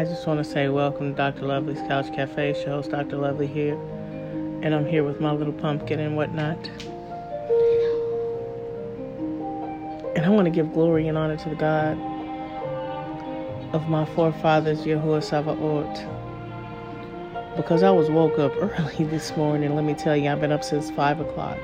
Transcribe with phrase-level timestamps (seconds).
[0.00, 1.44] I just want to say welcome to Dr.
[1.44, 2.52] Lovely's Couch Cafe.
[2.52, 3.18] It's host, Dr.
[3.18, 3.74] Lovely here.
[4.62, 6.56] And I'm here with my little pumpkin and whatnot.
[10.16, 11.98] And I want to give glory and honor to the God
[13.74, 16.06] of my forefathers, Yahuwah Sabaoth.
[17.54, 19.76] Because I was woke up early this morning.
[19.76, 21.58] Let me tell you, I've been up since 5 o'clock.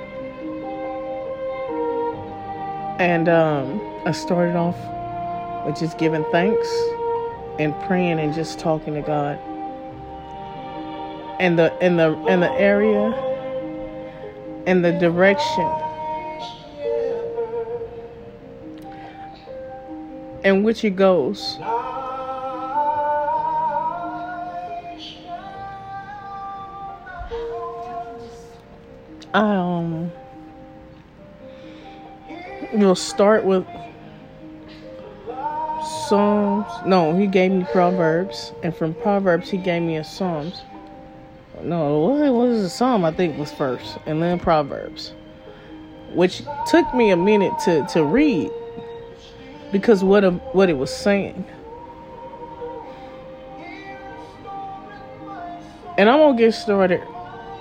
[3.01, 4.77] And um, I started off
[5.65, 6.69] with just giving thanks
[7.59, 9.39] and praying and just talking to God.
[11.41, 13.13] And the in the in the area
[14.67, 15.71] and the direction
[20.45, 21.59] in which it goes.
[29.35, 30.11] Um,
[32.73, 33.67] we'll start with
[36.09, 36.67] Psalms.
[36.85, 40.63] No, he gave me Proverbs, and from Proverbs he gave me a Psalms.
[41.63, 43.05] No, what was the Psalm?
[43.05, 45.15] I think was first, and then Proverbs,
[46.13, 48.51] which took me a minute to to read
[49.73, 51.45] because what a, what it was saying.
[55.99, 57.03] And I'm gonna get started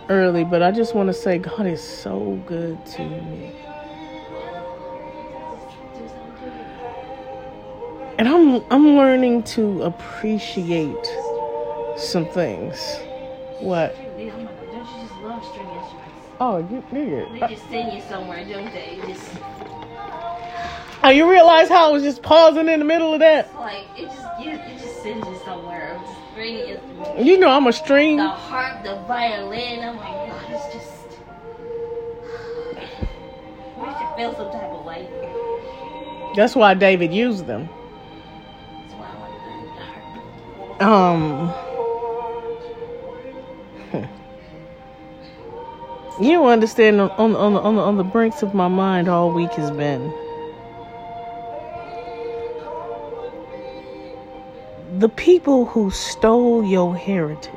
[0.09, 3.55] early, but I just want to say God is so good to me.
[8.17, 11.05] And I'm I'm learning to appreciate
[11.97, 12.77] some things.
[13.59, 13.95] What?
[13.97, 16.27] Don't you just love string instruments?
[16.39, 17.39] Oh, you nigga.
[17.39, 18.99] They just send you somewhere, don't they?
[19.05, 19.31] Just
[21.03, 23.45] Oh, you realize how I was just pausing in the middle of that?
[23.45, 25.99] it's like it just gives it just sends you somewhere.
[26.01, 27.25] Just string instruments.
[27.25, 28.17] You know I'm a string.
[28.17, 29.79] The harp, the violin.
[29.83, 30.91] Oh my god, it's just.
[33.81, 35.07] I should feel some type of way.
[36.35, 37.67] That's why David used them.
[40.85, 41.53] Um.
[46.21, 49.09] You don't understand on on on the, on the on the brinks of my mind
[49.09, 50.13] all week has been
[54.99, 57.51] the people who stole your heritage.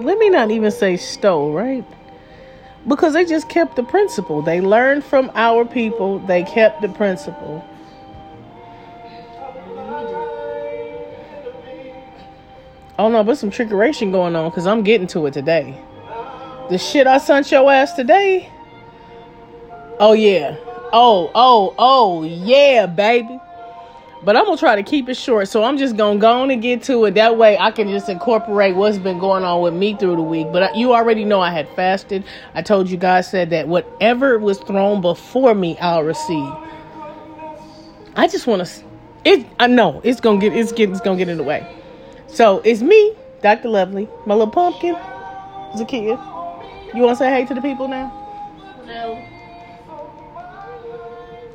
[0.00, 1.84] Let me not even say stole, right?
[2.86, 4.42] Because they just kept the principle.
[4.42, 6.20] They learned from our people.
[6.20, 7.64] They kept the principle.
[12.98, 15.80] Oh no, but some trickeration going on because I'm getting to it today.
[16.68, 18.50] The shit I sent your ass today.
[20.00, 20.56] Oh yeah.
[20.92, 23.38] Oh, oh, oh, yeah, baby.
[24.24, 26.60] But I'm gonna try to keep it short, so I'm just gonna go on and
[26.60, 27.14] get to it.
[27.14, 30.48] That way, I can just incorporate what's been going on with me through the week.
[30.50, 32.24] But you already know I had fasted.
[32.54, 36.52] I told you guys said that whatever was thrown before me, I'll receive.
[38.16, 38.84] I just want to.
[39.24, 39.46] It.
[39.60, 40.52] I know it's gonna get.
[40.52, 40.94] It's getting.
[40.94, 41.66] It's gonna get in the way.
[42.28, 43.68] So it's me, Dr.
[43.68, 44.94] Lovely, my little pumpkin,
[45.74, 46.16] Zakia.
[46.94, 48.12] You want to say hey to the people now?
[48.86, 49.22] No.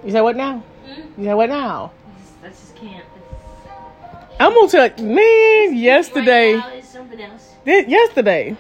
[0.03, 0.63] You say what now?
[0.85, 1.21] Hmm?
[1.21, 1.91] You say what now?
[2.13, 3.05] I just, I just can't.
[3.15, 5.75] It's, I'm gonna tell you, man.
[5.75, 7.53] Yesterday, Right something else.
[7.65, 8.57] Th- yesterday,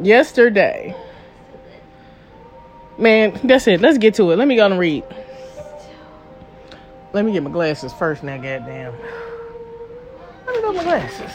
[0.00, 0.94] yesterday,
[2.98, 3.40] man.
[3.44, 3.80] That's it.
[3.80, 4.36] Let's get to it.
[4.36, 5.04] Let me go and read.
[7.12, 8.22] Let me get my glasses first.
[8.22, 8.94] Now, goddamn.
[10.54, 11.32] Let me go my glasses.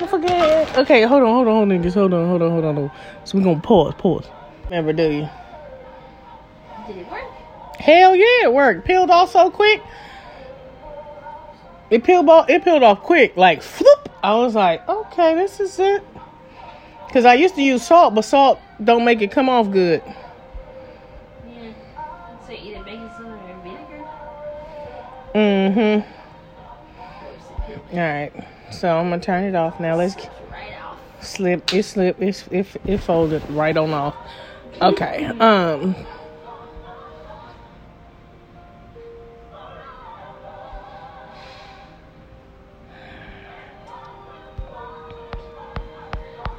[0.00, 0.78] I forget.
[0.78, 1.94] Okay, hold on, hold on, hold on, niggas.
[1.94, 2.74] Hold on, hold on, hold on.
[2.76, 2.96] hold on.
[3.24, 4.28] So we gonna pause, pause.
[4.70, 5.28] Never do you?
[6.86, 7.24] Did it work?
[7.78, 8.86] Hell yeah, it worked.
[8.86, 9.82] Peeled off so quick.
[11.90, 12.50] It peeled off.
[12.50, 14.06] It peeled off quick, like floop.
[14.22, 16.04] I was like, okay, this is it.
[17.10, 20.02] Cause I used to use salt, but salt don't make it come off good.
[21.46, 21.72] Yeah.
[22.46, 24.04] So either baking soda or vinegar.
[25.34, 25.78] Mm-hmm.
[25.78, 26.17] Of course, it
[27.92, 28.32] All right.
[28.70, 29.96] So I'm gonna turn it off now.
[29.96, 30.98] Let's peeled right off.
[31.20, 31.72] slip.
[31.72, 32.20] It slip.
[32.20, 34.14] It it, it folded right on off.
[34.82, 35.24] Okay.
[35.24, 35.96] Um.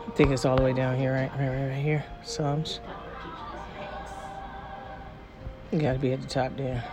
[0.08, 1.32] I think it's all the way down here, right?
[1.40, 2.04] Right, right, right here.
[2.24, 2.82] Psalms.
[5.72, 6.84] You gotta be at the top there.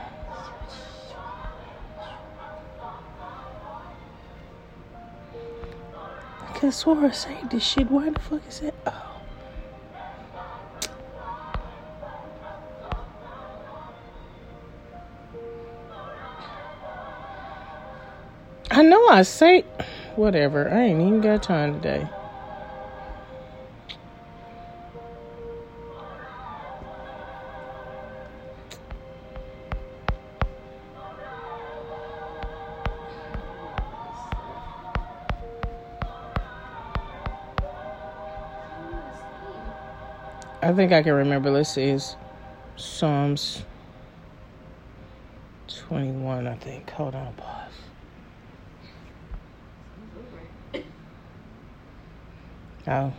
[6.56, 7.90] Could have swore I saved this shit.
[7.90, 8.74] Why the fuck is it?
[8.86, 9.20] Oh.
[18.70, 19.62] I know I say
[20.16, 20.70] whatever.
[20.70, 22.08] I ain't even got time today.
[40.66, 41.48] I think I can remember.
[41.48, 41.84] Let's see.
[41.84, 42.16] It's
[42.74, 43.62] Psalms
[45.68, 46.90] 21, I think.
[46.90, 47.72] Hold on, pause.
[52.88, 53.12] Oh.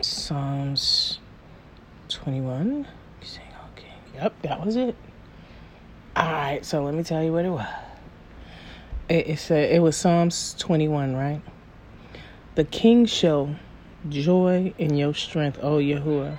[0.00, 1.18] Psalms
[2.08, 2.86] 21.
[3.72, 3.86] Okay.
[4.14, 4.96] Yep, that was it.
[6.16, 7.66] All right, so let me tell you what it was.
[9.08, 11.42] It, it said it was Psalms 21, right?
[12.54, 13.54] The king shall
[14.08, 16.36] joy in your strength, O Yahuwah.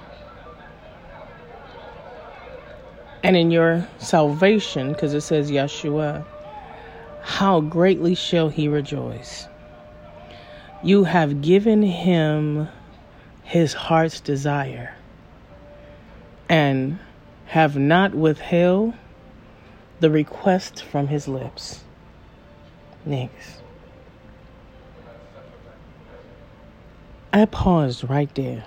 [3.23, 6.25] And in your salvation, because it says Yeshua,
[7.21, 9.47] how greatly shall he rejoice.
[10.83, 12.67] You have given him
[13.43, 14.95] his heart's desire
[16.49, 16.99] and
[17.47, 18.93] have not withheld
[19.99, 21.83] the request from his lips.
[23.05, 23.61] Next.
[27.31, 28.65] I paused right there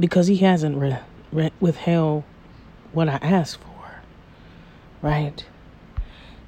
[0.00, 0.98] because he hasn't re-
[1.32, 2.24] re- withheld
[2.92, 4.00] what I asked for,
[5.00, 5.44] right?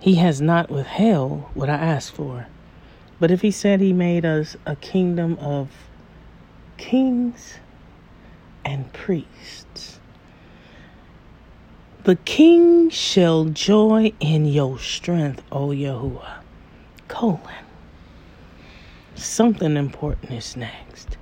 [0.00, 2.46] He has not withheld what I asked for.
[3.18, 5.70] But if he said he made us a kingdom of
[6.76, 7.58] kings
[8.64, 10.00] and priests,
[12.04, 16.40] the king shall joy in your strength, O Yahuwah.
[17.08, 17.40] Colon.
[19.14, 21.16] Something important is next.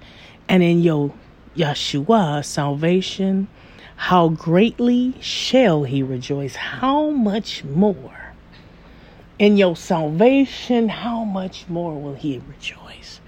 [0.48, 1.14] And in your
[1.56, 3.48] Yeshua salvation,
[3.96, 6.56] how greatly shall he rejoice?
[6.56, 8.23] How much more?
[9.38, 13.20] In your salvation, how much more will he rejoice?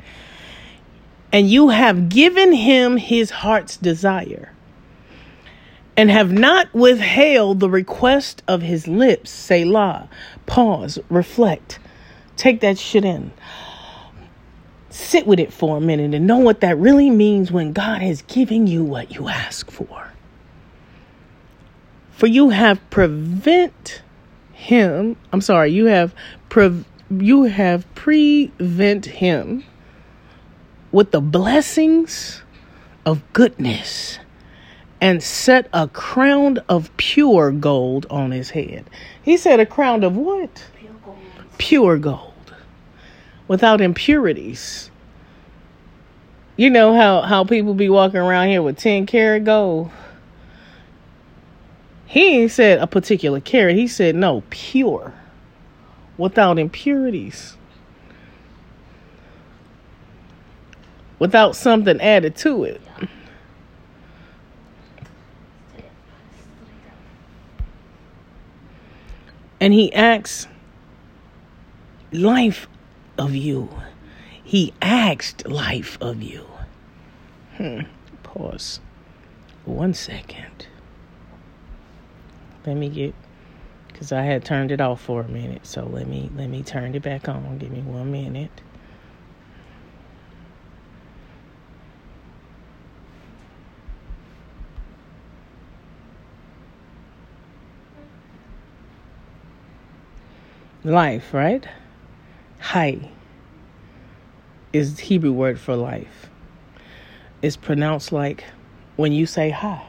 [1.32, 4.52] And you have given him his heart's desire
[5.96, 9.30] and have not withheld the request of his lips.
[9.30, 10.08] Selah.
[10.46, 11.78] Pause, reflect,
[12.36, 13.32] take that shit in.
[14.90, 18.22] Sit with it for a minute and know what that really means when God has
[18.22, 20.12] given you what you ask for.
[22.12, 24.02] For you have prevent
[24.66, 26.14] him, I'm sorry, you have
[27.08, 29.64] you have prevent him
[30.90, 32.42] with the blessings
[33.04, 34.18] of goodness
[35.00, 38.90] and set a crown of pure gold on his head.
[39.22, 40.64] He said a crown of what?
[40.76, 41.18] Pure gold.
[41.58, 42.54] Pure gold.
[43.46, 44.90] Without impurities.
[46.56, 49.90] You know how how people be walking around here with 10 karat gold?
[52.06, 53.76] He ain't said a particular karat.
[53.76, 55.12] He said no, pure,
[56.16, 57.56] without impurities,
[61.18, 62.80] without something added to it.
[69.58, 70.46] And he asks
[72.12, 72.68] life
[73.18, 73.68] of you.
[74.44, 76.46] He asked life of you.
[77.56, 77.80] Hmm.
[78.22, 78.80] Pause.
[79.64, 80.68] One second.
[82.66, 83.14] Let me get
[83.88, 85.66] because I had turned it off for a minute.
[85.66, 87.58] So let me let me turn it back on.
[87.58, 88.50] Give me one minute.
[100.84, 101.66] Life, right?
[102.60, 103.10] Hi
[104.76, 106.28] is the Hebrew word for life.
[107.40, 108.44] It's pronounced like
[108.96, 109.86] when you say hi.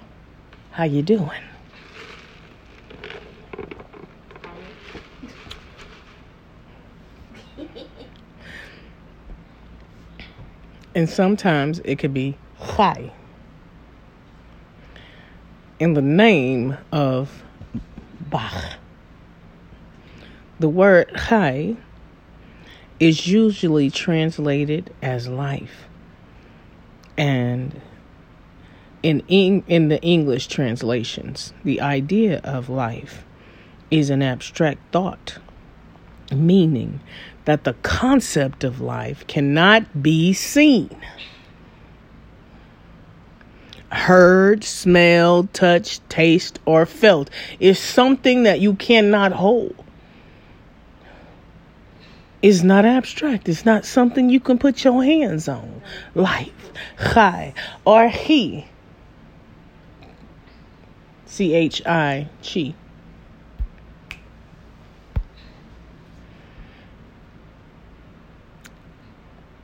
[0.72, 1.47] How you doing?
[10.98, 13.12] And sometimes it could be Chai.
[15.78, 17.44] In the name of
[18.20, 18.80] Bach.
[20.60, 21.76] The word Chai
[23.00, 25.88] is usually translated as life.
[27.16, 27.80] And
[29.04, 33.24] in in the English translations, the idea of life
[33.92, 35.38] is an abstract thought,
[36.32, 37.02] meaning
[37.48, 40.94] that the concept of life cannot be seen,
[43.90, 47.30] heard, smelled, touched, taste, or felt.
[47.58, 49.82] It's something that you cannot hold.
[52.42, 53.48] It's not abstract.
[53.48, 55.82] It's not something you can put your hands on.
[56.16, 57.54] Life, chai,
[57.86, 58.66] or he.
[61.26, 62.76] C H I, chi.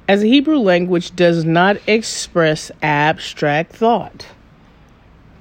[0.07, 4.27] As Hebrew language does not express abstract thought.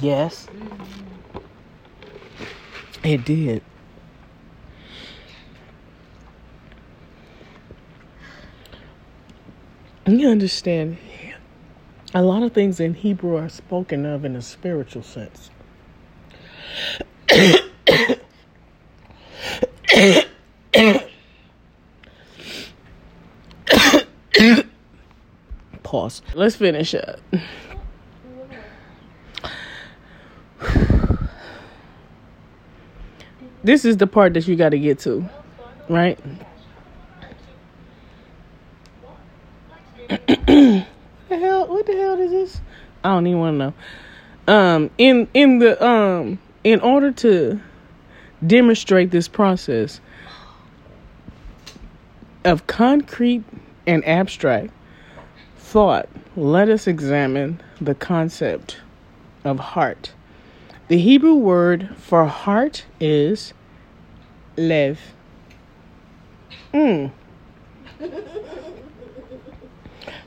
[0.00, 0.46] Yes.
[3.02, 3.62] It did.
[10.06, 10.98] You understand
[12.14, 15.50] a lot of things in hebrew are spoken of in a spiritual sense
[26.04, 27.20] pause let's finish up
[33.64, 35.28] this is the part that you got to get to,
[35.88, 36.18] right?
[40.08, 40.84] the
[41.30, 41.66] hell?
[41.66, 42.60] What the hell is this?
[43.02, 43.74] I don't even want to know.
[44.46, 47.58] Um, in in the um, in order to
[48.46, 50.00] demonstrate this process
[52.44, 53.42] of concrete
[53.86, 54.70] and abstract
[55.74, 58.76] thought, let us examine the concept
[59.42, 60.12] of heart.
[60.86, 63.52] The Hebrew word for heart is
[64.56, 65.00] lev.
[66.72, 67.10] Mm.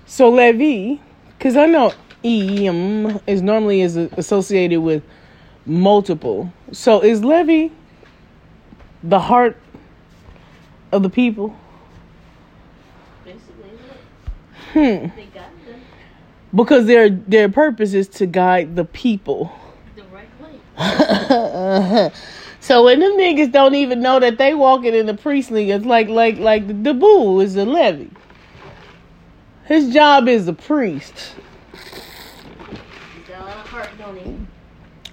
[0.05, 1.01] So Levi,
[1.37, 1.93] because I know
[2.25, 5.01] em is normally is associated with
[5.65, 6.51] multiple.
[6.73, 7.73] So is Levi
[9.01, 9.55] the heart
[10.91, 11.55] of the people?
[13.23, 13.71] Basically,
[14.73, 14.79] Hmm.
[14.79, 15.81] they them
[16.53, 19.51] Because their their purpose is to guide the people.
[19.95, 22.11] the right way.
[22.59, 26.09] so when them niggas don't even know that they walking in the priestly, it's like
[26.09, 28.11] like like the, the boo is the levy.
[29.65, 31.33] His job is a priest.
[31.73, 33.89] He's got a lot of heart.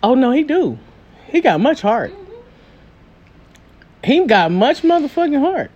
[0.03, 0.79] Oh no, he do.
[1.27, 2.13] He got much heart.
[4.05, 5.71] He got much motherfucking heart.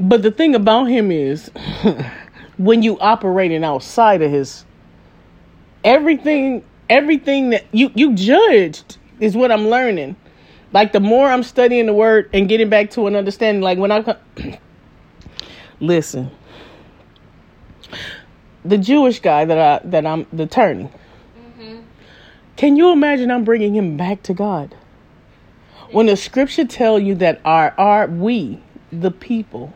[0.00, 1.50] But the thing about him is,
[2.58, 4.64] when you operating outside of his
[5.84, 10.16] everything, everything that you you judged is what I'm learning.
[10.72, 13.90] Like the more I'm studying the word and getting back to an understanding, like when
[13.90, 14.16] I
[15.80, 16.30] listen,
[18.64, 20.90] the Jewish guy that I that I'm the attorney.
[21.38, 21.80] Mm-hmm.
[22.56, 24.74] Can you imagine I'm bringing him back to God?
[25.90, 28.62] When the scripture tell you that our our we,
[28.92, 29.72] the people,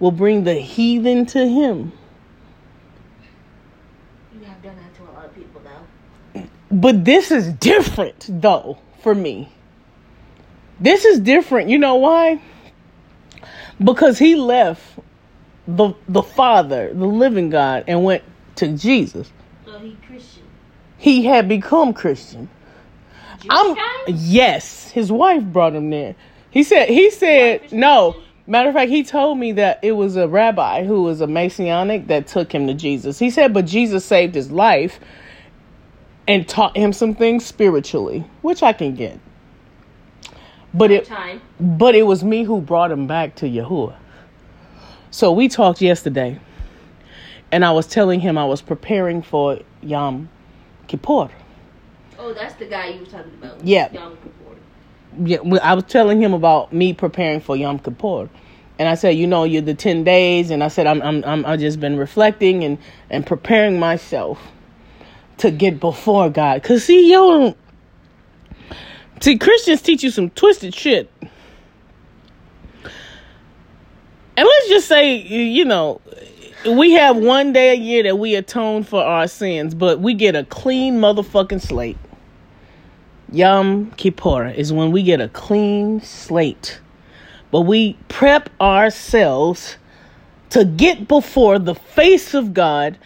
[0.00, 1.92] will bring the heathen to him.
[4.38, 6.44] You have done that to a lot of people, though.
[6.70, 9.50] But this is different though for me.
[10.80, 11.68] This is different.
[11.68, 12.40] You know why?
[13.82, 14.82] Because he left
[15.66, 18.22] the the Father, the living God, and went
[18.56, 19.30] to Jesus.
[19.64, 20.42] So he Christian.
[20.98, 22.48] He had become Christian.
[23.40, 24.04] Jewish I'm guy?
[24.08, 24.90] yes.
[24.90, 26.16] His wife brought him there.
[26.50, 28.16] He said he said no.
[28.48, 32.06] Matter of fact, he told me that it was a rabbi who was a Messianic
[32.06, 33.18] that took him to Jesus.
[33.18, 34.98] He said, but Jesus saved his life
[36.26, 39.20] and taught him some things spiritually, which I can get.
[40.72, 41.42] But it time.
[41.60, 43.96] but it was me who brought him back to Yahuwah.
[45.10, 46.40] So we talked yesterday,
[47.52, 50.30] and I was telling him I was preparing for Yom
[50.86, 51.28] Kippur.
[52.18, 53.62] Oh, that's the guy you were talking about.
[53.62, 53.92] Yeah.
[53.92, 54.37] Yom Kippur.
[55.62, 58.28] I was telling him about me preparing for Yom Kippur,
[58.78, 61.46] and I said, you know, you're the ten days, and I said I'm I'm I'm
[61.46, 62.78] I just been reflecting and
[63.10, 64.40] and preparing myself
[65.38, 66.62] to get before God.
[66.62, 67.56] Cause see, yo,
[69.20, 71.32] see, Christians teach you some twisted shit, and
[74.36, 76.00] let's just say, you know.
[76.66, 80.34] We have one day a year that we atone for our sins, but we get
[80.34, 81.96] a clean motherfucking slate.
[83.30, 86.80] Yom Kippur is when we get a clean slate.
[87.50, 89.76] But we prep ourselves
[90.50, 92.98] to get before the face of God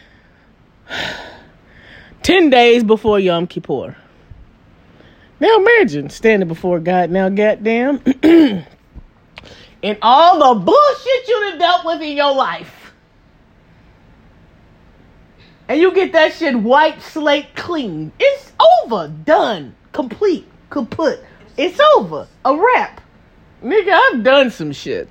[2.22, 3.96] 10 days before Yom Kippur.
[5.40, 12.00] Now imagine standing before God now, goddamn, and all the bullshit you done dealt with
[12.00, 12.92] in your life.
[15.68, 18.12] And you get that shit white slate clean.
[18.20, 18.52] It's
[18.84, 21.20] over, done, complete, kaput.
[21.56, 23.00] It's over, a wrap.
[23.62, 25.08] Nigga, I've done some shit.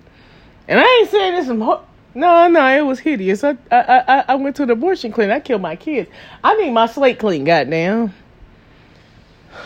[0.68, 1.62] And I ain't saying this some.
[1.62, 3.44] Ho- no, no, it was hideous.
[3.44, 5.34] I, I, I, I went to the abortion clinic.
[5.36, 6.10] I killed my kids.
[6.44, 7.46] I need my slate clean.
[7.46, 8.14] Goddamn.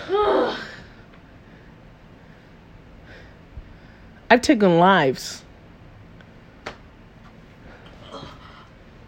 [4.29, 5.43] I've taken lives.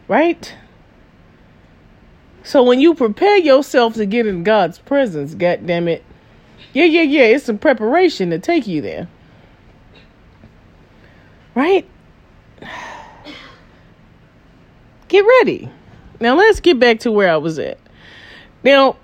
[0.07, 0.53] Right?
[2.47, 6.01] So when you prepare yourself to get in God's presence, God damn it,
[6.71, 9.09] yeah, yeah, yeah, it's some preparation to take you there.
[11.55, 11.85] Right?
[15.09, 15.69] Get ready.
[16.21, 17.79] Now let's get back to where I was at.
[18.63, 18.95] Now,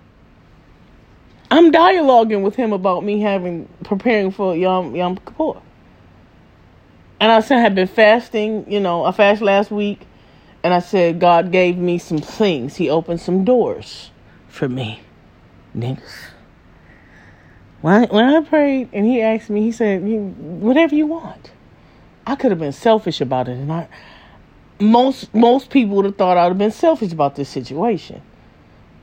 [1.52, 5.62] I'm dialoguing with him about me having preparing for Yom Yom Kippur.
[7.20, 10.08] And I said I had been fasting, you know, I fasted last week,
[10.64, 12.78] and I said God gave me some things.
[12.78, 14.12] He opened some doors
[14.48, 15.02] for me.
[15.76, 16.30] Niggas.
[17.82, 21.52] When I, when I prayed and he asked me, he said, whatever you want.
[22.26, 23.90] I could have been selfish about it, and I
[24.80, 28.22] most most people would have thought I'd have been selfish about this situation.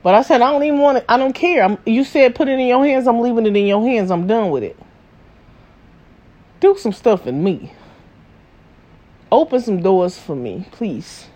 [0.03, 1.05] But I said I don't even want it.
[1.07, 1.63] I don't care.
[1.63, 3.07] I'm, you said put it in your hands.
[3.07, 4.09] I'm leaving it in your hands.
[4.09, 4.77] I'm done with it.
[6.59, 7.73] Do some stuff in me.
[9.31, 11.27] Open some doors for me, please.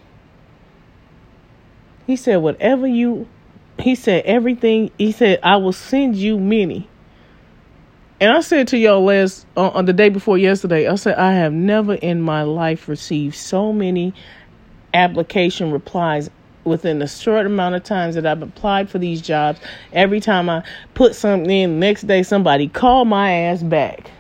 [2.07, 3.27] He said whatever you.
[3.79, 4.91] He said everything.
[4.97, 6.87] He said I will send you many.
[8.21, 11.33] And I said to y'all last uh, on the day before yesterday, I said I
[11.33, 14.13] have never in my life received so many
[14.93, 16.29] application replies
[16.63, 19.59] within a short amount of times that I've applied for these jobs.
[19.91, 20.63] Every time I
[20.93, 24.11] put something in, next day somebody called my ass back.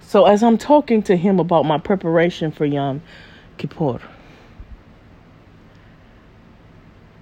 [0.00, 3.02] So as I'm talking to him about my preparation for Yom
[3.60, 4.00] Kippur,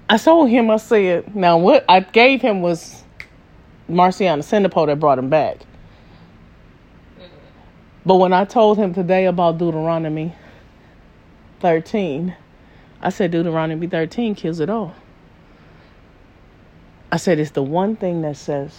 [0.09, 3.03] I told him, I said, now what I gave him was
[3.89, 5.57] Marciana Sendipo that brought him back.
[8.07, 10.33] But when I told him today about Deuteronomy
[11.59, 12.37] 13,
[13.03, 14.95] I said Deuteronomy 13 kills it all.
[17.11, 18.79] I said it's the one thing that says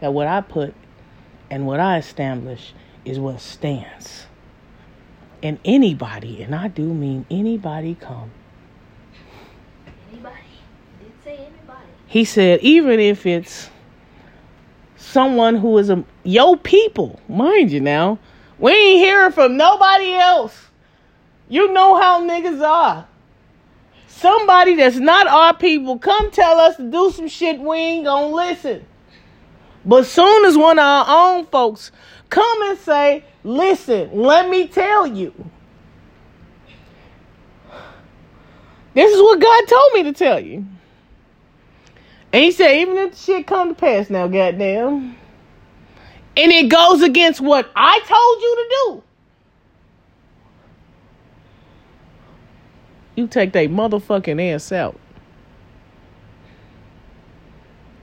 [0.00, 0.74] that what I put
[1.50, 2.74] and what I establish
[3.04, 4.26] is what stands.
[5.44, 8.30] And anybody, and I do mean anybody come
[10.10, 13.68] anybody He said, even if it's
[14.96, 18.18] someone who is a yo people, mind you now,
[18.58, 20.68] we ain't hearing from nobody else.
[21.50, 23.06] You know how niggas are.
[24.06, 28.34] Somebody that's not our people come tell us to do some shit, we ain't gonna
[28.34, 28.86] listen.
[29.84, 31.92] But soon as one of our own folks
[32.34, 35.32] come and say, listen, let me tell you.
[38.92, 40.66] This is what God told me to tell you.
[42.32, 45.16] And he said, even if the shit come to pass now, goddamn,
[46.36, 49.02] and it goes against what I told you to do,
[53.14, 54.98] you take that motherfucking ass out.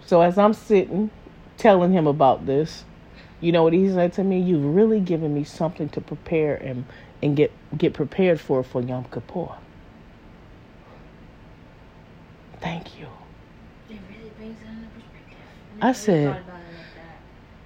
[0.05, 1.09] So as I'm sitting
[1.57, 2.85] telling him about this,
[3.41, 4.39] you know what he said to me?
[4.39, 6.85] You've really given me something to prepare and
[7.21, 9.49] and get get prepared for for Yom Kippur.
[12.61, 13.07] Thank you.
[13.89, 15.37] It really brings it into perspective.
[15.81, 16.43] I said,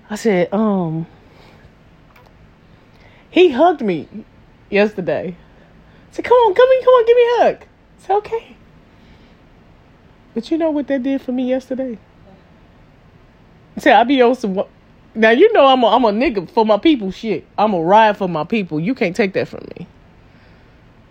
[0.09, 1.05] I said, um,
[3.29, 4.07] he hugged me
[4.69, 5.35] yesterday.
[5.35, 7.63] I said, come on, come in, come on, give me a hug.
[7.63, 8.55] I said, okay.
[10.33, 11.97] But you know what that did for me yesterday?
[13.75, 14.63] I said, I be on some.
[15.15, 17.09] Now you know I'm a, I'm a nigga for my people.
[17.11, 18.79] Shit, I'm a ride for my people.
[18.79, 19.87] You can't take that from me.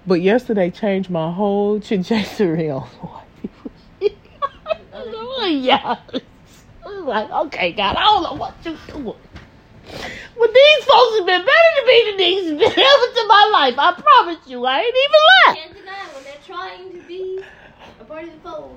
[0.06, 3.72] But yesterday changed my whole trajectory on white people.
[5.48, 6.22] yeah like,
[6.86, 9.16] I was like, okay, God, I don't know what you doing.
[10.38, 13.74] But these folks have been better to me than these been ever to my life.
[13.78, 15.56] I promise you, I ain't even lying.
[15.56, 17.44] Can't deny when they're trying to be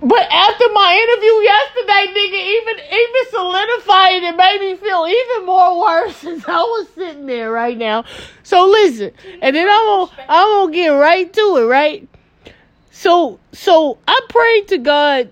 [0.02, 5.82] But after my interview yesterday, nigga, even even solidified it made me feel even more
[5.82, 8.06] worse as I was sitting there right now.
[8.44, 9.12] So listen,
[9.42, 12.08] and then I'm gonna I'm gonna get right to it, right?
[12.92, 15.32] So so I prayed to God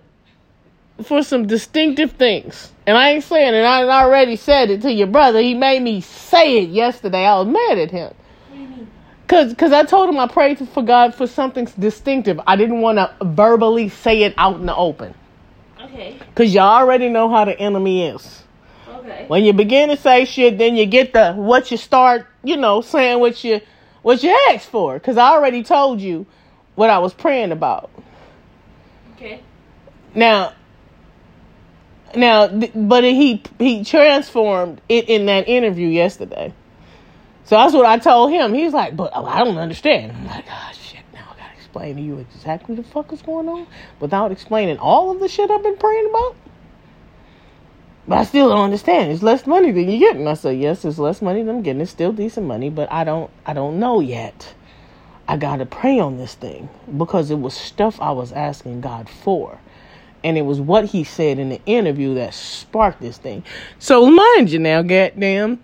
[1.03, 2.71] for some distinctive things.
[2.87, 3.63] And I ain't saying it.
[3.63, 5.41] I already said it to your brother.
[5.41, 7.25] He made me say it yesterday.
[7.25, 8.13] I was mad at him.
[9.27, 12.39] Cause, Cause I told him I prayed for God for something distinctive.
[12.45, 15.13] I didn't want to verbally say it out in the open.
[15.81, 16.19] Okay.
[16.35, 18.43] Cause you already know how the enemy is.
[18.87, 19.25] Okay.
[19.27, 22.81] When you begin to say shit, then you get the what you start, you know,
[22.81, 23.61] saying what you
[24.01, 24.99] what you asked for.
[24.99, 26.25] Cause I already told you
[26.75, 27.89] what I was praying about.
[29.15, 29.41] Okay.
[30.13, 30.53] Now,
[32.15, 36.53] Now, but he he transformed it in that interview yesterday.
[37.45, 38.53] So that's what I told him.
[38.53, 40.11] He's like, but oh, I don't understand.
[40.11, 41.01] I'm like, ah, shit.
[41.13, 43.67] Now I gotta explain to you exactly the fuck is going on
[43.99, 46.35] without explaining all of the shit I've been praying about.
[48.07, 49.11] But I still don't understand.
[49.11, 50.27] It's less money than you're getting.
[50.27, 51.81] I said, yes, it's less money than I'm getting.
[51.81, 54.53] It's still decent money, but I don't I don't know yet.
[55.27, 59.59] I gotta pray on this thing because it was stuff I was asking God for.
[60.23, 63.43] And it was what he said in the interview that sparked this thing.
[63.77, 65.63] So mind you now, goddamn.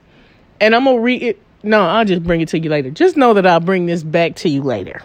[0.60, 1.41] And I'm gonna read it.
[1.63, 2.89] No, I'll just bring it to you later.
[2.89, 5.02] Just know that I'll bring this back to you later.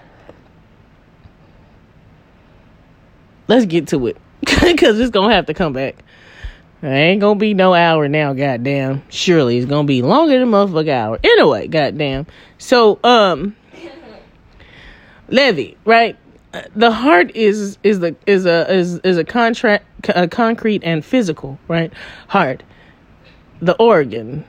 [3.49, 4.17] Let's get to it.
[4.47, 5.97] Cause it's gonna have to come back.
[6.83, 9.03] It ain't gonna be no hour now, goddamn.
[9.09, 11.19] Surely it's gonna be longer than a motherfucker hour.
[11.23, 12.27] Anyway, goddamn.
[12.59, 13.57] So, um,
[15.29, 16.17] Levy, right?
[16.75, 21.59] The heart is is the is a is is a contract a concrete and physical,
[21.69, 21.93] right?
[22.29, 22.63] Heart,
[23.61, 24.45] the organ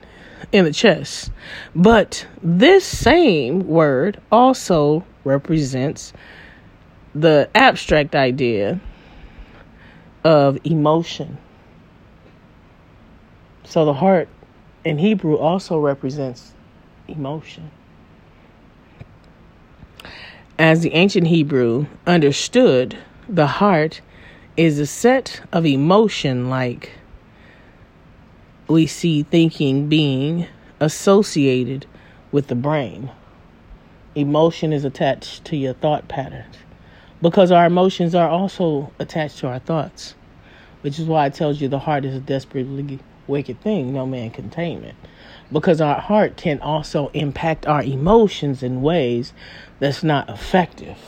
[0.52, 1.30] in the chest.
[1.74, 6.12] But this same word also represents
[7.14, 8.80] the abstract idea
[10.24, 11.38] of emotion.
[13.64, 14.28] So the heart
[14.84, 16.52] in Hebrew also represents
[17.06, 17.70] emotion.
[20.58, 22.96] As the ancient Hebrew understood,
[23.28, 24.00] the heart
[24.56, 26.92] is a set of emotion like
[28.68, 30.46] we see thinking being
[30.78, 31.86] associated
[32.30, 33.10] with the brain.
[34.14, 36.56] Emotion is attached to your thought patterns
[37.22, 40.14] because our emotions are also attached to our thoughts,
[40.82, 44.30] which is why it tells you the heart is a desperately wicked thing, no man
[44.30, 44.94] can tame it.
[45.50, 49.32] Because our heart can also impact our emotions in ways
[49.78, 50.98] that's not effective.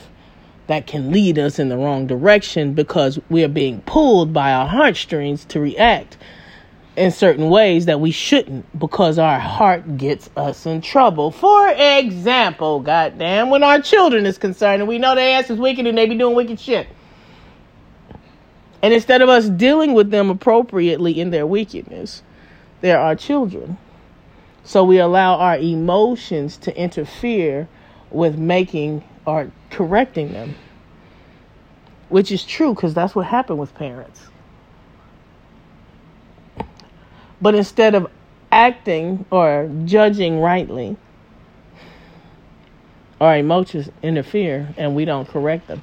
[0.67, 4.67] That can lead us in the wrong direction because we are being pulled by our
[4.67, 6.17] heartstrings to react
[6.95, 11.31] in certain ways that we shouldn't because our heart gets us in trouble.
[11.31, 15.87] For example, goddamn, when our children is concerned and we know their ass is wicked
[15.87, 16.87] and they be doing wicked shit.
[18.81, 22.23] And instead of us dealing with them appropriately in their wickedness,
[22.81, 23.77] they're our children.
[24.63, 27.67] So we allow our emotions to interfere
[28.09, 30.55] with making or correcting them,
[32.09, 34.30] which is true because that's what happened with parents.
[37.41, 38.07] But instead of
[38.51, 40.95] acting or judging rightly,
[43.19, 45.81] our emotions interfere and we don't correct them.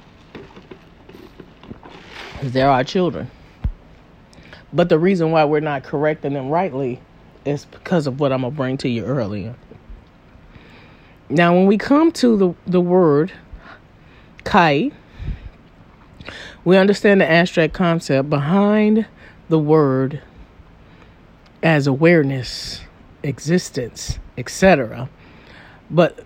[2.33, 3.29] Because they're our children.
[4.71, 7.01] But the reason why we're not correcting them rightly
[7.43, 9.55] is because of what I'm going to bring to you earlier.
[11.29, 13.31] Now, when we come to the, the word
[14.49, 14.91] chai,
[16.65, 19.05] we understand the abstract concept behind
[19.47, 20.21] the word
[21.63, 22.81] as awareness,
[23.23, 25.09] existence, etc.
[25.89, 26.23] But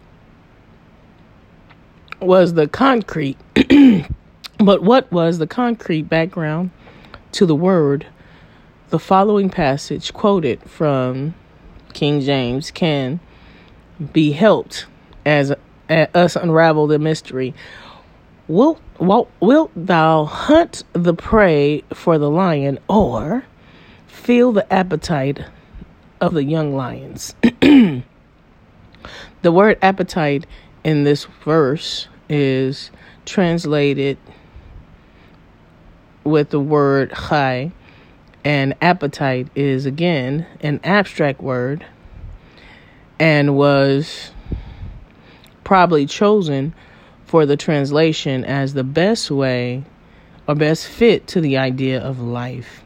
[2.19, 3.37] was the concrete
[4.59, 6.71] but what was the concrete background
[7.33, 8.07] to the word?
[8.89, 11.33] The following passage quoted from
[11.93, 13.19] King James can
[14.11, 14.85] be helped
[15.25, 15.51] as
[15.89, 17.53] uh, us unravel the mystery.
[18.47, 23.45] Wilt, wilt, wilt thou hunt the prey for the lion, or
[24.23, 25.43] feel the appetite
[26.21, 27.35] of the young lions?
[27.61, 28.03] the
[29.43, 30.45] word appetite
[30.85, 32.89] in this verse is
[33.25, 34.17] translated
[36.23, 37.73] with the word chai,
[38.45, 41.85] and appetite is again an abstract word
[43.19, 44.31] and was
[45.65, 46.73] probably chosen
[47.25, 49.83] for the translation as the best way
[50.47, 52.82] or best fit to the idea of life.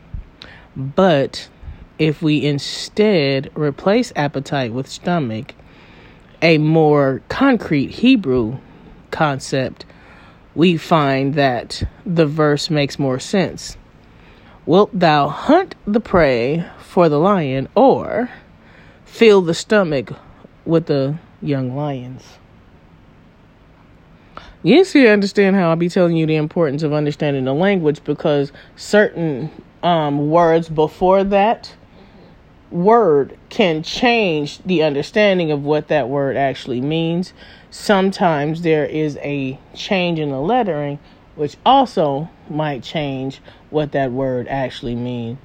[0.78, 1.50] But
[1.98, 5.56] if we instead replace appetite with stomach,
[6.40, 8.60] a more concrete Hebrew
[9.10, 9.86] concept,
[10.54, 13.76] we find that the verse makes more sense.
[14.68, 18.30] Wilt thou hunt the prey for the lion, or
[19.04, 20.12] fill the stomach
[20.64, 22.38] with the young lions?
[24.62, 28.52] Yes, you understand how I'll be telling you the importance of understanding the language because
[28.76, 29.50] certain
[29.84, 31.76] um, words before that
[32.72, 37.34] word can change the understanding of what that word actually means.
[37.72, 41.00] Sometimes there is a change in the lettering,
[41.36, 45.38] which also might change what that word actually means.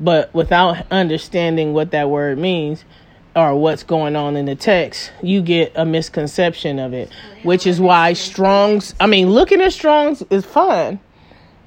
[0.00, 2.84] But without understanding what that word means,
[3.34, 7.10] or what's going on in the text, you get a misconception of it,
[7.42, 11.00] which is why Strong's, I mean, looking at Strong's is fine,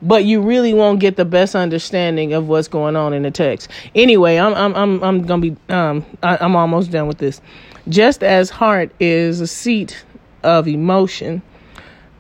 [0.02, 3.70] but you really won't get the best understanding of what's going on in the text.
[3.94, 7.42] Anyway, I'm I'm I'm I'm gonna be um I, I'm almost done with this.
[7.88, 10.04] Just as heart is a seat
[10.44, 11.42] of emotion,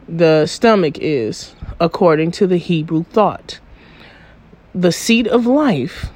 [0.08, 3.60] the stomach is, according to the Hebrew thought.
[4.74, 6.08] The seat of life.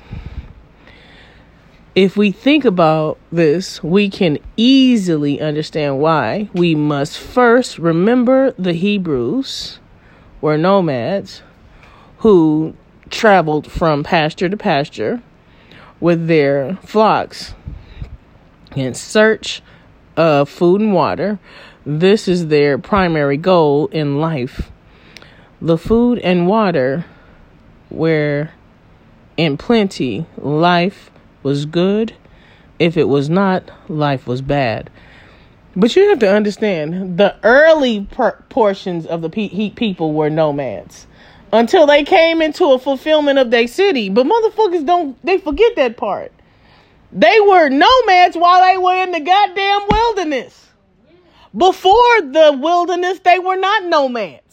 [1.96, 8.74] If we think about this, we can easily understand why we must first remember the
[8.74, 9.80] Hebrews
[10.40, 11.42] were nomads
[12.20, 12.74] who
[13.10, 15.22] traveled from pasture to pasture
[16.00, 17.54] with their flocks
[18.76, 19.62] in search
[20.16, 21.40] of food and water.
[21.86, 24.70] This is their primary goal in life.
[25.62, 27.06] The food and water
[27.90, 28.50] were
[29.38, 30.26] in plenty.
[30.38, 31.10] Life
[31.42, 32.14] was good.
[32.78, 34.90] If it was not, life was bad.
[35.76, 41.08] But you have to understand the early per- portions of the pe- people were nomads
[41.52, 44.10] until they came into a fulfillment of their city.
[44.10, 46.32] But motherfuckers don't they forget that part.
[47.12, 50.68] They were nomads while they were in the goddamn wilderness.
[51.56, 54.44] Before the wilderness, they were not nomads.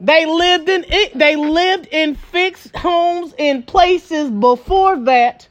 [0.00, 1.18] They lived in it.
[1.18, 5.48] They lived in fixed homes in places before that,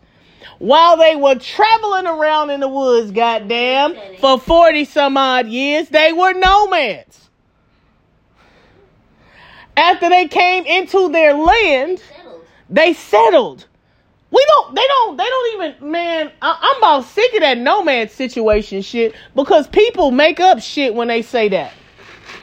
[0.58, 3.12] while they were traveling around in the woods.
[3.12, 7.29] Goddamn, for forty some odd years, they were nomads
[9.80, 12.46] after they came into their land, settled.
[12.70, 13.66] they settled.
[14.30, 18.12] We don't, they don't, they don't even, man, I, am about sick of that nomad
[18.12, 21.72] situation shit because people make up shit when they say that.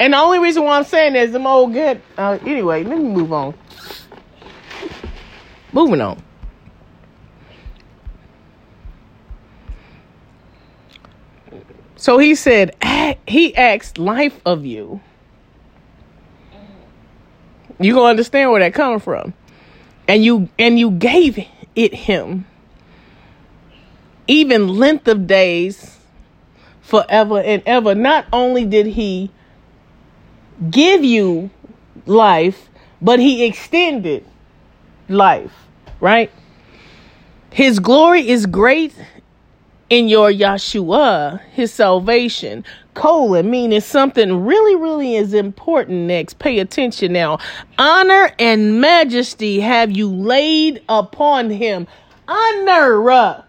[0.01, 2.01] And the only reason why I'm saying that is I'm old good.
[2.19, 3.55] Uh, anyway, let me move on.
[5.73, 6.23] Moving on.
[11.97, 12.75] So he said,
[13.29, 15.01] he asked life of you
[17.79, 19.35] you gonna understand where that coming from.
[20.09, 22.47] And you and you gave it him.
[24.29, 25.99] Even length of days
[26.81, 27.95] forever and ever.
[27.95, 29.31] Not only did he
[30.71, 31.51] give you
[32.07, 32.69] life,
[33.03, 34.25] but he extended
[35.09, 35.53] life,
[36.01, 36.31] right?
[37.51, 38.95] His glory is great
[39.89, 42.65] in your Yeshua, his salvation.
[42.97, 46.39] Colon, meaning something really, really is important next.
[46.41, 47.39] Pay attention now.
[47.79, 51.87] Honor and majesty have you laid upon him.
[52.27, 53.45] Honor.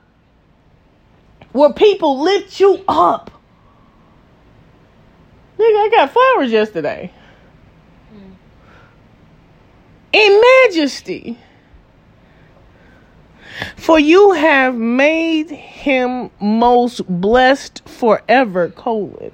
[1.54, 3.32] Where people lift you up.
[5.58, 7.12] Nigga, I got flowers yesterday.
[8.14, 8.34] Mm.
[10.14, 11.40] In majesty.
[13.76, 19.32] For you have made him most blessed forever, colon.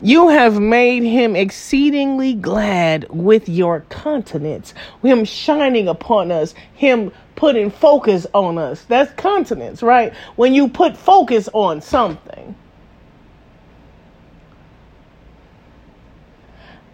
[0.00, 7.70] You have made him exceedingly glad with your countenance, him shining upon us, him putting
[7.70, 8.82] focus on us.
[8.84, 10.12] That's countenance, right?
[10.36, 12.54] When you put focus on something.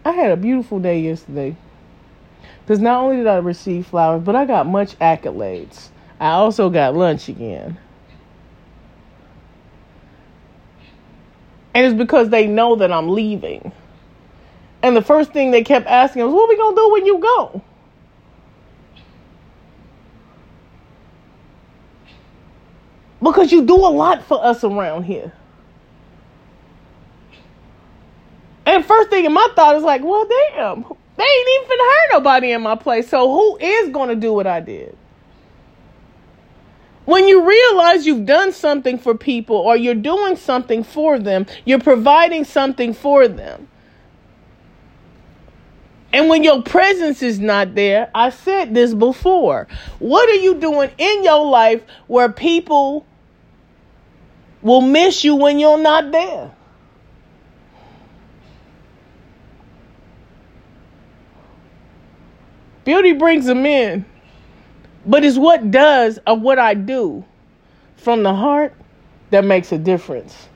[0.05, 1.57] I had a beautiful day yesterday.
[2.63, 5.89] Because not only did I receive flowers, but I got much accolades.
[6.21, 7.79] I also got lunch again.
[11.75, 13.73] And it's because they know that I'm leaving.
[14.83, 17.07] And the first thing they kept asking was, What are we going to do when
[17.07, 17.63] you go?
[23.23, 25.33] Because you do a lot for us around here.
[28.67, 30.83] And first thing in my thought is like, well, damn,
[31.17, 33.09] they ain't even hurt nobody in my place.
[33.09, 34.97] So who is going to do what I did?
[37.11, 41.81] When you realize you've done something for people or you're doing something for them, you're
[41.81, 43.67] providing something for them.
[46.13, 49.67] And when your presence is not there, I said this before.
[49.99, 53.05] What are you doing in your life where people
[54.63, 56.53] will miss you when you're not there?
[62.85, 64.05] Beauty brings them in.
[65.07, 67.25] But it's what does of what I do
[67.97, 68.75] from the heart
[69.31, 70.49] that makes a difference.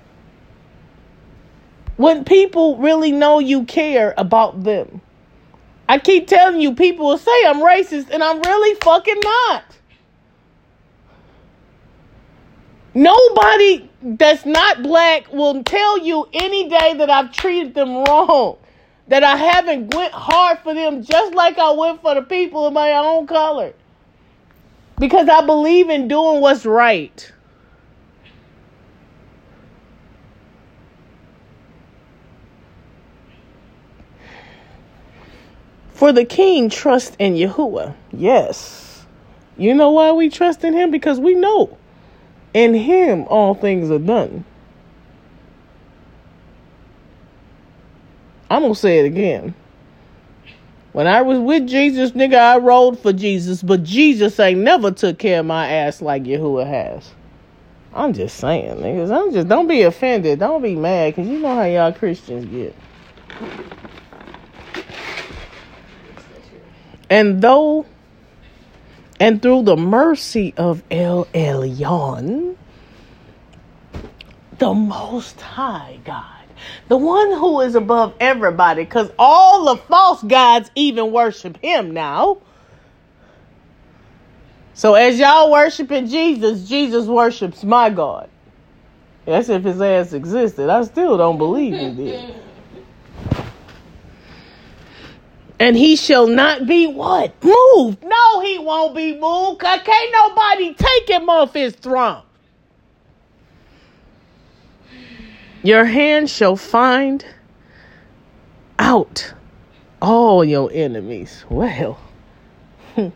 [1.96, 5.00] When people really know you care about them.
[5.88, 9.64] I keep telling you, people will say I'm racist, and I'm really fucking not.
[12.94, 18.56] Nobody that's not black will tell you any day that I've treated them wrong.
[19.08, 22.72] That I haven't went hard for them just like I went for the people of
[22.72, 23.74] my own color.
[24.98, 27.32] Because I believe in doing what's right.
[35.92, 37.94] For the king trust in Yahuwah.
[38.12, 39.04] Yes.
[39.56, 40.90] You know why we trust in him?
[40.90, 41.78] Because we know
[42.52, 44.44] in him all things are done.
[48.50, 49.54] I'm going to say it again.
[50.94, 55.18] When I was with Jesus, nigga, I rode for Jesus, but Jesus ain't never took
[55.18, 57.10] care of my ass like Yahuwah has.
[57.92, 59.10] I'm just saying, niggas.
[59.10, 60.38] I'm just don't be offended.
[60.38, 62.76] Don't be mad, cause you know how y'all Christians get.
[67.10, 67.86] And though,
[69.18, 72.54] and through the mercy of El Elyon,
[74.58, 76.33] the Most High God,
[76.88, 82.38] the one who is above everybody, because all the false gods even worship him now.
[84.74, 88.28] So as y'all worshiping Jesus, Jesus worships my God.
[89.24, 90.68] That's if his ass existed.
[90.68, 92.34] I still don't believe he did.
[95.58, 97.32] And he shall not be what?
[97.42, 98.02] Moved.
[98.02, 99.60] No, he won't be moved.
[99.60, 102.22] Can't nobody take him off his throne.
[105.64, 107.24] Your hand shall find
[108.78, 109.32] out
[110.02, 111.46] all your enemies.
[111.48, 111.98] Well,
[112.98, 113.12] let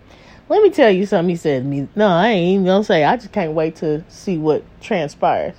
[0.63, 1.89] me tell you something he said me.
[1.95, 3.05] No, I ain't even gonna say.
[3.05, 5.57] I just can't wait to see what transpires.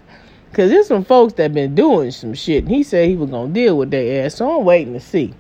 [0.54, 2.64] Cause there's some folks that been doing some shit.
[2.64, 4.34] And he said he was gonna deal with their ass.
[4.34, 5.36] So I'm waiting to see.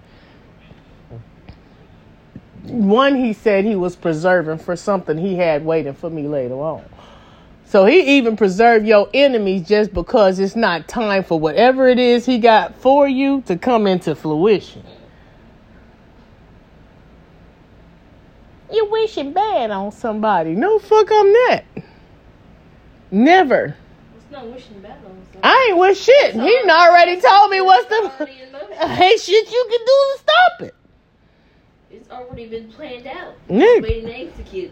[2.65, 6.85] One he said he was preserving for something he had waiting for me later on.
[7.69, 12.25] So he even preserved your enemies just because it's not time for whatever it is
[12.25, 14.83] he got for you to come into fruition.
[18.71, 20.55] You wishing bad on somebody.
[20.55, 21.63] No fuck I'm not.
[23.11, 23.75] Never.
[24.15, 25.39] It's not wishing bad on somebody.
[25.43, 26.33] I ain't with shit.
[26.33, 28.71] He already told me what's the Already in motion.
[28.81, 30.75] ain't shit you can do to stop it.
[31.91, 33.35] It's already been planned out.
[33.47, 33.83] Nick.
[33.83, 34.71] Waiting to execute.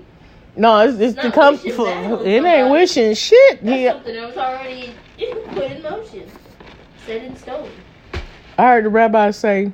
[0.57, 1.53] No, it's, it's come.
[1.55, 3.63] wishing For, bad on it ain't wishing shit.
[3.63, 4.93] That's He, something that was already
[5.49, 6.31] put in motion.
[7.05, 7.71] Set in stone.
[8.57, 9.71] I heard the rabbi say,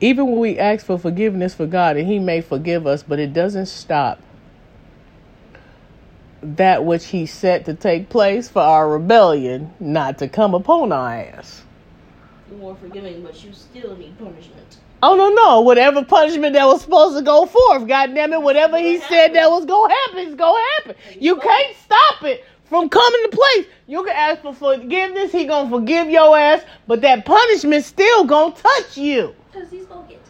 [0.00, 3.32] even when we ask for forgiveness for God, and He may forgive us, but it
[3.32, 4.20] doesn't stop
[6.40, 11.14] that which He set to take place for our rebellion not to come upon our
[11.14, 11.62] ass.
[12.48, 14.76] You're more forgiving, but you still need punishment.
[15.00, 15.60] Oh no, no!
[15.60, 18.42] Whatever punishment that was supposed to go forth, God damn it!
[18.42, 20.96] Whatever He said that was gonna happen is gonna happen.
[21.20, 23.66] You can't stop it from coming to place.
[23.86, 28.54] You can ask for forgiveness; He gonna forgive your ass, but that punishment still gonna
[28.54, 29.36] touch you.
[29.52, 30.20] Because he's gonna get.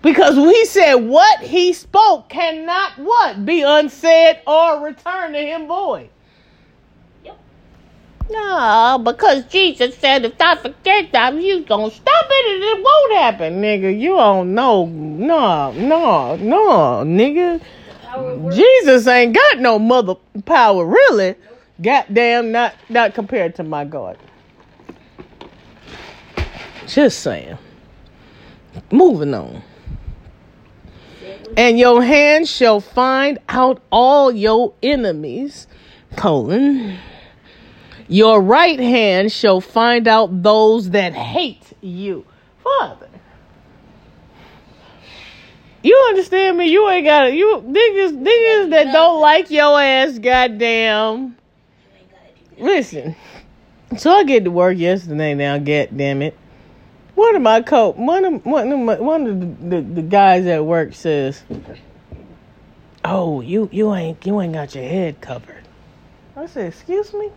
[0.00, 6.08] Because we said what he spoke cannot what be unsaid or return to him void.
[8.30, 13.12] No, because Jesus said if I forget that, you gonna stop it and it won't
[13.14, 13.98] happen, nigga.
[13.98, 14.86] You don't know.
[14.86, 17.60] No, no, no, nigga.
[18.52, 20.14] Jesus ain't got no mother
[20.44, 21.34] power, really.
[21.82, 24.16] Goddamn, not not compared to my God.
[26.86, 27.58] Just saying.
[28.92, 29.62] Moving on.
[31.56, 35.66] And your hand shall find out all your enemies,
[36.16, 36.98] colon.
[38.10, 42.26] Your right hand shall find out those that hate you.
[42.58, 43.08] Father.
[45.84, 46.72] You understand me?
[46.72, 47.32] You ain't got.
[47.32, 51.36] You niggas, niggas that don't like your ass, goddamn.
[52.58, 53.14] Listen.
[53.96, 55.34] So I get to work yesterday.
[55.34, 56.36] Now, god damn it.
[57.14, 60.46] One of my co one of one of my, one of the, the, the guys
[60.46, 61.44] at work says,
[63.04, 65.62] "Oh, you you ain't you ain't got your head covered."
[66.34, 67.30] I said, "Excuse me."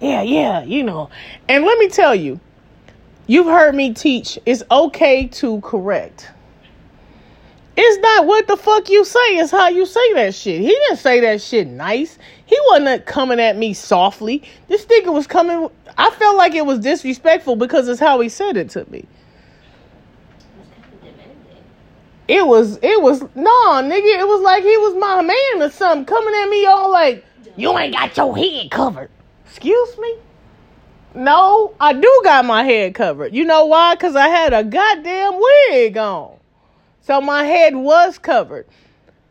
[0.00, 1.10] Yeah, yeah, you know.
[1.48, 2.38] And let me tell you,
[3.26, 4.38] you've heard me teach.
[4.46, 6.30] It's okay to correct.
[7.78, 10.62] It's not what the fuck you say, it's how you say that shit.
[10.62, 12.18] He didn't say that shit nice.
[12.46, 14.42] He wasn't coming at me softly.
[14.68, 15.68] This nigga was coming.
[15.98, 19.04] I felt like it was disrespectful because it's how he said it to me.
[22.28, 26.06] It was, it was, no, nigga, it was like he was my man or something,
[26.06, 27.24] coming at me all like,
[27.56, 29.10] you ain't got your head covered.
[29.56, 30.16] Excuse me?
[31.14, 33.34] No, I do got my head covered.
[33.34, 33.94] You know why?
[33.94, 36.36] Because I had a goddamn wig on.
[37.00, 38.66] So my head was covered.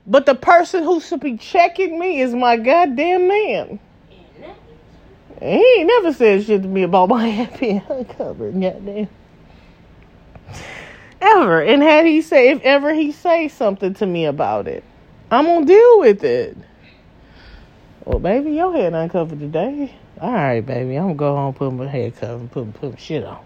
[0.07, 3.79] But the person who should be checking me is my goddamn man.
[5.41, 9.07] And he ain't never said shit to me about my head being uncovered, goddamn.
[11.21, 11.61] Ever.
[11.61, 14.83] And had he say if ever he say something to me about it,
[15.29, 16.57] I'm gonna deal with it.
[18.05, 19.93] Well, baby, your head uncovered today.
[20.21, 23.23] All right, baby, I'm gonna go home, put my cover, and put put my shit
[23.23, 23.43] on.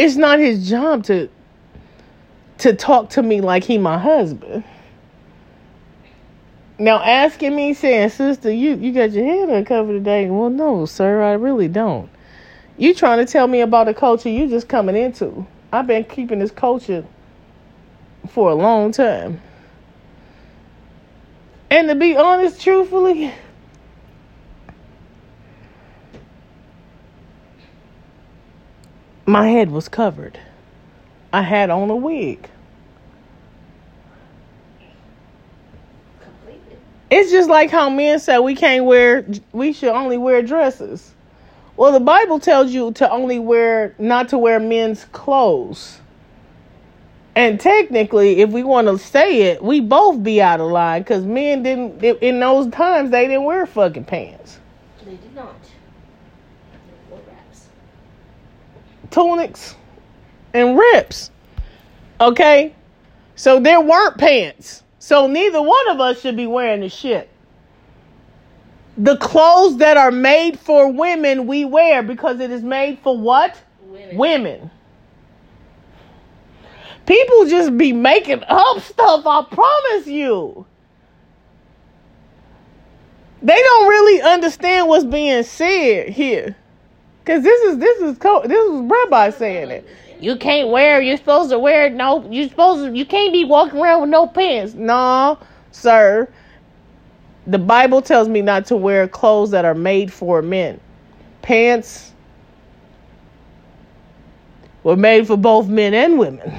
[0.00, 1.28] it's not his job to
[2.58, 4.64] to talk to me like he my husband.
[6.78, 10.28] Now asking me saying, sister, you, you got your head uncovered today.
[10.30, 12.08] Well, no, sir, I really don't.
[12.78, 15.46] You trying to tell me about a culture you just coming into.
[15.72, 17.04] I've been keeping this culture
[18.28, 19.40] for a long time.
[21.70, 23.32] And to be honest, truthfully,
[29.24, 30.38] my head was covered.
[31.32, 32.48] I had on a wig.
[36.20, 36.76] Completely.
[37.08, 41.14] It's just like how men say we can't wear, we should only wear dresses.
[41.76, 46.00] Well, the Bible tells you to only wear, not to wear men's clothes.
[47.40, 51.24] And technically, if we want to say it, we both be out of line because
[51.24, 54.58] men didn't, in those times, they didn't wear fucking pants.
[55.06, 55.56] They did not.
[55.62, 57.68] They wore wraps.
[59.10, 59.74] tunics
[60.52, 61.30] and rips.
[62.20, 62.74] Okay?
[63.36, 64.82] So there weren't pants.
[64.98, 67.30] So neither one of us should be wearing the shit.
[68.98, 73.58] The clothes that are made for women, we wear because it is made for what?
[73.86, 74.16] Women.
[74.18, 74.70] Women.
[77.06, 80.66] People just be making up stuff, I promise you.
[83.42, 86.56] They don't really understand what's being said here.
[87.24, 89.86] Cause this is this is co- this is Rabbi saying it.
[90.20, 91.00] You can't wear.
[91.00, 92.28] You're supposed to wear no.
[92.30, 92.96] You supposed to.
[92.96, 94.74] You can't be walking around with no pants.
[94.74, 95.38] No,
[95.72, 96.28] sir.
[97.46, 100.80] The Bible tells me not to wear clothes that are made for men.
[101.42, 102.12] Pants
[104.82, 106.52] were made for both men and women.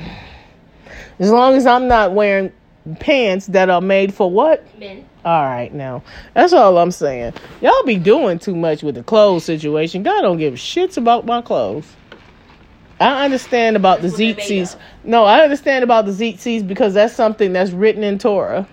[1.21, 2.51] As long as I'm not wearing
[2.99, 4.65] pants that are made for what?
[4.79, 5.07] Men.
[5.23, 6.03] All right, now
[6.33, 7.33] that's all I'm saying.
[7.61, 10.01] Y'all be doing too much with the clothes situation.
[10.01, 11.85] God don't give shits about my clothes.
[12.99, 14.75] I understand about That's the what they're made tzitzis.
[15.03, 18.67] No, I understand about the tzitzis because that's something that's written in Torah.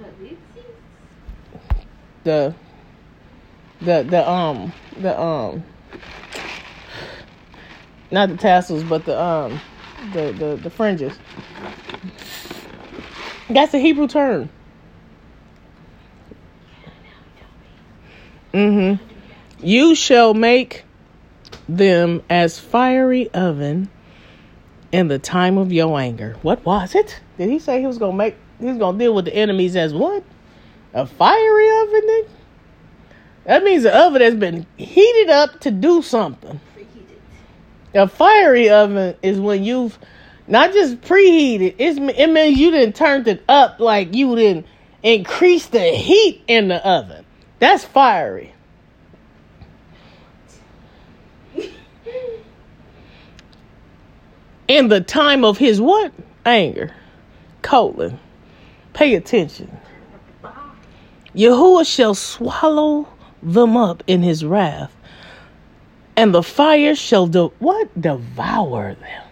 [0.00, 0.64] But we see.
[2.24, 2.54] The,
[3.82, 5.62] the, the um, the um,
[8.10, 9.60] not the tassels, but the um,
[10.12, 11.18] the the the fringes.
[13.50, 14.50] That's a Hebrew term.
[18.52, 19.04] Mm-hmm.
[19.60, 20.84] You shall make
[21.68, 23.90] them as fiery oven
[24.92, 26.36] in the time of your anger.
[26.42, 27.20] What was it?
[27.36, 29.92] Did he say he was gonna make he was gonna deal with the enemies as
[29.92, 30.24] what?
[30.94, 32.26] A fiery oven?
[33.44, 36.60] That means the oven has been heated up to do something.
[37.94, 39.98] A fiery oven is when you've
[40.46, 41.74] not just preheated.
[41.78, 44.66] It's it means you didn't turned it up like you didn't
[45.02, 47.24] increase the heat in the oven.
[47.58, 48.54] That's fiery.
[54.68, 56.12] In the time of his what?
[56.44, 56.94] Anger.
[57.62, 58.18] Colon.
[58.92, 59.78] Pay attention.
[61.34, 63.08] Yahuwah shall swallow
[63.42, 64.94] them up in his wrath,
[66.18, 69.22] and the fire shall de- what devour them.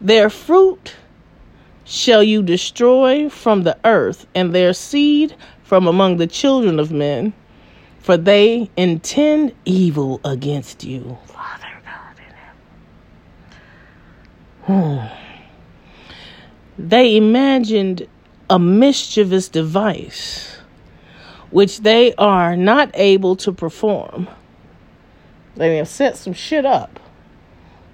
[0.00, 0.94] Their fruit
[1.84, 7.34] shall you destroy from the earth, and their seed from among the children of men,
[7.98, 11.18] for they intend evil against you.
[11.26, 12.34] Father God in
[14.64, 15.10] heaven.
[15.10, 15.18] Hmm.
[16.78, 18.08] They imagined
[18.48, 20.56] a mischievous device
[21.50, 24.28] which they are not able to perform.
[25.56, 27.00] They have set some shit up,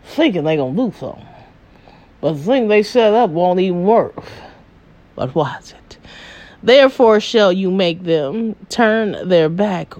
[0.04, 1.26] thinking they gonna do something.
[2.20, 4.16] But the thing they set up won't even work.
[5.14, 5.98] But watch it.
[6.62, 9.94] Therefore shall you make them turn their back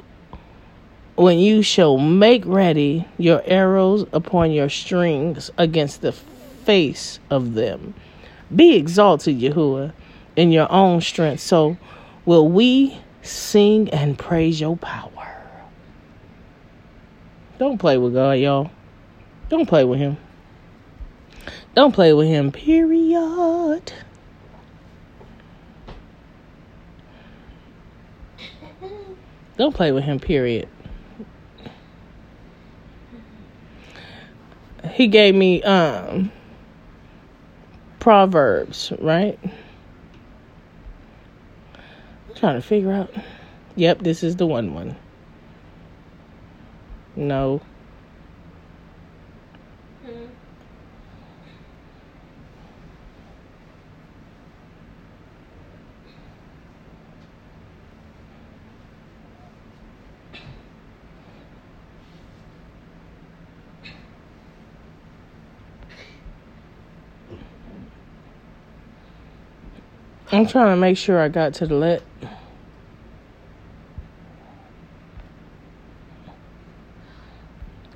[1.16, 7.94] when you shall make ready your arrows upon your strings against the face of them.
[8.54, 9.92] Be exalted, Yahuwah,
[10.36, 11.40] in your own strength.
[11.40, 11.76] So
[12.24, 15.21] will we sing and praise your power.
[17.62, 18.72] Don't play with God, y'all.
[19.48, 20.16] Don't play with him.
[21.76, 23.92] Don't play with him, period.
[29.56, 30.68] Don't play with him, period.
[34.90, 36.32] He gave me um
[38.00, 39.38] Proverbs, right?
[42.28, 43.14] I'm trying to figure out.
[43.76, 44.96] Yep, this is the one one.
[47.14, 47.60] No.
[70.34, 72.02] I'm trying to make sure I got to the let.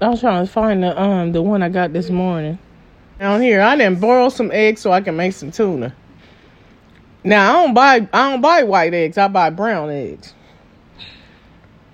[0.01, 2.59] I was trying to find the um the one I got this morning.
[3.19, 5.95] Down here, I didn't boil some eggs so I can make some tuna.
[7.25, 9.17] Now I don't buy I don't buy white eggs.
[9.17, 10.35] I buy brown eggs.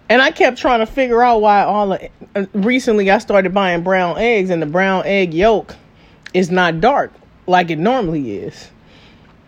[0.08, 3.82] And I kept trying to figure out why all the, uh, recently I started buying
[3.82, 5.74] brown eggs and the brown egg yolk
[6.34, 7.12] is not dark
[7.46, 8.70] like it normally is.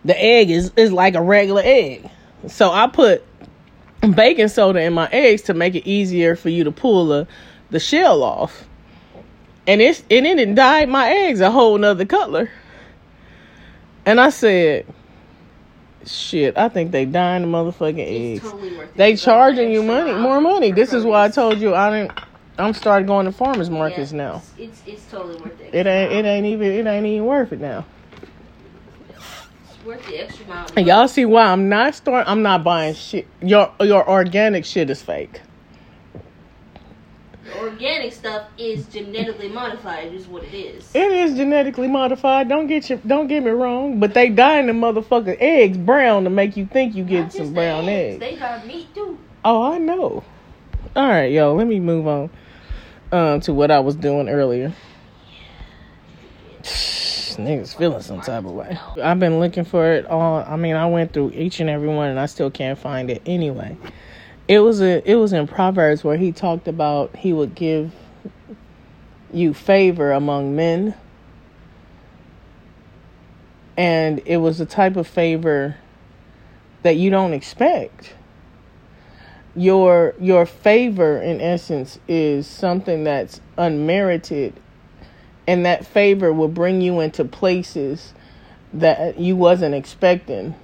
[0.05, 2.09] The egg is is like a regular egg.
[2.47, 3.25] So I put
[4.15, 7.27] baking soda in my eggs to make it easier for you to pull the
[7.75, 8.67] the shell off.
[9.67, 12.49] And it's and it didn't dye my eggs a whole nother color.
[14.07, 14.87] And I said,
[16.07, 18.43] shit, I think they dying the motherfucking eggs.
[18.43, 18.95] Totally worth.
[18.95, 20.71] They charging you money, more money.
[20.71, 22.21] This is why I told you I didn't.
[22.57, 24.43] I'm starting going to farmers markets Yeah, now.
[24.57, 25.75] It's, it's it's totally worth it.
[25.75, 26.13] It ain't.
[26.13, 26.67] It ain't even.
[26.67, 27.85] It ain't even worth it now.
[29.09, 30.67] It's worth the extra.
[30.77, 32.31] And y'all see why I'm not starting.
[32.31, 33.27] I'm not buying shit.
[33.43, 35.41] Your your organic shit is fake.
[37.59, 40.13] Organic stuff is genetically modified.
[40.13, 40.95] Is what it is.
[40.95, 42.49] It is genetically modified.
[42.49, 43.01] Don't get you.
[43.07, 44.01] Don't get me wrong.
[44.01, 47.89] But they dyeing the motherfucking eggs brown to make you think you get some brown
[47.89, 48.33] eggs, eggs.
[48.33, 49.19] They got meat too.
[49.45, 50.25] Oh, I know.
[50.97, 51.55] All right, yo.
[51.55, 52.31] Let me move on
[53.13, 54.73] um, to what I was doing earlier.
[57.37, 58.79] Niggas feeling some type of way.
[59.03, 60.45] I've been looking for it all.
[60.47, 63.23] I mean, I went through each and every one, and I still can't find it.
[63.27, 63.77] Anyway,
[64.49, 65.09] it was a.
[65.11, 67.93] It was in Proverbs where he talked about he would give
[69.33, 70.95] you favor among men,
[73.77, 75.77] and it was a type of favor
[76.83, 78.15] that you don't expect
[79.57, 84.53] your your favor in essence is something that's unmerited
[85.47, 88.15] and that favor will bring you into places
[88.73, 90.55] that you wasn't expecting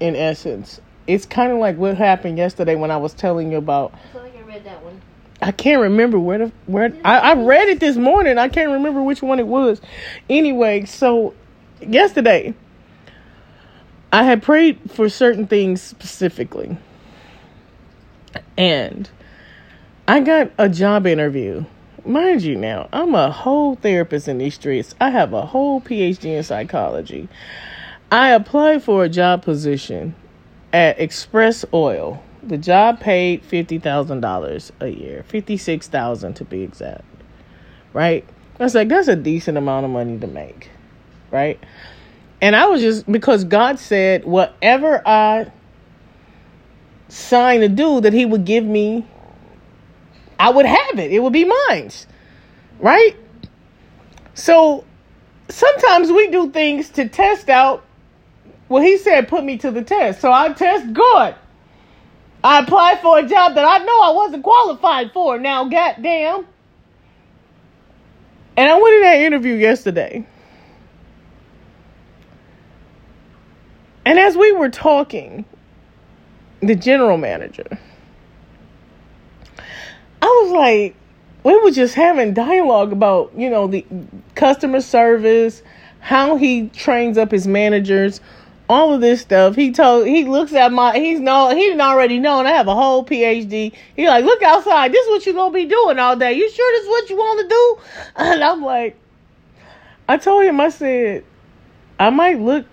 [0.00, 3.92] in essence it's kind of like what happened yesterday when i was telling you about
[3.94, 5.00] I feel like I read that one.
[5.42, 8.38] I can't remember where the where I, I read it this morning.
[8.38, 9.80] I can't remember which one it was.
[10.30, 11.34] Anyway, so
[11.80, 12.54] yesterday
[14.12, 16.78] I had prayed for certain things specifically.
[18.56, 19.10] And
[20.06, 21.64] I got a job interview.
[22.06, 24.94] Mind you now, I'm a whole therapist in these streets.
[25.00, 27.28] I have a whole PhD in psychology.
[28.12, 30.14] I applied for a job position
[30.74, 32.22] at Express Oil.
[32.42, 37.04] The job paid fifty thousand dollars a year, fifty six thousand to be exact.
[37.94, 38.26] Right?
[38.60, 40.68] I was like, that's a decent amount of money to make,
[41.30, 41.58] right?
[42.42, 45.50] And I was just because God said whatever I
[47.08, 49.06] sign to do, that He would give me,
[50.38, 51.12] I would have it.
[51.12, 51.90] It would be mine,
[52.80, 53.16] right?
[54.34, 54.84] So
[55.48, 57.84] sometimes we do things to test out.
[58.68, 61.36] Well, He said, put me to the test, so I test God.
[62.42, 65.38] I applied for a job that I know I wasn't qualified for.
[65.38, 66.46] Now, goddamn.
[68.56, 70.26] And I went in that interview yesterday.
[74.04, 75.46] And as we were talking,
[76.60, 77.78] the general manager,
[80.20, 80.94] I was like,
[81.44, 83.84] we were just having dialogue about, you know, the
[84.34, 85.62] customer service,
[86.00, 88.20] how he trains up his managers,
[88.68, 89.54] all of this stuff.
[89.54, 92.74] He told he looks at my he's know he didn't already known I have a
[92.74, 93.72] whole PhD.
[93.96, 96.32] He like, look outside, this is what you gonna be doing all day.
[96.32, 97.78] You sure this is what you wanna do?
[98.16, 98.96] And I'm like
[100.08, 101.24] I told him, I said,
[101.98, 102.66] I might look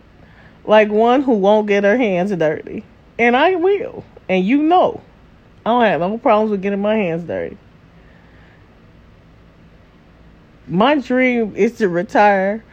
[0.65, 2.83] like one who won't get her hands dirty.
[3.17, 4.03] And I will.
[4.27, 5.01] And you know.
[5.65, 7.57] I don't have no problems with getting my hands dirty.
[10.67, 12.63] My dream is to retire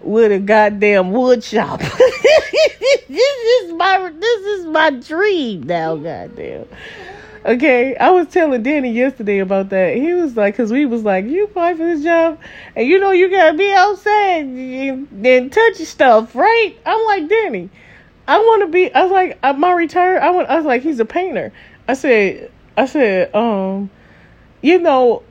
[0.00, 1.80] with a goddamn wood shop.
[3.08, 6.66] this is my this is my dream now, goddamn.
[7.44, 9.94] Okay, I was telling Danny yesterday about that.
[9.94, 12.40] He was like, because we was like, you apply for this job,
[12.74, 16.74] and you know you gotta be outside and, and touch stuff, right?
[16.84, 17.70] I'm like, Danny,
[18.26, 18.92] I want to be.
[18.92, 20.22] I was like, uh, my retired.
[20.22, 20.48] I want.
[20.48, 21.52] I was like, he's a painter.
[21.86, 23.90] I said, I said, um,
[24.60, 25.22] you know,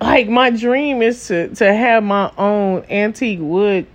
[0.00, 3.86] like my dream is to to have my own antique wood.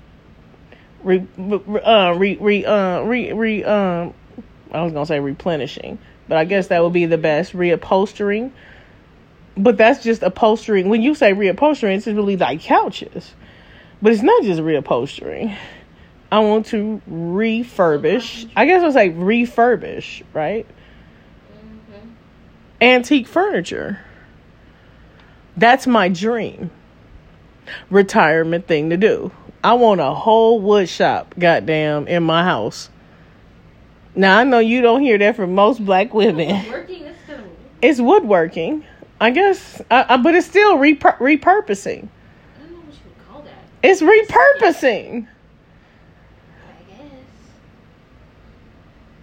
[1.04, 4.14] Re, uh, re, re, uh, re, re, um,
[4.72, 6.00] I was gonna say replenishing,
[6.30, 8.52] but I guess that would be the best reupholstering.
[9.58, 10.88] But that's just upholstering.
[10.88, 13.34] When you say reupholstering, it's really like couches,
[14.02, 15.56] but it's not just reupholstering.
[16.32, 18.50] I want to refurbish.
[18.56, 20.66] I guess I'll say refurbish, right?
[21.54, 22.08] Mm-hmm.
[22.82, 24.00] Antique furniture.
[25.56, 26.72] That's my dream.
[27.90, 29.32] Retirement thing to do.
[29.64, 32.90] I want a whole wood shop, goddamn, in my house.
[34.16, 36.66] Now I know you don't hear that from most black women.
[37.82, 38.86] It's woodworking,
[39.20, 42.08] I guess, I, I, but it's still repur- repurposing.
[42.08, 43.54] I don't know what you would call that.
[43.82, 45.28] It's repurposing.
[46.58, 47.00] I guess.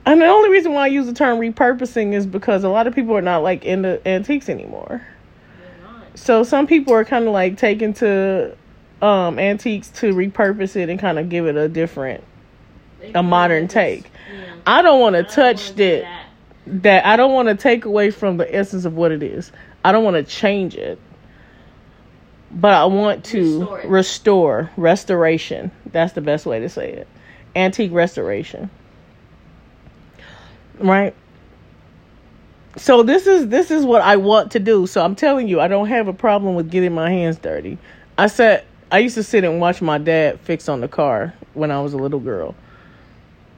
[0.05, 2.95] And the only reason why I use the term repurposing is because a lot of
[2.95, 5.07] people are not like into antiques anymore.
[6.15, 8.57] So some people are kind of like taking to
[9.03, 12.23] um antiques to repurpose it and kind of give it a different
[13.15, 14.11] a modern take.
[14.33, 14.55] Yeah.
[14.67, 16.03] I don't want to touch that.
[16.03, 16.27] that.
[16.67, 19.51] That I don't want to take away from the essence of what it is.
[19.85, 20.99] I don't want to change it.
[22.53, 25.71] But I want to Restore restore, restoration.
[25.87, 27.09] That's the best way to say it.
[27.57, 28.71] Antique restoration.
[30.79, 31.15] Right?
[32.77, 34.87] So this is this is what I want to do.
[34.87, 37.79] So I'm telling you, I don't have a problem with getting my hands dirty.
[38.17, 41.71] I said I used to sit and watch my dad fix on the car when
[41.71, 42.55] I was a little girl.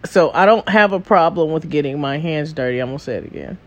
[0.04, 2.78] So I don't have a problem with getting my hands dirty.
[2.78, 3.58] I'm gonna say it again.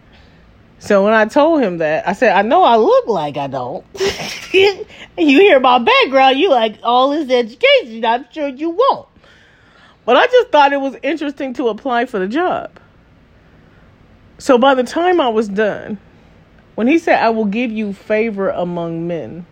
[0.80, 3.86] So when I told him that, I said, I know I look like I don't.
[4.54, 4.86] you
[5.16, 8.04] hear my background, you like all this education.
[8.04, 9.08] I'm sure you won't.
[10.06, 12.72] But I just thought it was interesting to apply for the job.
[14.38, 15.98] So by the time I was done,
[16.76, 19.46] when he said, I will give you favor among men,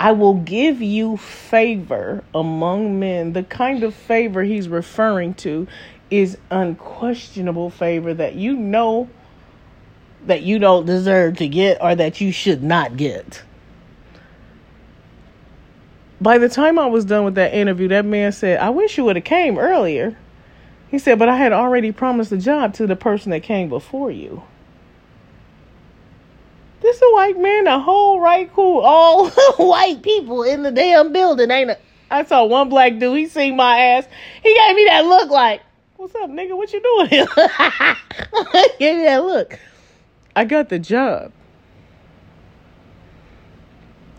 [0.00, 3.34] I will give you favor among men.
[3.34, 5.68] The kind of favor he's referring to
[6.10, 9.08] is unquestionable favor that you know
[10.26, 13.42] that you don't deserve to get or that you should not get.
[16.20, 19.04] By the time I was done with that interview, that man said, I wish you
[19.04, 20.16] would have came earlier.
[20.92, 24.10] He said, but I had already promised the job to the person that came before
[24.10, 24.42] you.
[26.82, 31.50] This a white man, a whole right cool, all white people in the damn building,
[31.50, 31.80] ain't it?
[32.10, 34.06] I saw one black dude, he seen my ass.
[34.42, 35.62] He gave me that look like,
[35.96, 36.56] What's up, nigga?
[36.56, 37.26] What you doing here?
[38.78, 39.58] gave me that look.
[40.36, 41.32] I got the job.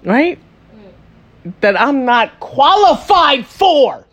[0.03, 0.39] Right?
[1.45, 1.53] Mm.
[1.59, 4.07] That I'm not qualified for.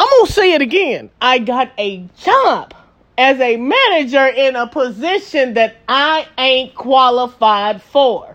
[0.00, 1.10] I'm going to say it again.
[1.20, 2.72] I got a job
[3.18, 8.34] as a manager in a position that I ain't qualified for.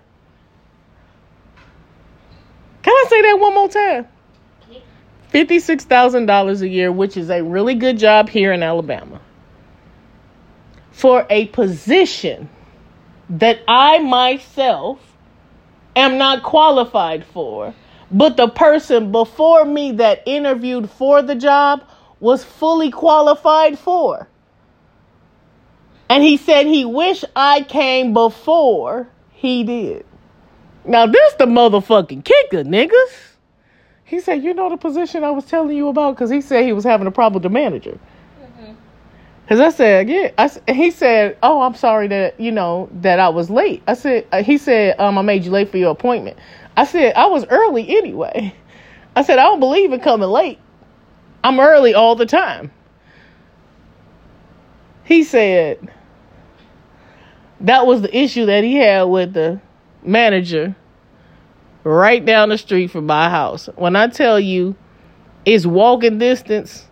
[2.83, 4.07] Can I say that one more time?
[5.33, 9.19] $56,000 a year, which is a really good job here in Alabama.
[10.91, 12.47] For a position
[13.31, 14.99] that I myself
[15.95, 17.73] am not qualified for,
[18.11, 21.83] but the person before me that interviewed for the job
[22.19, 24.27] was fully qualified for.
[26.09, 30.05] And he said he wished I came before he did.
[30.85, 33.33] Now this the motherfucking kicker, niggas.
[34.03, 36.73] He said, "You know the position I was telling you about?" Because he said he
[36.73, 37.97] was having a problem with the manager.
[39.43, 43.29] Because I said, "Yeah." I, he said, "Oh, I'm sorry that you know that I
[43.29, 46.37] was late." I said, uh, "He said, um, I made you late for your appointment."
[46.77, 48.53] I said, "I was early anyway."
[49.15, 50.59] I said, "I don't believe in coming late.
[51.43, 52.71] I'm early all the time."
[55.03, 55.87] He said
[57.61, 59.59] that was the issue that he had with the
[60.03, 60.75] manager
[61.83, 63.69] right down the street from my house.
[63.75, 64.75] When I tell you
[65.45, 66.85] it's walking distance,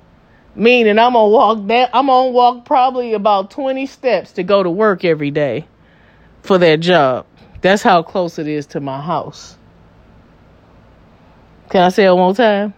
[0.56, 4.70] meaning I'm gonna walk that I'm gonna walk probably about 20 steps to go to
[4.70, 5.66] work every day
[6.44, 7.26] for that job.
[7.62, 9.58] That's how close it is to my house.
[11.74, 12.72] Can I say it one more time?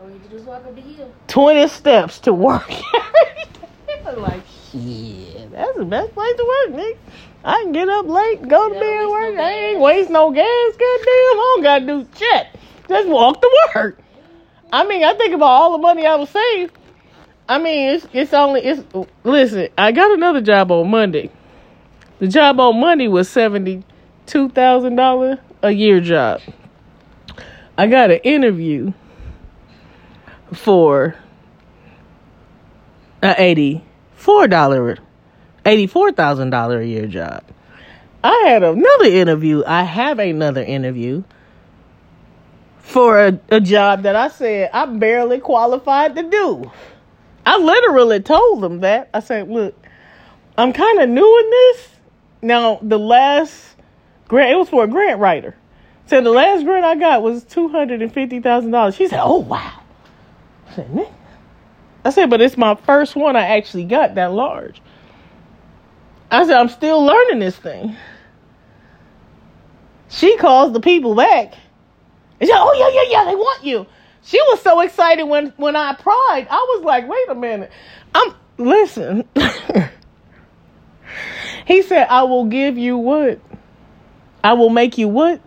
[0.00, 1.12] All you do is walk up the hill.
[1.26, 4.02] 20 steps to work every day.
[4.06, 4.40] I'm like,
[4.72, 6.96] shit, that's the best place to work, nigga.
[7.44, 9.34] I can get up late, go to bed, work.
[9.34, 10.80] no I ain't waste no gas, goddamn.
[10.80, 12.46] I don't gotta do shit.
[12.88, 13.98] Just walk to work.
[14.72, 16.72] I mean, I think about all the money I would save.
[17.50, 18.82] I mean, it's it's only it's.
[19.24, 21.30] Listen, I got another job on Monday.
[22.18, 23.84] The job on Monday was seventy
[24.24, 26.40] two thousand dollar a year job.
[27.78, 28.92] I got an interview
[30.52, 31.14] for
[33.22, 34.98] an eighty four dollar,
[35.64, 37.44] eighty four thousand dollar a year job.
[38.24, 39.62] I had another interview.
[39.64, 41.22] I have another interview
[42.80, 46.72] for a, a job that I said I'm barely qualified to do.
[47.46, 49.08] I literally told them that.
[49.14, 49.74] I said, look,
[50.56, 51.88] I'm kind of new in this.
[52.42, 53.76] Now, the last
[54.26, 55.54] grant, it was for a grant writer.
[56.08, 58.96] So the last grant I got was $250,000.
[58.96, 59.80] She said, oh, wow.
[60.70, 61.08] I said.
[62.04, 64.80] I said, but it's my first one I actually got that large.
[66.30, 67.94] I said, I'm still learning this thing.
[70.08, 71.54] She calls the people back
[72.40, 73.86] And she, oh yeah, yeah, yeah, they want you.
[74.22, 76.48] She was so excited when when I applied.
[76.50, 77.70] I was like, wait a minute.
[78.14, 79.26] I'm listen.
[81.66, 83.40] he said, I will give you what?
[84.42, 85.40] I will make you what?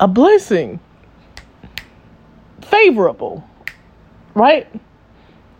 [0.00, 0.80] A blessing.
[2.62, 3.44] Favorable.
[4.34, 4.66] Right?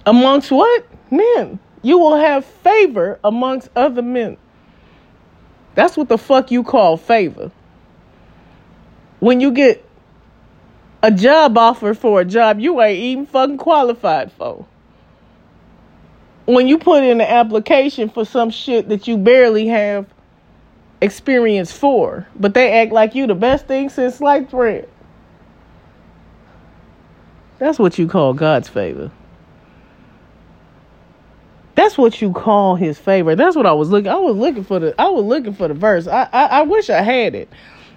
[0.07, 0.86] Amongst what?
[1.11, 1.59] Men.
[1.82, 4.38] You will have favor amongst other men.
[5.74, 7.53] That's what the fuck you call favor.
[9.18, 9.84] When you get
[11.03, 14.66] a job offer for a job you ain't even fucking qualified for.
[16.47, 20.07] When you put in an application for some shit that you barely have
[21.01, 24.88] experience for, but they act like you the best thing since sliced bread.
[27.59, 29.11] That's what you call God's favor.
[31.74, 33.34] That's what you call his favor.
[33.36, 34.11] That's what I was looking.
[34.11, 34.94] I was looking for the.
[35.01, 36.07] I was looking for the verse.
[36.07, 37.48] I, I I wish I had it,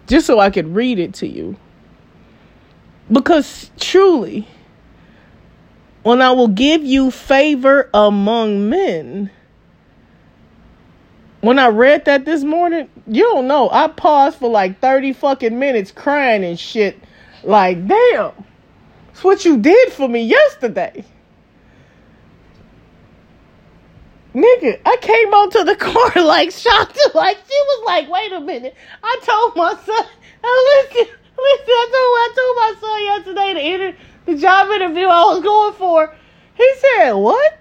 [0.08, 1.58] just so I could read it to you.
[3.12, 4.47] Because truly,
[6.04, 9.32] when I will give you favor among men.
[11.41, 13.70] When I read that this morning, you don't know.
[13.72, 16.97] I paused for like 30 fucking minutes crying and shit.
[17.43, 18.32] Like, damn.
[19.12, 21.06] It's what you did for me yesterday.
[24.34, 26.99] Nigga, I came onto the car like shocked.
[27.14, 28.76] Like she was like, wait a minute.
[29.04, 30.06] I told my son,
[30.43, 35.06] oh, listen, listen, I told I told my son yesterday the inter, the job interview
[35.06, 36.16] I was going for.
[36.56, 37.60] He said, What?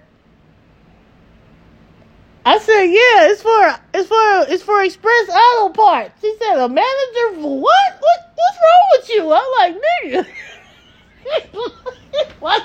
[2.45, 6.21] I said, Yeah, it's for it's for it's for express auto parts.
[6.21, 7.91] He said, A manager for what?
[7.99, 9.33] What what's wrong with you?
[9.33, 10.27] I'm like, nigga.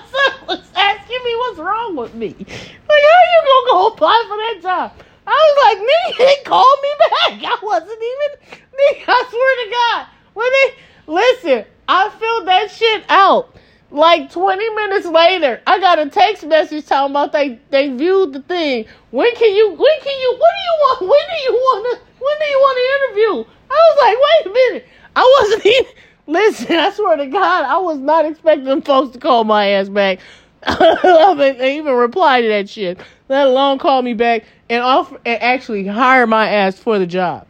[0.08, 2.34] Son was asking me what's wrong with me.
[2.38, 4.92] Like, how you gonna go apply for that job?
[5.26, 7.52] I was like, nigga, they called me back.
[7.52, 10.06] I wasn't even, nigga, I swear to God.
[10.34, 13.54] When they, listen, I filled that shit out.
[13.90, 18.42] Like 20 minutes later, I got a text message talking about they, they viewed the
[18.42, 18.84] thing.
[19.10, 22.04] When can you, when can you, what do you want, when do you want to,
[22.22, 23.54] when do you want to interview?
[23.70, 24.88] I was like, wait a minute.
[25.16, 25.92] I wasn't even,
[26.28, 30.18] Listen, I swear to God, I was not expecting folks to call my ass back.
[30.66, 35.86] they even reply to that shit, let alone call me back and offer and actually
[35.86, 37.46] hire my ass for the job.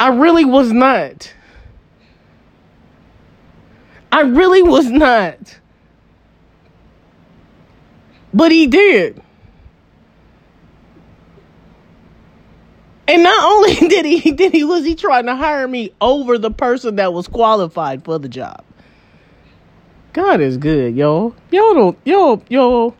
[0.00, 1.32] I really was not.
[4.12, 5.58] I really was not.
[8.32, 9.22] But he did.
[13.10, 16.50] And not only did he did he was he trying to hire me over the
[16.50, 18.64] person that was qualified for the job.
[20.12, 21.34] God is good, yo.
[21.50, 22.94] Yo don't yo yo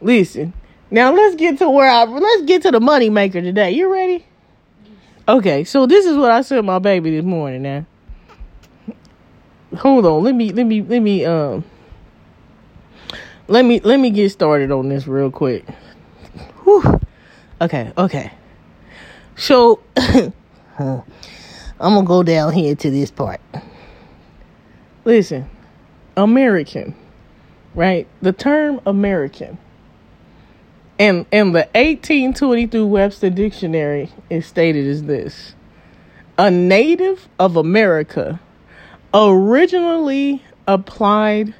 [0.00, 0.52] listen.
[0.90, 3.72] Now let's get to where I let's get to the money maker today.
[3.72, 4.24] You ready?
[5.28, 7.86] Okay, so this is what I sent my baby this morning now.
[9.78, 11.64] Hold on, let me let me let me um
[13.48, 15.64] let me let me get started on this real quick.
[16.64, 17.00] Whew.
[17.60, 18.32] Okay, okay.
[19.36, 21.02] So I'm
[21.78, 23.40] gonna go down here to this part.
[25.04, 25.48] Listen,
[26.16, 26.94] American,
[27.74, 28.06] right?
[28.22, 29.58] The term American
[31.00, 35.54] and and the 1822 Webster Dictionary is stated as this:
[36.36, 38.38] a native of America,
[39.12, 41.54] originally applied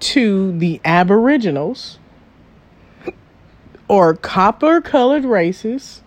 [0.00, 1.98] to the Aboriginals
[3.88, 6.02] or copper-colored races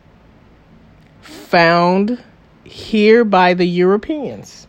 [1.22, 2.24] found
[2.64, 4.68] here by the Europeans.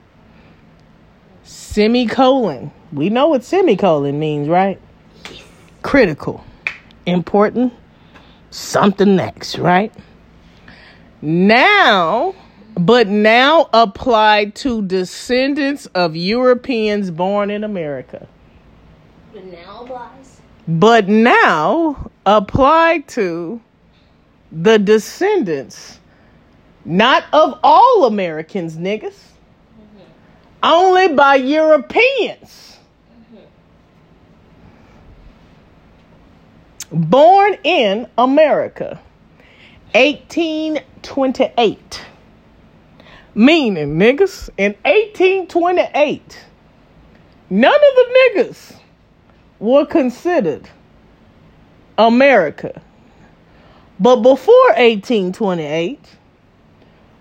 [1.43, 2.71] Semicolon.
[2.93, 4.81] We know what semicolon means, right?
[5.83, 6.45] Critical,
[7.05, 7.73] important,
[8.51, 9.93] something next, right?
[11.23, 12.35] Now,
[12.77, 18.29] but now applied to descendants of Europeans born in America.
[19.33, 20.41] But now applies.
[20.69, 23.61] But now applied to
[24.53, 25.99] the descendants
[26.87, 29.13] not of all Americans, niggas.
[29.13, 30.05] Mm-hmm.
[30.63, 32.79] Only by Europeans.
[33.35, 33.43] Mm-hmm.
[37.11, 39.01] Born in America.
[39.95, 42.03] 1828.
[43.37, 46.45] Meaning, niggas, in 1828,
[47.51, 48.77] none of the niggas
[49.59, 50.67] were considered
[51.99, 52.81] America.
[54.01, 56.01] But before 1828,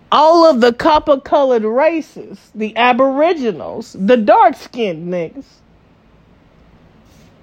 [0.09, 5.43] all of the copper colored races, the aboriginals, the dark skinned niggas,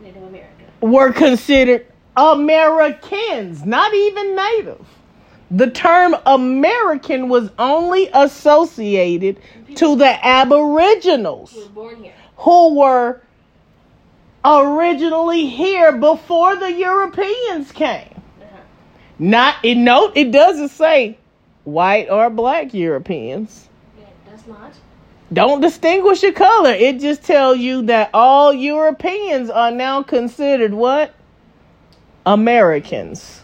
[0.01, 0.49] Native America.
[0.81, 4.87] were considered Americans, not even native.
[5.55, 9.39] The term American was only associated
[9.77, 12.15] to the Aboriginals Who was born here.
[12.39, 13.21] who were
[14.45, 18.09] originally here before the Europeans came.
[18.41, 18.57] Uh-huh.
[19.19, 21.19] Not it note it doesn't say
[21.65, 23.69] white or black Europeans.
[23.99, 24.73] Yeah, that's not.
[25.33, 26.71] Don't distinguish your color.
[26.73, 31.15] It just tells you that all Europeans are now considered what?
[32.27, 33.43] Americans.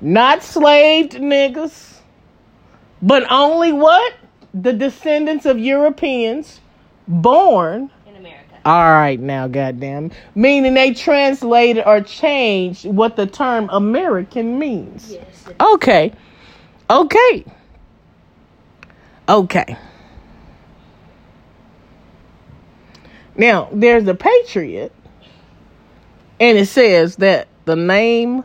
[0.00, 1.94] Not slaved niggas.
[3.02, 4.14] But only what?
[4.54, 6.60] The descendants of Europeans
[7.06, 8.58] born In America.
[8.64, 10.10] all right, now, goddamn.
[10.34, 15.12] Meaning they translated or changed what the term American means.
[15.12, 15.44] Yes.
[15.60, 16.12] Okay.
[16.88, 17.44] Okay.
[19.28, 19.76] Okay.
[23.36, 24.92] Now, there's a patriot,
[26.40, 28.44] and it says that the name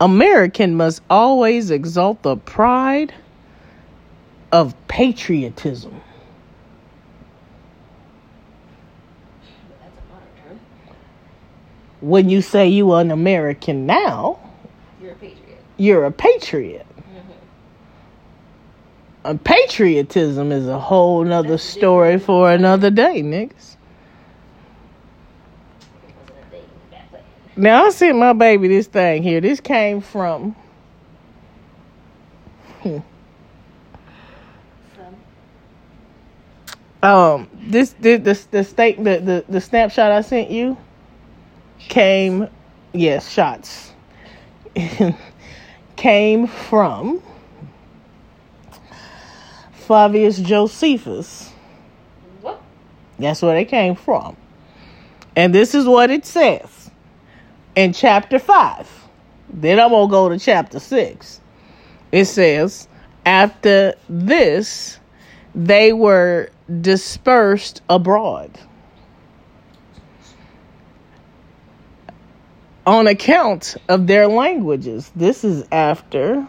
[0.00, 3.12] American must always exalt the pride
[4.52, 6.00] of patriotism.
[9.80, 10.60] That's a modern term.
[12.00, 14.38] When you say you are an American now,
[15.02, 15.58] You're a patriot.
[15.76, 16.86] you're a patriot.
[19.24, 19.36] Mm-hmm.
[19.38, 23.50] Patriotism is a whole nother story for another day, niggas.
[23.50, 23.76] It
[26.20, 27.22] wasn't a thing back then.
[27.58, 29.40] Now I sent my baby this thing here.
[29.40, 30.54] This came from
[32.80, 33.02] From
[37.02, 40.76] um this the the the state the, the the snapshot I sent you
[41.80, 42.46] came
[42.92, 43.92] yes shots
[45.96, 47.20] came from
[49.72, 51.50] Flavius Josephus.
[52.40, 52.62] what?
[53.18, 54.36] That's where they came from.
[55.34, 56.77] And this is what it says
[57.78, 58.88] in chapter 5.
[59.50, 61.40] Then I'm going to go to chapter 6.
[62.10, 62.88] It says,
[63.24, 64.98] After this,
[65.54, 66.50] they were
[66.80, 68.50] dispersed abroad.
[72.84, 75.12] On account of their languages.
[75.14, 76.48] This is after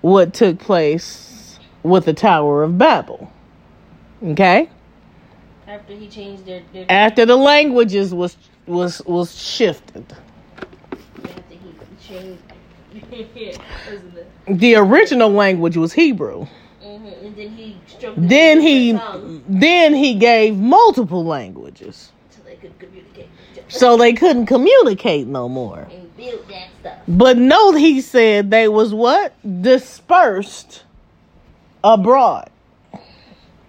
[0.00, 3.32] what took place with the Tower of Babel.
[4.24, 4.68] Okay?
[5.68, 8.36] After he changed their, their after the languages was
[8.66, 10.04] was was shifted.
[11.22, 12.42] After he changed
[13.90, 14.58] wasn't it?
[14.58, 16.46] the original language was hebrew.
[16.82, 17.76] Mhm, And then he
[18.16, 18.92] then he
[19.48, 22.10] then he gave multiple languages.
[22.30, 23.28] So they could communicate
[23.68, 25.88] so they couldn't communicate no more.
[25.90, 26.98] And build that stuff.
[27.08, 29.32] but note he said they was what?
[29.62, 30.84] Dispersed
[31.82, 32.50] abroad.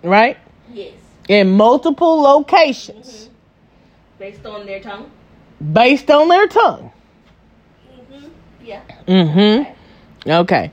[0.04, 0.38] Right?
[0.72, 0.94] Yes.
[1.28, 3.30] in multiple locations
[4.20, 5.12] Based on their tongue.
[5.74, 6.92] based on their tongue
[8.10, 8.28] hmm
[8.64, 8.82] Yeah.
[9.08, 9.72] mm-hmm
[10.28, 10.72] Okay.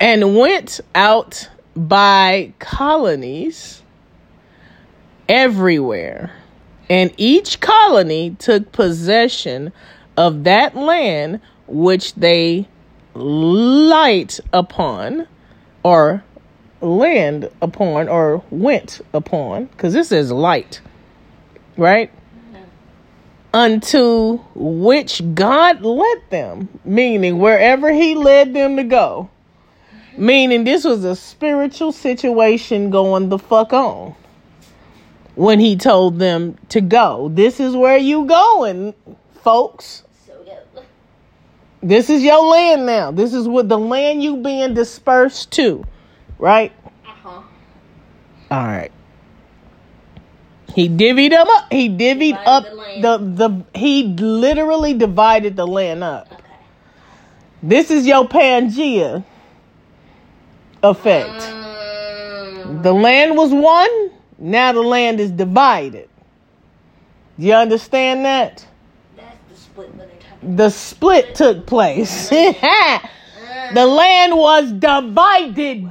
[0.00, 3.82] And went out by colonies
[5.28, 6.32] everywhere.
[6.90, 9.72] And each colony took possession
[10.16, 12.68] of that land which they
[13.14, 15.26] light upon
[15.82, 16.24] or
[16.80, 20.80] land upon or went upon because this is light
[21.78, 22.10] right
[23.54, 29.30] unto which God led them, meaning wherever He led them to go.
[30.18, 34.14] Meaning this was a spiritual situation going the fuck on
[35.36, 37.30] when He told them to go.
[37.32, 38.92] This is where you going,
[39.42, 40.02] folks.
[41.80, 43.10] This is your land now.
[43.10, 45.84] This is what the land you being dispersed to,
[46.38, 46.72] right?
[47.06, 47.42] Uh huh.
[48.50, 48.90] All right.
[50.74, 51.72] He divvied them up.
[51.72, 53.04] He divvied Divided up the land.
[53.04, 56.28] the, the he literally divided the land up.
[56.32, 56.42] Okay.
[57.62, 59.24] This is your Pangea
[60.82, 61.42] effect.
[61.42, 66.08] Um, The land was one, now the land is divided.
[67.38, 68.66] Do you understand that?
[69.16, 70.56] that's the split when they're talking.
[70.56, 72.28] The split took place.
[72.28, 75.90] the land was divided.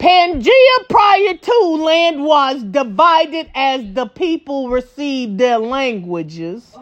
[0.00, 6.74] Pangea prior to land was divided as the people received their languages.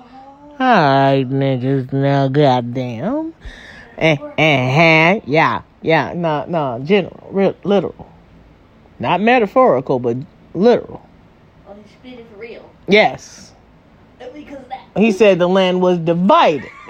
[0.53, 3.35] Alright, niggas, now goddamn.
[3.97, 8.09] Eh, eh, eh, yeah, yeah, no, no, general, real, literal.
[9.01, 10.16] Not metaphorical, but
[10.55, 11.05] literal.
[11.69, 12.71] Oh, he split it for real.
[12.87, 13.53] Yes.
[14.33, 14.87] Because of that.
[14.97, 16.71] He said the land was divided.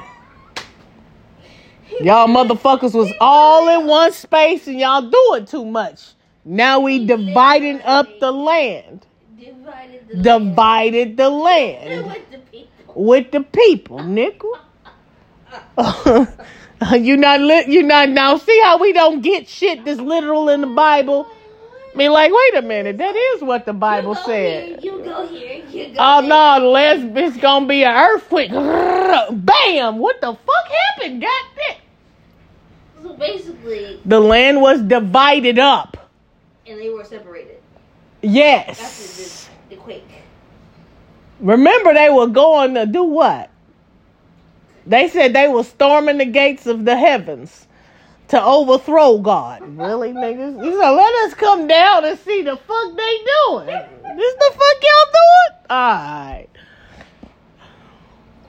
[2.02, 6.12] Y'all motherfuckers was all in one space and y'all doing too much.
[6.48, 9.04] Now we dividing up the land.
[9.38, 12.94] Divided the Divided the land land with the people.
[13.04, 14.58] with the people, nickel.
[16.98, 17.68] you not lit.
[17.68, 18.38] You not now.
[18.38, 21.26] See how we don't get shit that's literal in the Bible.
[21.92, 22.96] I mean, like, wait a minute.
[22.96, 24.80] That is what the Bible you said.
[24.80, 25.62] Here, you go here.
[25.68, 26.30] You go Oh there.
[26.30, 28.50] no, last it's gonna be an earthquake.
[28.52, 29.98] Bam!
[29.98, 31.20] What the fuck happened?
[31.20, 31.76] God damn.
[33.02, 36.07] So basically, The land was divided up.
[36.68, 37.58] And they were separated
[38.22, 39.58] Yes.
[39.68, 40.04] the, the quake.
[41.40, 43.50] Remember, they were going to do what?
[44.86, 47.66] They said they were storming the gates of the heavens
[48.28, 49.62] to overthrow God.
[49.78, 50.64] Really, niggas?
[50.64, 53.66] You said, let us come down and see the fuck they doing.
[53.66, 55.70] This the fuck y'all doing?
[55.70, 56.50] Alright.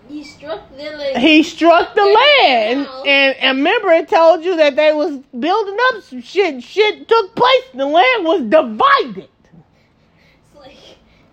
[0.10, 1.18] He struck the land.
[1.20, 2.88] He struck the land.
[3.06, 6.64] And, and remember, it told you that they was building up some shit.
[6.64, 7.64] Shit took place.
[7.76, 9.30] The land was divided.
[9.44, 10.76] It's like,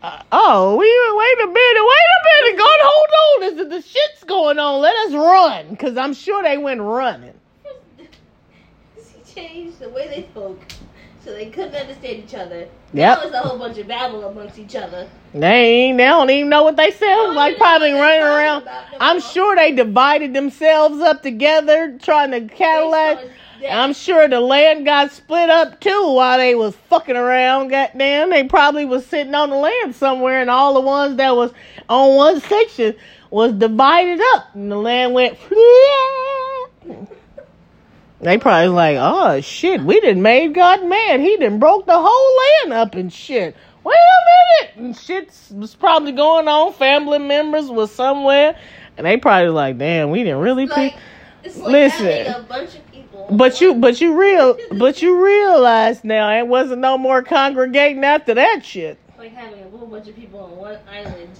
[0.02, 3.42] Uh, oh, we wait a minute, wait a minute, God, hold on.
[3.44, 4.82] Is the shit's going on?
[4.82, 7.40] Let us run, cause I'm sure they went running.
[8.94, 10.60] he changed the way they spoke
[11.26, 12.68] so they couldn't understand each other.
[12.92, 15.08] Yeah, Now it's a whole bunch of babble amongst each other.
[15.34, 17.58] They ain't, they don't even know what they sound like.
[17.58, 18.68] Probably running around.
[19.00, 23.18] I'm sure they divided themselves up together, trying to Cadillac.
[23.68, 27.68] I'm sure the land got split up too while they was fucking around.
[27.68, 31.52] Goddamn, they probably was sitting on the land somewhere, and all the ones that was
[31.88, 32.94] on one section
[33.30, 35.36] was divided up, and the land went.
[38.20, 41.20] They probably like, oh shit, we didn't made God mad.
[41.20, 43.54] He done broke the whole land up and shit.
[43.84, 46.72] Wait a minute, and shit was probably going on.
[46.72, 48.58] Family members was somewhere,
[48.96, 50.94] and they probably like, damn, we didn't really pick.
[51.44, 52.34] like, like Listen.
[52.34, 53.28] a bunch of people.
[53.30, 58.34] But you, but you real, but you realize now it wasn't no more congregating after
[58.34, 58.98] that shit.
[59.18, 61.30] like having a whole bunch of people on one island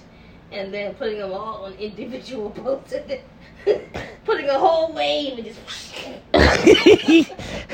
[0.51, 2.93] and then putting them all on individual boats
[4.25, 5.59] putting a whole wave and just
[6.31, 6.47] wherever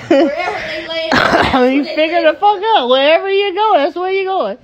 [0.10, 1.74] they land.
[1.76, 2.90] you figure the fuck out.
[2.90, 4.58] Wherever you go, that's where you're going.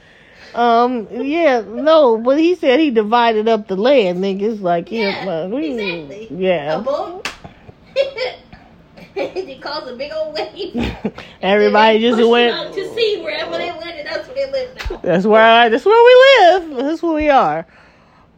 [0.54, 4.62] Um, yeah, no, but he said he divided up the land, niggas.
[4.62, 6.28] Like, yeah, Yeah, exactly.
[6.30, 6.80] A yeah.
[6.80, 7.32] boat.
[9.16, 11.14] it caused a big old wave.
[11.42, 12.54] Everybody just went.
[12.54, 14.08] out to sea wherever they landed.
[14.08, 14.98] That's where they live now.
[15.04, 16.86] That's where I, that's where we live.
[16.86, 17.68] That's where we are.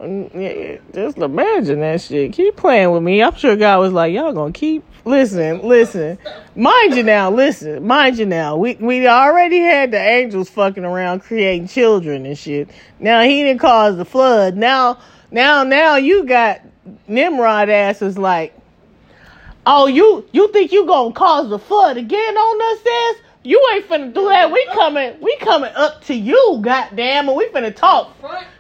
[0.02, 2.34] Just imagine that shit.
[2.34, 3.22] Keep playing with me.
[3.22, 6.18] I'm sure God was like, y'all gonna keep listen, listen.
[6.56, 8.58] Mind you now, listen, mind you now.
[8.58, 12.70] We we already had the angels fucking around creating children and shit.
[13.00, 14.58] Now he didn't cause the flood.
[14.58, 14.98] Now
[15.30, 16.62] now now you got
[17.08, 18.58] Nimrod asses like,
[19.68, 23.31] oh you you think you gonna cause the flood again on us ass?
[23.44, 24.52] You ain't finna do that.
[24.52, 28.16] We coming we coming up to you, goddamn, and we finna talk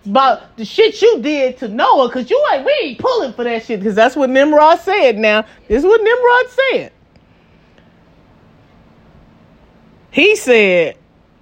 [0.05, 3.63] about the shit you did to Noah, cause you ain't we ain't pulling for that
[3.63, 5.17] shit, cause that's what Nimrod said.
[5.17, 6.93] Now this is what Nimrod said.
[10.09, 10.97] He said,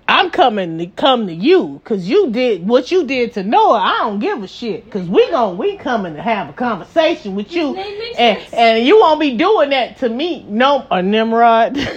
[0.06, 3.80] "I'm coming to come to you, cause you did what you did to Noah.
[3.80, 7.54] I don't give a shit, cause we gon' we coming to have a conversation with
[7.54, 11.02] you, His name makes and and you won't be doing that to me, no, or
[11.02, 11.78] Nimrod."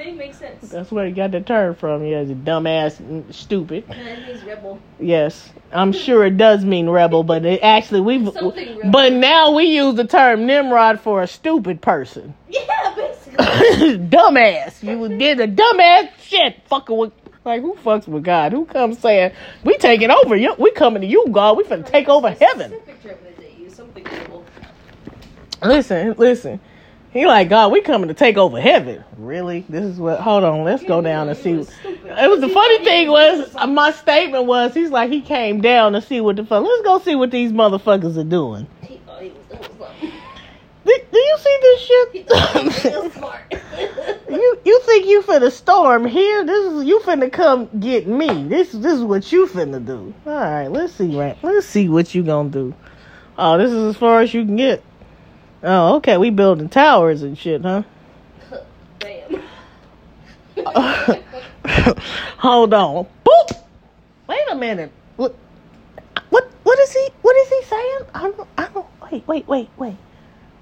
[0.00, 0.06] Yeah.
[0.06, 0.70] His name makes sense.
[0.70, 2.04] That's where he got the term from.
[2.04, 3.84] Yeah, a dumbass, stupid.
[3.88, 4.80] And that means rebel.
[4.98, 8.24] Yes, I'm sure it does mean rebel, but it actually we.
[8.30, 8.90] Something rebel.
[8.90, 13.36] But now we use the term Nimrod for a stupid person, Yeah, basically.
[14.08, 14.82] dumbass.
[14.82, 17.12] You did a dumbass shit, fucking with.
[17.42, 18.52] Like who fucks with God?
[18.52, 19.32] Who comes saying
[19.64, 20.36] we taking over?
[20.36, 21.56] You, we coming to you, God.
[21.56, 22.70] We finna take over heaven.
[22.70, 24.44] Specific term that they use, something rebel.
[25.62, 26.60] Listen, listen.
[27.12, 27.72] He like God.
[27.72, 29.02] We coming to take over heaven.
[29.16, 29.64] Really?
[29.68, 30.20] This is what?
[30.20, 30.62] Hold on.
[30.62, 31.50] Let's go down and see.
[31.50, 32.18] It was stupid.
[32.18, 36.02] It was the funny thing was my statement was he's like he came down to
[36.02, 36.64] see what the fuck.
[36.64, 38.68] Let's go see what these motherfuckers are doing.
[38.82, 40.12] He oh, was, it was something.
[40.86, 44.20] Do, do you see this He thought he was shit?
[44.30, 46.44] you you think you finna storm here?
[46.44, 48.44] This is you finna come get me.
[48.44, 50.14] This this is what you finna do.
[50.26, 51.36] All right, let's see right.
[51.42, 52.72] Let's see what you gonna do.
[53.36, 54.82] Oh, this is as far as you can get.
[55.62, 56.16] Oh, okay.
[56.16, 57.82] We building towers and shit, huh?
[58.98, 59.42] Bam.
[62.38, 63.06] Hold on.
[63.24, 63.62] Boop.
[64.26, 64.90] Wait a minute.
[65.16, 65.34] What?
[66.30, 66.50] What?
[66.62, 67.08] What is he?
[67.22, 68.00] What is he saying?
[68.14, 68.48] I don't.
[68.56, 68.86] I don't.
[69.10, 69.26] Wait.
[69.28, 69.48] Wait.
[69.48, 69.68] Wait.
[69.76, 69.96] Wait.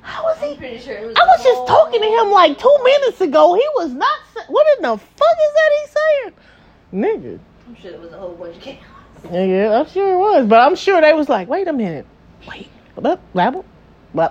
[0.03, 0.57] How he?
[0.57, 3.55] pretty sure it was I was just talking to him like two minutes ago.
[3.55, 4.19] He was not.
[4.49, 6.35] What in the fuck is that he saying?
[6.95, 7.39] Nigga.
[7.67, 8.83] I'm sure it was a whole bunch of chaos.
[9.31, 10.47] Yeah, yeah, I'm sure it was.
[10.47, 12.07] But I'm sure they was like, wait a minute.
[12.49, 12.69] Wait.
[12.97, 14.31] Blah, blah,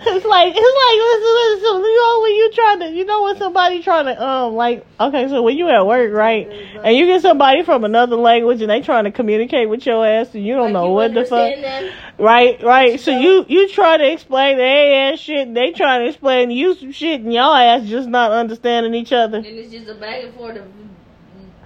[0.00, 3.36] it's like it's like listen, listen, you know when you trying to, you know, when
[3.36, 6.48] somebody trying to, um, like, okay, so when you at work, right,
[6.84, 10.32] and you get somebody from another language and they trying to communicate with your ass
[10.34, 11.92] and you don't Like, know you what the fuck, them?
[12.16, 13.00] right, right.
[13.00, 16.48] So So- you you try to explain their ass shit, and they trying to explain
[16.50, 19.38] to you some shit, and y'all ass just not understanding each other.
[19.38, 20.64] And it's just a back and forth of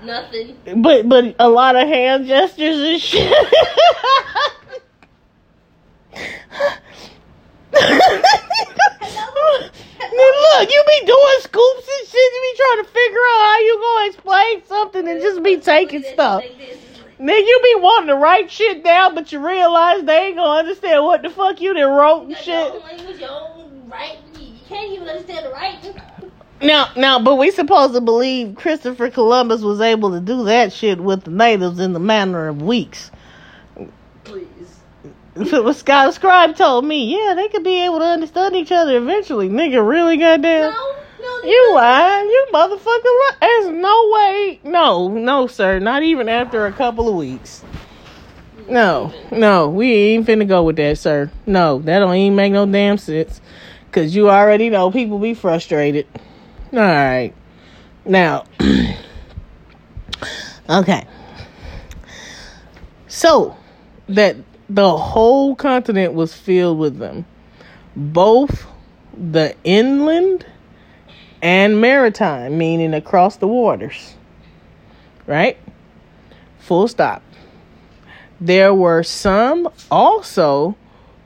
[0.04, 0.56] nothing.
[0.82, 3.32] But but a lot of hand gestures and shit.
[10.12, 12.32] Look, you be doing scoops and shit.
[12.34, 16.02] You be trying to figure out how you gonna explain something and just be taking
[16.02, 16.42] stuff.
[17.20, 21.04] Nigga, you be wanting to write shit down, but you realize they ain't gonna understand
[21.04, 22.72] what the fuck you done wrote and shit.
[26.60, 31.00] Now, now, but we supposed to believe Christopher Columbus was able to do that shit
[31.00, 33.11] with the natives in the manner of weeks.
[35.34, 39.48] What Scott Scribe told me, yeah, they could be able to understand each other eventually.
[39.48, 40.70] Nigga, really goddamn.
[40.70, 41.42] No, no.
[41.44, 43.04] You lying, you motherfucker.
[43.04, 44.60] li- There's no way.
[44.62, 45.78] No, no, sir.
[45.78, 47.64] Not even after a couple of weeks.
[48.68, 51.30] No, no, we ain't finna go with that, sir.
[51.46, 53.40] No, that don't even make no damn sense.
[53.90, 56.06] Cause you already know people be frustrated.
[56.72, 57.34] All right.
[58.04, 58.44] Now,
[60.70, 61.06] okay.
[63.08, 63.56] So
[64.08, 64.36] that
[64.74, 67.26] the whole continent was filled with them,
[67.94, 68.66] both
[69.12, 70.46] the inland
[71.42, 74.14] and maritime, meaning across the waters.
[75.26, 75.58] Right?
[76.60, 77.22] Full stop.
[78.40, 80.74] There were some also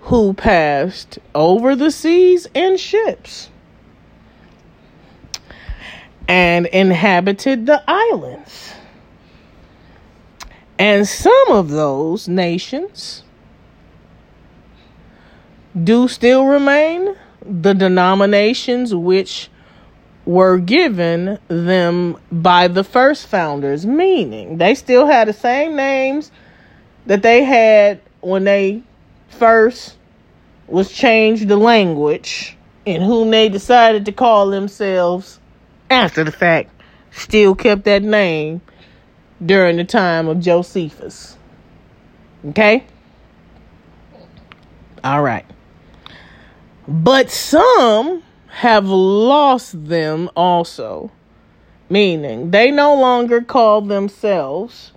[0.01, 3.49] who passed over the seas in ships
[6.26, 8.72] and inhabited the islands.
[10.80, 13.22] And some of those nations
[15.82, 19.50] do still remain the denominations which
[20.24, 26.32] were given them by the first founders, meaning they still had the same names
[27.06, 28.82] that they had when they
[29.28, 29.96] first
[30.66, 32.56] was changed the language
[32.86, 35.38] and whom they decided to call themselves
[35.90, 36.70] after the fact
[37.12, 38.60] still kept that name
[39.44, 41.36] during the time of Josephus.
[42.48, 42.84] Okay?
[45.04, 45.44] All right.
[46.89, 51.11] But some have lost them also,
[51.91, 54.93] meaning they no longer call themselves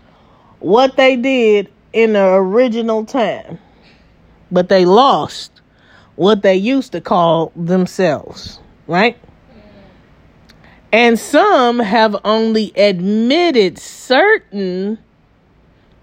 [0.60, 3.58] what they did in the original time,
[4.52, 5.62] but they lost
[6.16, 9.18] what they used to call themselves, right?
[10.92, 15.00] And some have only admitted certain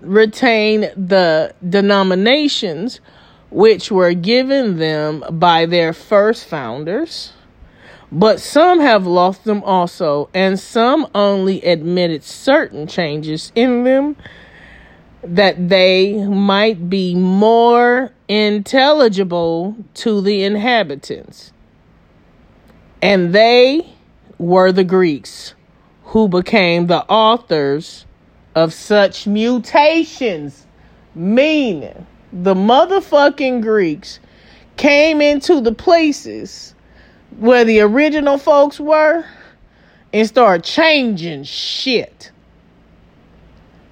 [0.00, 3.00] retain the denominations
[3.50, 7.32] which were given them by their first founders,
[8.10, 14.16] but some have lost them also, and some only admitted certain changes in them
[15.22, 21.52] that they might be more intelligible to the inhabitants.
[23.02, 23.92] And they
[24.38, 25.54] were the Greeks
[26.04, 28.06] who became the authors
[28.54, 30.66] of such mutations,
[31.14, 32.06] meaning
[32.42, 34.20] the motherfucking Greeks
[34.76, 36.74] came into the places
[37.38, 39.24] where the original folks were
[40.12, 42.30] and start changing shit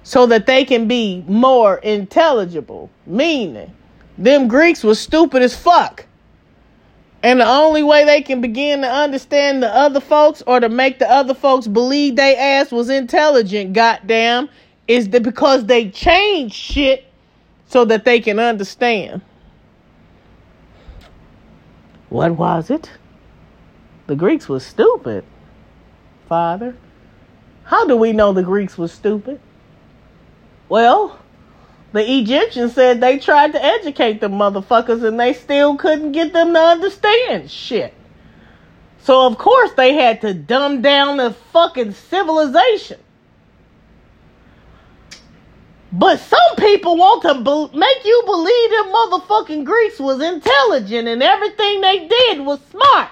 [0.03, 2.89] so that they can be more intelligible.
[3.07, 3.71] Meaning,
[4.17, 6.05] them Greeks was stupid as fuck.
[7.23, 10.99] And the only way they can begin to understand the other folks or to make
[10.99, 14.47] the other folks believe they ass was intelligent, goddamn,
[14.87, 17.05] is that because they changed shit
[17.75, 19.19] so that they can understand.
[22.07, 22.89] What was it?
[24.07, 25.25] The Greeks was stupid.
[26.29, 26.77] Father,
[27.65, 29.41] how do we know the Greeks was stupid?
[30.69, 31.19] Well,
[31.91, 36.53] the Egyptians said they tried to educate the motherfuckers and they still couldn't get them
[36.53, 37.93] to understand shit.
[39.01, 43.01] So of course they had to dumb down the fucking civilization.
[45.97, 51.23] But some people want to be- make you believe them motherfucking Greeks was intelligent and
[51.23, 53.11] everything they did was smart.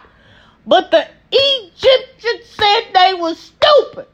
[0.68, 4.08] But the Egyptians said they was stupid.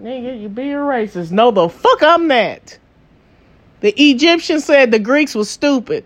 [0.00, 1.30] Nigga, you being racist.
[1.30, 2.78] No, the fuck I'm not.
[3.80, 6.04] The Egyptians said the Greeks was stupid.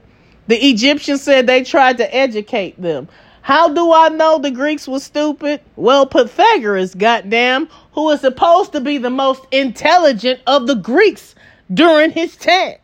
[0.48, 3.08] The Egyptians said they tried to educate them.
[3.42, 5.60] How do I know the Greeks was stupid?
[5.76, 7.68] Well, Pythagoras, goddamn,
[8.00, 11.34] who is supposed to be the most intelligent of the Greeks
[11.72, 12.76] during his time,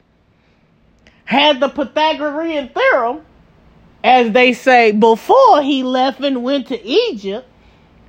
[1.24, 3.22] had the Pythagorean theorem
[4.06, 7.44] as they say, before he left and went to Egypt,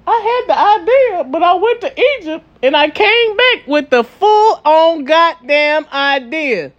[0.05, 4.03] I had the idea, but I went to Egypt and I came back with the
[4.03, 6.71] full on goddamn idea.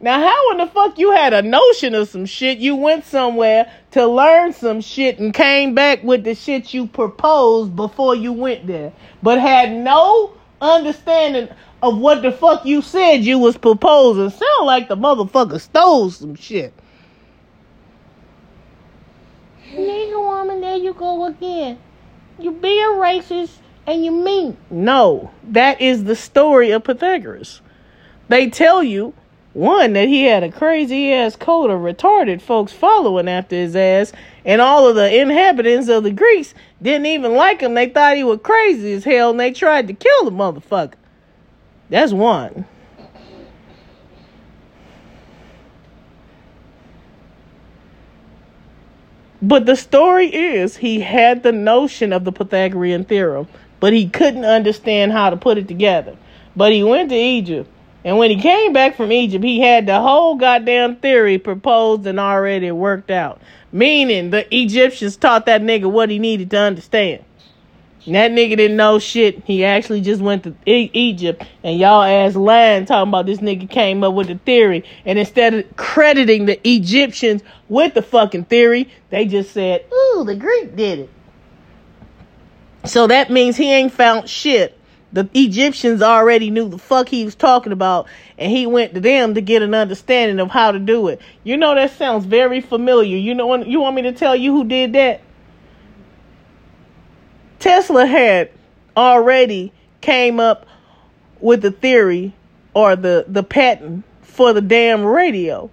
[0.00, 2.58] Now, how in the fuck you had a notion of some shit?
[2.58, 7.74] You went somewhere to learn some shit and came back with the shit you proposed
[7.74, 8.92] before you went there,
[9.22, 11.48] but had no understanding
[11.82, 14.30] of what the fuck you said you was proposing.
[14.30, 16.72] Sound like the motherfucker stole some shit.
[19.72, 21.78] Nigga woman, there you go again.
[22.38, 23.50] You be a racist
[23.86, 24.56] and you mean.
[24.70, 27.60] No, that is the story of Pythagoras.
[28.28, 29.12] They tell you,
[29.58, 34.12] one, that he had a crazy ass cult of retarded folks following after his ass,
[34.44, 37.74] and all of the inhabitants of the Greeks didn't even like him.
[37.74, 40.94] They thought he was crazy as hell and they tried to kill the motherfucker.
[41.90, 42.66] That's one.
[49.40, 53.46] But the story is he had the notion of the Pythagorean theorem,
[53.80, 56.16] but he couldn't understand how to put it together.
[56.56, 57.70] But he went to Egypt,
[58.04, 62.20] and when he came back from Egypt, he had the whole goddamn theory proposed and
[62.20, 63.40] already worked out.
[63.72, 67.24] Meaning the Egyptians taught that nigga what he needed to understand.
[68.06, 69.44] And that nigga didn't know shit.
[69.44, 73.68] He actually just went to e- Egypt, and y'all ass lying talking about this nigga
[73.68, 74.84] came up with the theory.
[75.04, 80.36] And instead of crediting the Egyptians with the fucking theory, they just said, "Ooh, the
[80.36, 81.10] Greek did it."
[82.84, 84.77] So that means he ain't found shit.
[85.12, 88.06] The Egyptians already knew the fuck he was talking about,
[88.36, 91.20] and he went to them to get an understanding of how to do it.
[91.44, 93.16] You know that sounds very familiar.
[93.16, 95.22] You know, you want me to tell you who did that?
[97.58, 98.50] Tesla had
[98.96, 100.66] already came up
[101.40, 102.34] with the theory
[102.74, 105.70] or the, the patent for the damn radio.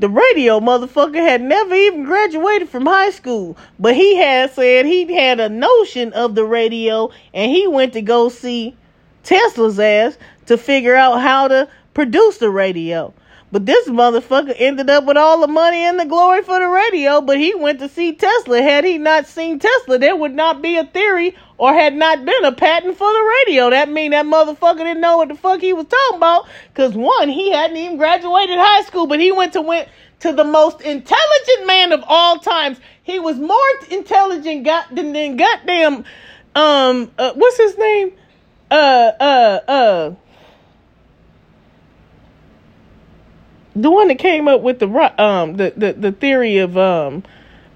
[0.00, 5.12] The radio motherfucker had never even graduated from high school, but he had said he
[5.12, 8.76] had a notion of the radio and he went to go see
[9.24, 10.16] Tesla's ass
[10.46, 13.12] to figure out how to produce the radio.
[13.50, 17.20] But this motherfucker ended up with all the money and the glory for the radio,
[17.20, 18.62] but he went to see Tesla.
[18.62, 22.44] Had he not seen Tesla, there would not be a theory or had not been
[22.44, 23.68] a patent for the radio.
[23.70, 26.46] That mean that motherfucker didn't know what the fuck he was talking about.
[26.74, 29.88] Cause one, he hadn't even graduated high school, but he went to went
[30.20, 32.78] to the most intelligent man of all times.
[33.02, 33.58] He was more
[33.90, 36.04] intelligent got than, than goddamn
[36.54, 38.12] um uh, what's his name?
[38.70, 40.14] Uh uh uh
[43.74, 44.88] the one that came up with the
[45.22, 47.22] um the the, the theory of um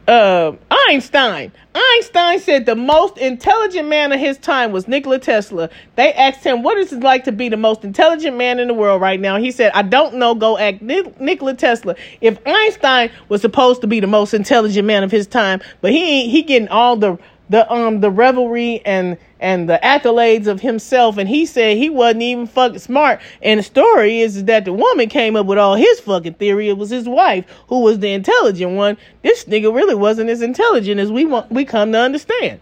[0.09, 0.53] uh,
[0.89, 1.53] Einstein.
[1.75, 5.71] Einstein said the most intelligent man of his time was Nikola Tesla.
[5.97, 8.75] They asked him, What is it like to be the most intelligent man in the
[8.75, 9.39] world right now?
[9.39, 10.35] He said, I don't know.
[10.35, 11.95] Go ask Nikola Tesla.
[12.21, 16.23] If Einstein was supposed to be the most intelligent man of his time, but he
[16.23, 17.19] ain't he getting all the
[17.53, 22.23] the um the revelry and and the accolades of himself and he said he wasn't
[22.23, 23.21] even fucking smart.
[23.43, 26.71] And the story is that the woman came up with all his fucking theory.
[26.71, 28.97] It was his wife who was the intelligent one.
[29.21, 32.59] This nigga really wasn't as intelligent as we want we come to understand.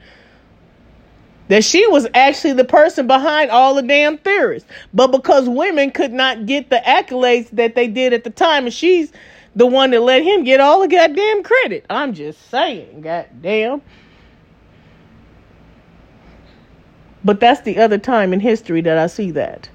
[1.47, 6.13] That she was actually the person behind all the damn theories but because women could
[6.13, 9.13] not get the accolades that they did at the time and she's
[9.55, 11.87] the one that let him get all the goddamn credit.
[11.89, 13.83] I'm just saying goddamn
[17.25, 19.69] But that's the other time in history that I see that.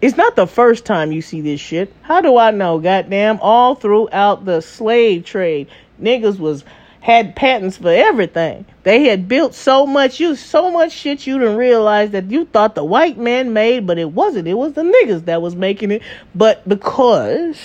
[0.00, 1.92] It's not the first time you see this shit.
[2.02, 2.78] How do I know?
[2.78, 5.68] Goddamn, all throughout the slave trade,
[6.00, 6.64] niggas was
[7.00, 8.64] had patents for everything.
[8.82, 12.74] They had built so much, you so much shit you didn't realize that you thought
[12.74, 14.48] the white man made, but it wasn't.
[14.48, 16.02] It was the niggas that was making it.
[16.34, 17.58] But because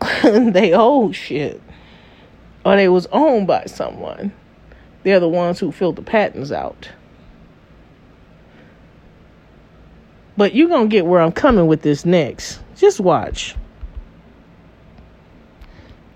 [0.22, 1.60] they old shit,
[2.64, 4.32] or they was owned by someone,
[5.02, 6.90] they're the ones who filled the patents out.
[10.36, 12.60] But you're going to get where I'm coming with this next.
[12.76, 13.54] Just watch.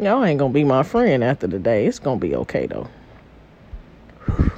[0.01, 1.87] Y'all ain't going to be my friend after the day.
[1.87, 2.89] It's going to be okay, though.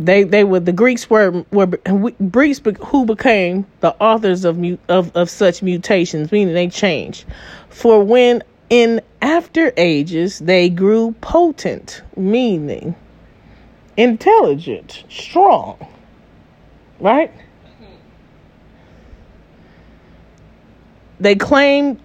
[0.00, 5.30] They they were the Greeks were were Greeks who became the authors of of of
[5.30, 7.24] such mutations, meaning they changed.
[7.68, 8.42] For when
[8.72, 12.94] in after ages, they grew potent, meaning
[13.98, 15.76] intelligent, strong.
[16.98, 17.30] Right?
[21.20, 22.00] They claim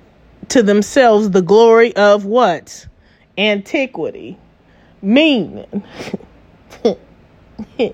[0.49, 2.85] to themselves the glory of what?
[3.38, 4.38] Antiquity.
[5.02, 5.84] Meaning.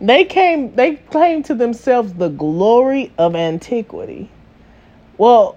[0.00, 4.28] They came they claimed to themselves the glory of antiquity.
[5.16, 5.56] Well,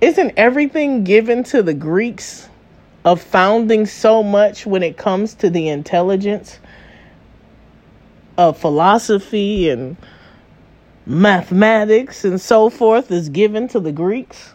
[0.00, 2.48] isn't everything given to the Greeks
[3.04, 6.58] of founding so much when it comes to the intelligence
[8.36, 9.96] of philosophy and
[11.06, 14.54] mathematics and so forth is given to the Greeks?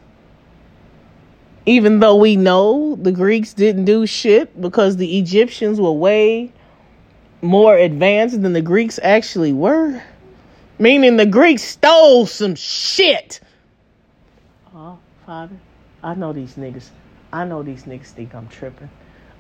[1.66, 6.52] Even though we know the Greeks didn't do shit because the Egyptians were way
[7.42, 10.02] more advanced than the Greeks actually were.
[10.80, 13.40] Meaning the Greeks stole some shit.
[15.26, 15.56] Father,
[16.04, 16.90] I know these niggas.
[17.32, 18.90] I know these niggas think I'm tripping.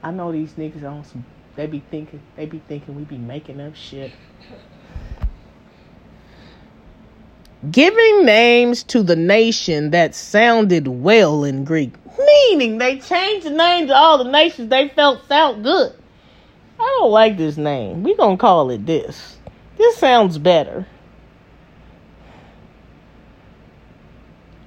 [0.01, 1.25] I know these niggas on some.
[1.57, 2.21] They be thinking.
[2.37, 4.11] They be thinking we be making up shit.
[7.69, 11.93] Giving names to the nation that sounded well in Greek.
[12.17, 15.93] Meaning they changed the name to all the nations they felt sound good.
[16.79, 18.03] I don't like this name.
[18.03, 19.37] We gonna call it this.
[19.77, 20.85] This sounds better.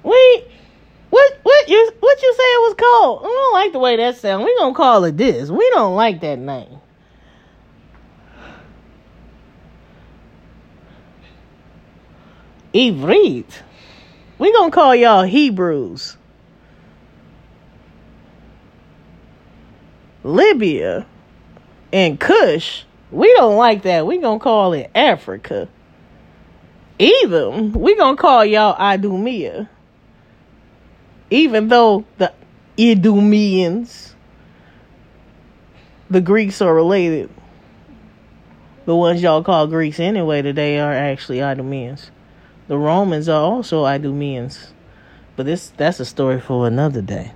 [0.03, 0.45] Wait,
[1.17, 1.39] what?
[1.41, 1.91] What you?
[1.99, 3.21] What you say it was called?
[3.23, 4.45] I don't like the way that sounds.
[4.45, 5.49] We gonna call it this.
[5.49, 6.79] We don't like that name.
[12.73, 13.45] Ivrit.
[14.37, 16.17] We gonna call y'all Hebrews.
[20.23, 21.07] Libya
[21.91, 24.05] and Kush, we don't like that.
[24.05, 25.67] We gonna call it Africa.
[26.99, 29.69] Edom, we gonna call y'all Idumea.
[31.29, 32.33] Even though the
[32.77, 34.13] Idumeans,
[36.09, 37.29] the Greeks are related.
[38.85, 42.11] The ones y'all call Greeks anyway today are actually Idumeans.
[42.67, 44.71] The Romans are also Idumeans.
[45.35, 47.33] But this that's a story for another day.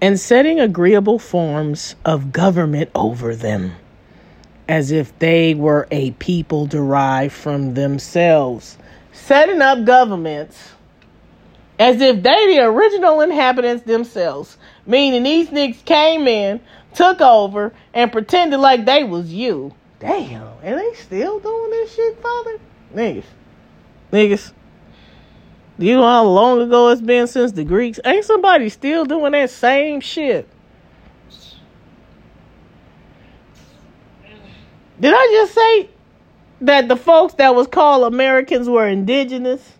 [0.00, 3.72] and setting agreeable forms of government over them,
[4.70, 8.78] as if they were a people derived from themselves.
[9.12, 10.70] Setting up governments
[11.80, 14.56] as if they the original inhabitants themselves,
[14.86, 16.60] meaning these niggas came in,
[16.94, 19.74] took over, and pretended like they was you.
[19.98, 22.60] Damn, and they still doing this shit, father?
[22.94, 23.24] Niggas.
[24.12, 24.52] Niggas.
[25.80, 27.98] Do you know how long ago it's been since the Greeks?
[28.04, 30.46] Ain't somebody still doing that same shit?
[35.00, 35.88] Did I just say
[36.60, 39.72] that the folks that was called Americans were indigenous?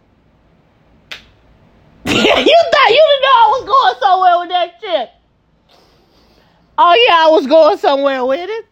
[2.07, 5.11] you thought you didn't know I was going somewhere with that shit.
[6.79, 8.67] Oh yeah, I was going somewhere with it.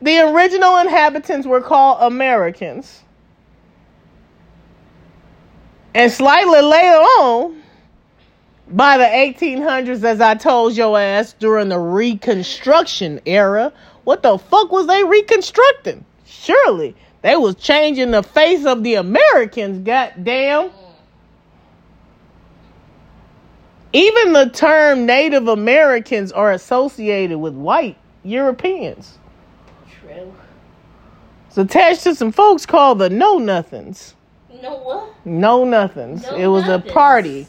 [0.00, 3.02] The original inhabitants were called Americans.
[5.92, 7.60] And slightly later on,
[8.70, 13.72] by the 1800s, as I told your ass during the Reconstruction era,
[14.04, 16.04] what the fuck was they reconstructing?
[16.24, 20.70] Surely they was changing the face of the Americans, goddamn.
[23.92, 29.18] Even the term Native Americans are associated with white Europeans.
[30.00, 30.34] True.
[31.48, 34.14] It's attached to some folks called the Know Nothings.
[34.62, 35.26] No what?
[35.26, 36.22] Know Nothings.
[36.22, 36.90] Know it was Nothings.
[36.90, 37.46] a party.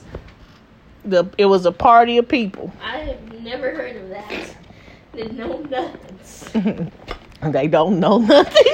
[1.06, 2.74] The it was a party of people.
[2.84, 4.56] I have never heard of that.
[5.14, 6.50] The know nothings.
[7.54, 8.66] they don't know nothing.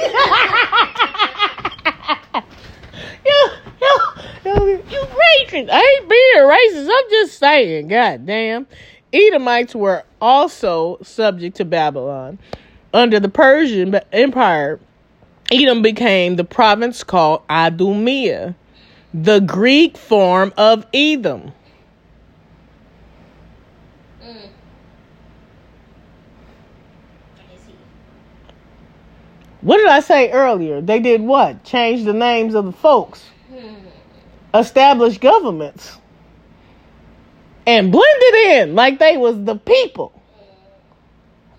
[3.24, 3.48] you,
[3.80, 3.98] you,
[4.44, 5.70] you, you racist.
[5.70, 6.88] I ain't being racist.
[6.90, 7.88] I'm just saying.
[7.88, 8.66] God damn.
[9.12, 12.38] Edomites were also subject to Babylon.
[12.92, 14.80] Under the Persian Empire,
[15.50, 18.56] Edom became the province called Idumea,
[19.14, 21.52] the Greek form of Edom.
[24.22, 24.48] Mm.
[27.38, 27.74] I see.
[29.66, 30.80] What did I say earlier?
[30.80, 31.64] They did what?
[31.64, 33.24] Change the names of the folks,
[34.54, 35.98] establish governments,
[37.66, 40.12] and blended in like they was the people.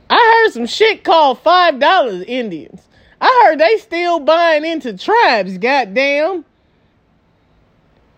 [0.09, 0.15] I
[0.45, 2.79] heard some shit called five dollars Indians.
[3.19, 6.45] I heard they still buying into tribes, goddamn.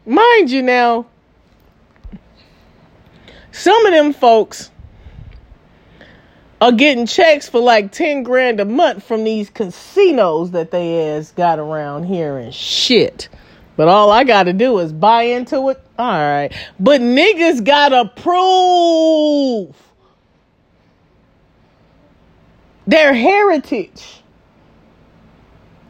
[0.05, 1.07] Mind you now,
[3.51, 4.69] some of them folks
[6.61, 11.31] are getting checks for like 10 grand a month from these casinos that they ass
[11.31, 13.29] got around here and shit.
[13.77, 15.81] But all I gotta do is buy into it.
[15.97, 16.53] Alright.
[16.79, 19.73] But niggas gotta prove
[22.85, 24.21] their heritage.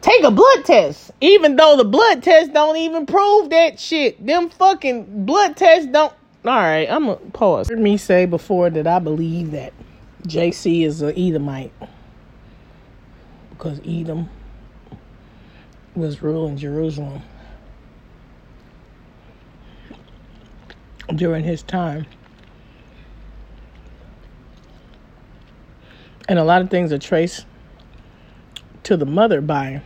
[0.02, 1.12] Take a blood test.
[1.20, 4.24] Even though the blood test don't even prove that shit.
[4.24, 6.14] Them fucking blood tests don't
[6.46, 7.70] All right, I'm gonna pause.
[7.70, 9.74] Heard me say before that I believe that
[10.28, 11.72] JC is an Edomite
[13.52, 14.30] because Edom
[15.96, 17.22] was ruling Jerusalem
[21.16, 22.06] during his time.
[26.28, 27.46] And a lot of things are traced
[28.84, 29.82] to the mother by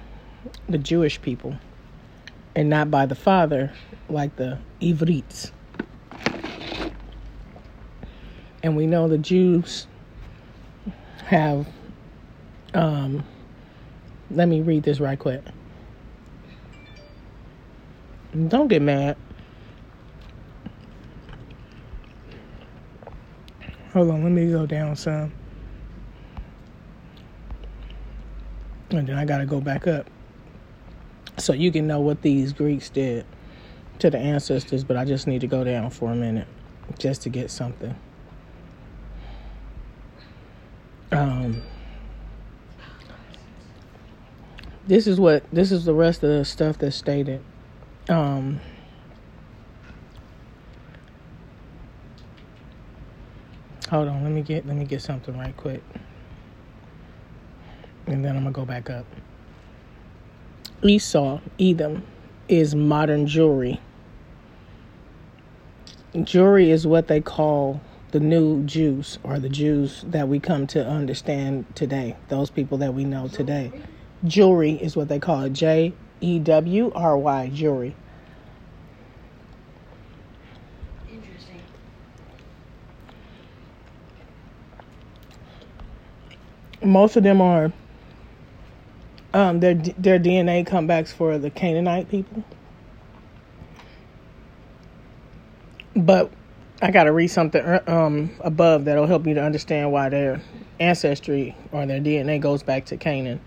[0.68, 1.58] the Jewish people
[2.56, 3.72] and not by the father
[4.10, 5.52] like the Ivrites.
[8.62, 9.88] And we know the Jews
[11.34, 11.68] have
[12.76, 13.24] um
[14.30, 15.42] let me read this right quick.
[18.48, 19.18] Don't get mad.
[23.94, 25.32] Hold on, let me go down some.
[28.90, 30.10] And then I got to go back up.
[31.38, 33.26] So you can know what these Greeks did
[34.00, 36.48] to the ancestors, but I just need to go down for a minute
[36.98, 37.96] just to get something.
[41.14, 41.62] Um,
[44.88, 47.42] this is what this is the rest of the stuff that's stated.
[48.10, 48.60] Um,
[53.90, 55.84] hold on, let me get let me get something right quick,
[58.08, 59.06] and then I'm gonna go back up.
[60.82, 62.04] Esau, Edom,
[62.50, 63.80] is modern jewelry.
[66.24, 67.82] Jewelry is what they call
[68.14, 72.94] the new Jews or the Jews that we come to understand today, those people that
[72.94, 73.72] we know today.
[74.24, 77.94] Jewry is what they call it J E W R Y, Jewry.
[81.12, 81.60] Interesting.
[86.84, 87.74] Most of them are
[89.34, 92.44] um, their their DNA comebacks for the Canaanite people.
[95.96, 96.32] But
[96.84, 100.42] I got to read something uh, um, above that'll help you to understand why their
[100.82, 103.40] ancestry or their DNA goes back to Canaan,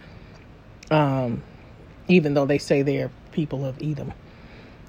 [0.90, 1.42] um,
[2.08, 4.14] even though they say they're people of Edom.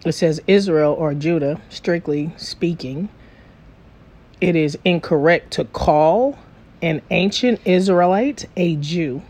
[0.06, 3.10] It says Israel or Judah, strictly speaking,
[4.40, 6.40] it is incorrect to call
[6.82, 9.24] an ancient Israelite a Jew.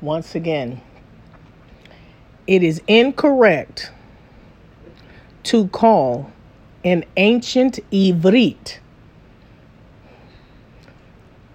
[0.00, 0.80] Once again,
[2.48, 3.92] it is incorrect
[5.44, 6.32] to call
[6.84, 8.78] an ancient Ivrit.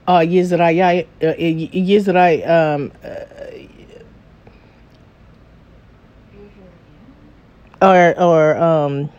[0.07, 3.25] Uh, Yisrael, uh, um, uh,
[7.81, 9.09] or or um,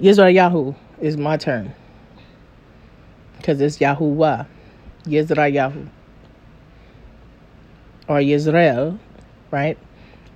[0.00, 1.72] Yisrael is my turn.
[3.36, 4.46] Because it's Yahuwah,
[5.04, 5.88] Yisrael,
[8.08, 8.98] or Yisrael,
[9.50, 9.78] right?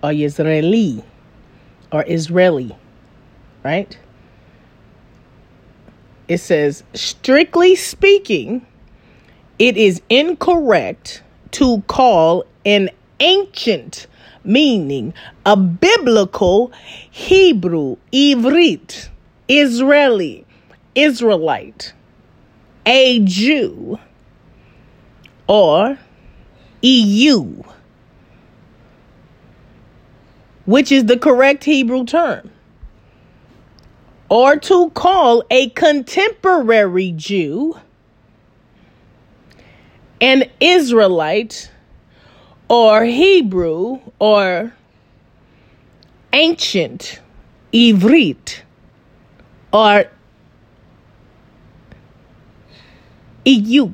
[0.03, 1.03] Or Yisraeli,
[1.93, 2.77] or Israeli,
[3.65, 3.99] right?
[6.29, 8.67] It says, strictly speaking,
[9.59, 11.23] it is incorrect
[11.53, 12.91] to call an
[13.21, 14.07] ancient,
[14.45, 16.73] meaning a biblical
[17.11, 19.09] Hebrew, Ivrit,
[19.49, 20.45] Israeli,
[20.95, 21.93] Israelite,
[22.85, 23.99] a Jew,
[25.47, 25.99] or
[26.83, 27.63] EU,
[30.65, 32.51] which is the correct Hebrew term,
[34.29, 37.79] or to call a contemporary Jew
[40.21, 41.71] an Israelite
[42.69, 44.73] or Hebrew or
[46.33, 47.21] ancient
[47.73, 48.61] Ivrit
[49.73, 50.07] or
[53.45, 53.93] EU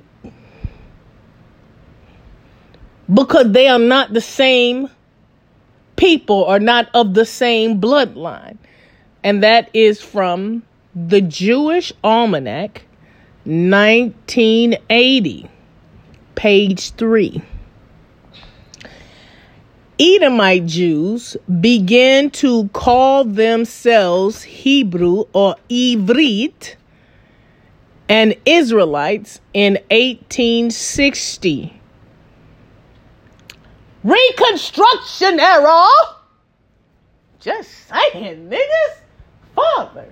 [3.12, 4.88] because they are not the same
[5.96, 8.56] people or not of the same bloodline.
[9.24, 10.62] And that is from
[10.94, 12.84] the Jewish Almanac
[13.44, 15.48] 1980
[16.34, 17.42] page 3.
[20.00, 26.74] Edomite Jews began to call themselves Hebrew or Ivrit
[28.08, 31.80] and Israelites in 1860.
[34.02, 35.86] Reconstruction era!
[37.38, 39.01] Just saying, niggas.
[39.54, 40.06] Father,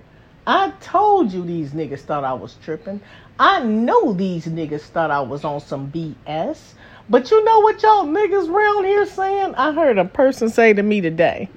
[0.45, 3.01] I told you these niggas thought I was tripping.
[3.39, 6.73] I know these niggas thought I was on some BS.
[7.09, 9.55] But you know what y'all niggas around here saying?
[9.55, 11.49] I heard a person say to me today,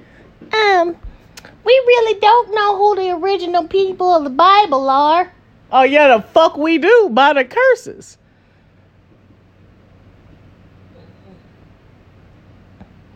[0.52, 0.96] um,
[1.64, 5.32] we really don't know who the original people of the Bible are.
[5.70, 8.18] Oh, yeah, the fuck we do by the curses.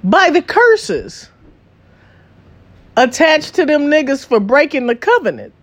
[0.04, 1.28] By the curses
[2.98, 5.54] attached to them niggas for breaking the covenant.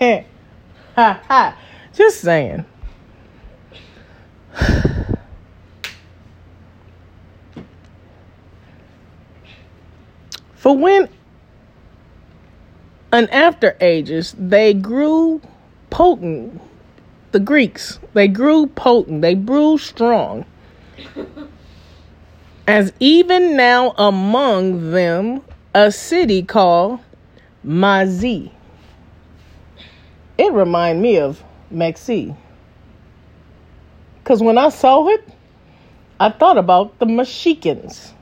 [0.00, 0.24] ha
[0.96, 1.56] ha.
[1.92, 2.64] Just saying.
[10.54, 11.08] For when
[13.12, 15.40] and after ages they grew
[15.90, 16.60] potent,
[17.32, 20.44] the Greeks, they grew potent, they grew strong.
[22.68, 25.40] As even now among them
[25.74, 27.00] a city called
[27.64, 28.50] Mazi.
[30.36, 31.42] It reminded me of
[31.72, 32.36] Maxi.
[34.18, 35.26] Because when I saw it,
[36.20, 38.12] I thought about the Mexicans.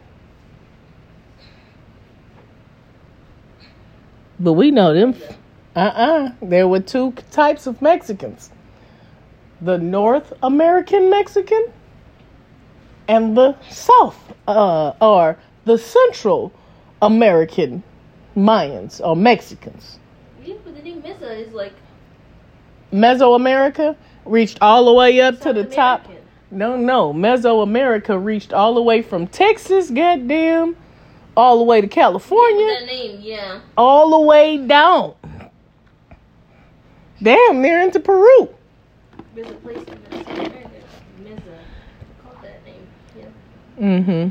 [4.39, 5.17] But we know them.
[5.75, 8.51] Uh uh There were two types of Mexicans
[9.61, 11.73] the North American Mexican
[13.09, 16.53] and the South, uh, or the Central
[17.03, 17.83] American
[18.37, 19.99] Mayans or Mexicans.
[20.45, 21.73] Yeah, but the name Mesa is like
[22.93, 26.09] Mesoamerica reached all the way up to South the top.
[26.51, 27.13] No, no.
[27.13, 30.77] Mesoamerica reached all the way from Texas, goddamn,
[31.37, 33.61] all the way to California, that name, yeah.
[33.77, 35.15] all the way down.
[37.23, 38.49] Damn, near into Peru.
[39.35, 40.71] There's a place in South America,
[41.25, 41.41] Mesa,
[42.23, 42.87] called that name.
[43.19, 43.25] Yeah.
[43.79, 44.31] Mm-hmm.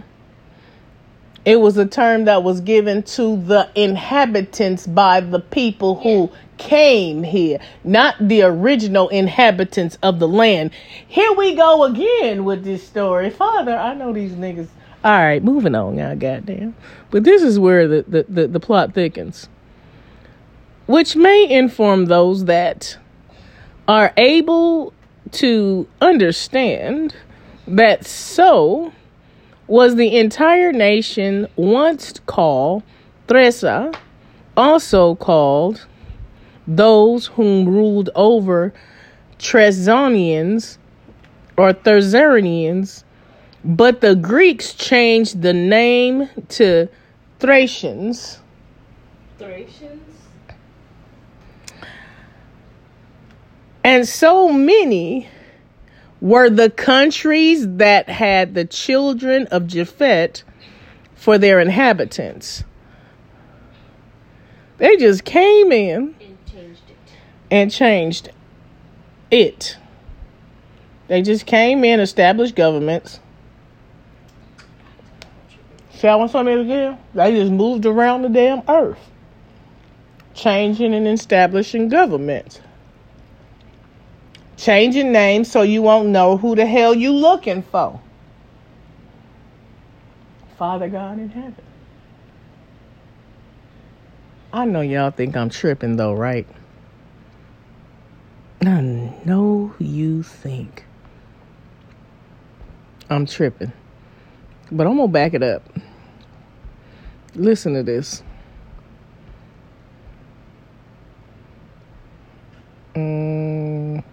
[1.46, 7.22] It was a term that was given to the inhabitants by the people who came
[7.22, 10.72] here, not the original inhabitants of the land.
[11.08, 13.30] Here we go again with this story.
[13.30, 14.68] Father, I know these niggas.
[15.04, 16.76] All right, moving on now, goddamn.
[17.12, 19.48] But this is where the, the, the, the plot thickens.
[20.88, 22.98] Which may inform those that
[23.88, 24.94] are able
[25.32, 27.16] to understand
[27.68, 28.94] that so
[29.68, 32.84] was the entire nation once called
[33.28, 33.94] Thracia,
[34.56, 35.86] also called
[36.68, 38.74] those whom ruled over
[39.40, 40.78] Trezonians
[41.58, 43.04] or Thurzarians,
[43.64, 46.88] but the Greeks changed the name to
[47.40, 48.40] Thracians.
[49.38, 50.02] Thracians?
[53.84, 55.28] And so many
[56.22, 60.44] were the countries that had the children of Japhet
[61.16, 62.64] for their inhabitants.
[64.78, 66.98] They just came in And changed it.
[67.52, 68.30] and changed
[69.32, 69.78] it.
[71.08, 73.20] They just came in, established governments.
[75.94, 76.98] See how something again?
[77.14, 79.00] They just moved around the damn earth,
[80.34, 82.60] changing and establishing governments.
[84.58, 88.00] Changing name so you won't know who the hell you looking for.
[90.58, 91.56] Father God in heaven.
[94.54, 96.48] I know y'all think I'm tripping though, right?
[98.62, 98.82] I
[99.26, 100.86] know you think
[103.10, 103.74] I'm tripping.
[104.72, 105.62] But I'm gonna back it up.
[107.36, 108.24] Listen to this.
[112.96, 114.04] Mm.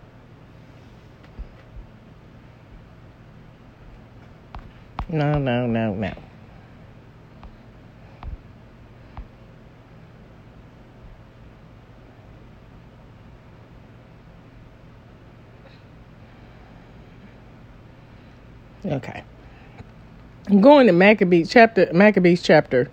[5.13, 6.15] No, no, no, no.
[18.87, 19.23] Okay.
[20.49, 22.91] I'm going to Maccabees chapter Maccabees chapter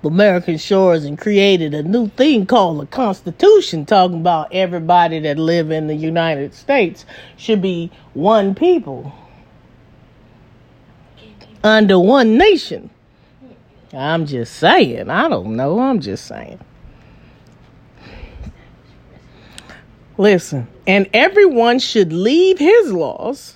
[0.02, 5.38] the American shores and created a new thing called the Constitution, talking about everybody that
[5.38, 7.06] live in the United States
[7.38, 9.14] should be one people
[11.64, 12.90] under one nation.
[13.94, 15.10] I'm just saying.
[15.10, 15.80] I don't know.
[15.80, 16.60] I'm just saying.
[20.18, 23.56] Listen, and everyone should leave his laws.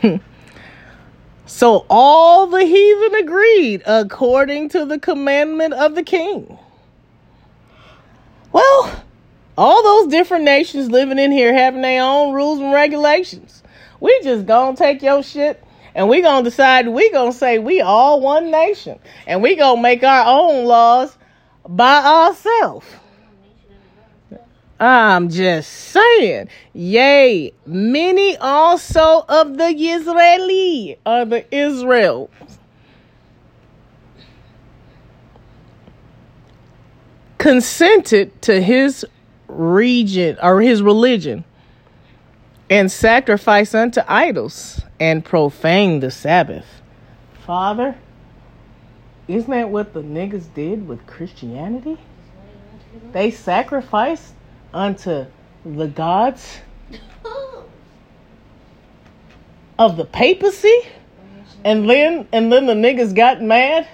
[1.46, 6.58] so all the heathen agreed according to the commandment of the king.
[8.52, 9.02] Well,
[9.58, 13.64] all those different nations living in here having their own rules and regulations.
[14.06, 15.60] We just gonna take your shit
[15.92, 20.04] and we gonna decide we gonna say we all one nation and we gonna make
[20.04, 21.18] our own laws
[21.68, 22.86] by ourselves.
[24.78, 26.50] I'm just saying.
[26.72, 32.30] Yea, many also of the Israeli or the Israel
[37.38, 39.04] consented to his
[39.48, 41.42] region or his religion
[42.68, 46.66] and sacrifice unto idols and profane the Sabbath.
[47.44, 47.96] Father,
[49.28, 51.98] isn't that what the niggas did with Christianity?
[53.12, 54.32] They sacrificed
[54.72, 55.26] unto
[55.64, 56.60] the gods
[59.78, 60.88] of the papacy,
[61.64, 63.86] and then and then the niggas got mad,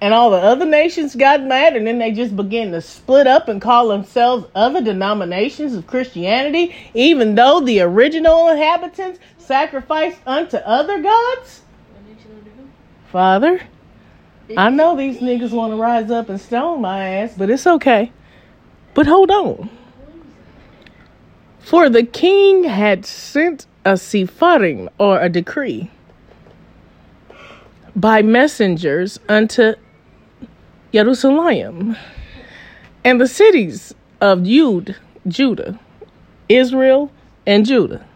[0.00, 3.48] and all the other nations got mad, and then they just began to split up
[3.48, 11.02] and call themselves other denominations of Christianity, even though the original inhabitants sacrificed unto other
[11.02, 11.62] gods.
[13.10, 13.62] Father,
[14.56, 18.12] I know these niggas want to rise up and stone my ass, but it's okay.
[18.94, 19.70] But hold on.
[21.60, 25.90] For the king had sent a sifarim or a decree
[27.94, 29.74] by messengers unto
[30.96, 31.94] Jerusalem
[33.04, 34.96] and the cities of Jud,
[35.28, 35.78] Judah,
[36.48, 37.12] Israel,
[37.46, 38.06] and Judah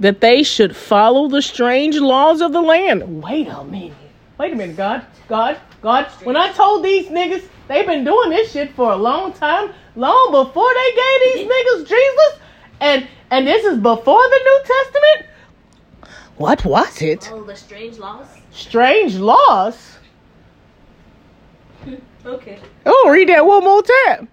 [0.00, 3.22] that they should follow the strange laws of the land.
[3.22, 3.92] Wait a minute.
[4.36, 5.06] Wait a minute, God.
[5.28, 5.60] God.
[5.80, 6.06] God.
[6.24, 10.32] When I told these niggas they've been doing this shit for a long time, long
[10.32, 12.40] before they gave these niggas Jesus,
[12.80, 15.26] and and this is before the New Testament.
[16.36, 17.30] What was it?
[17.32, 18.26] Oh, the strange laws.
[18.50, 19.98] Strange laws.
[22.24, 22.58] Okay.
[22.86, 24.28] Oh, read that one more time.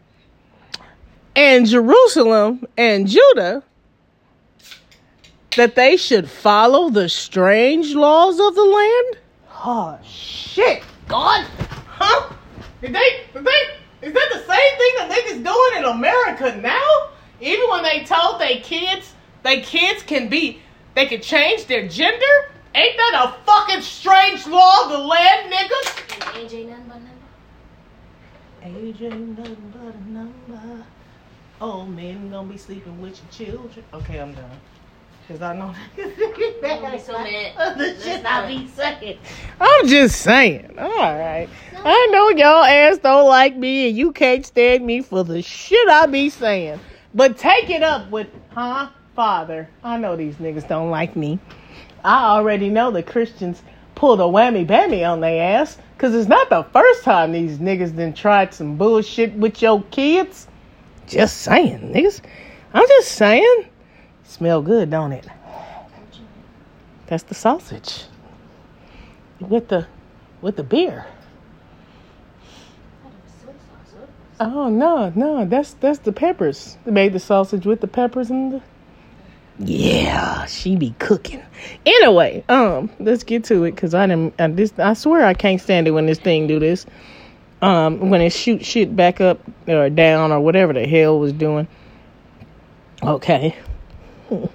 [1.35, 3.63] And Jerusalem and Judah
[5.55, 9.17] that they should follow the strange laws of the land?
[9.51, 11.45] Oh shit, God,
[11.87, 12.33] huh?
[12.81, 13.25] Did they?
[13.33, 14.07] Did they?
[14.07, 17.09] Is that the same thing that niggas doing in America now?
[17.41, 19.13] Even when they told they kids,
[19.43, 20.61] they kids can be,
[20.95, 22.25] they can change their gender.
[22.75, 26.37] Ain't that a fucking strange law of the land, niggas?
[26.37, 27.08] Age ain't nothing but number.
[28.63, 30.85] Age ain't nothing but a number.
[31.61, 33.85] Old men gonna be sleeping with your children.
[33.93, 34.59] Okay, I'm done.
[35.27, 37.77] Cause I know I'm be so mad.
[37.77, 38.45] the Let's shit not.
[38.45, 39.19] I be saying.
[39.61, 40.79] I'm just saying.
[40.79, 41.47] All right.
[41.75, 45.87] I know y'all ass don't like me and you can't stand me for the shit
[45.87, 46.79] I be saying.
[47.13, 49.69] But take it up with, huh, father?
[49.83, 51.37] I know these niggas don't like me.
[52.03, 53.61] I already know the Christians
[53.93, 55.77] pull a whammy bammy on their ass.
[55.99, 60.47] Cause it's not the first time these niggas then tried some bullshit with your kids.
[61.07, 62.21] Just saying, niggas.
[62.73, 63.65] I'm just saying.
[64.23, 65.27] Smell good, don't it?
[67.07, 68.05] That's the sausage.
[69.41, 69.87] With the
[70.41, 71.05] with the beer.
[74.39, 76.77] Oh no, no, that's that's the peppers.
[76.85, 78.61] They made the sausage with the peppers and the
[79.59, 81.43] Yeah, she be cooking.
[81.85, 85.59] Anyway, um, let's get to it because I didn't I, this I swear I can't
[85.59, 86.85] stand it when this thing do this.
[87.61, 91.67] Um, when it shoot shit back up or down or whatever the hell was doing.
[93.03, 93.57] Okay.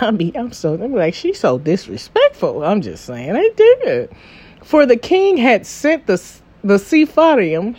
[0.00, 2.64] I be I'm so I'm like she's so disrespectful.
[2.64, 3.78] I'm just saying I did.
[3.82, 4.12] It.
[4.62, 6.22] For the king had sent the
[6.62, 7.76] the Sepharim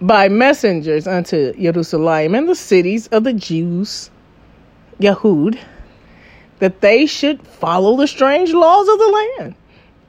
[0.00, 4.10] by messengers unto Jerusalem and the cities of the Jews,
[5.00, 5.58] Yahud,
[6.58, 9.06] that they should follow the strange laws of the
[9.38, 9.54] land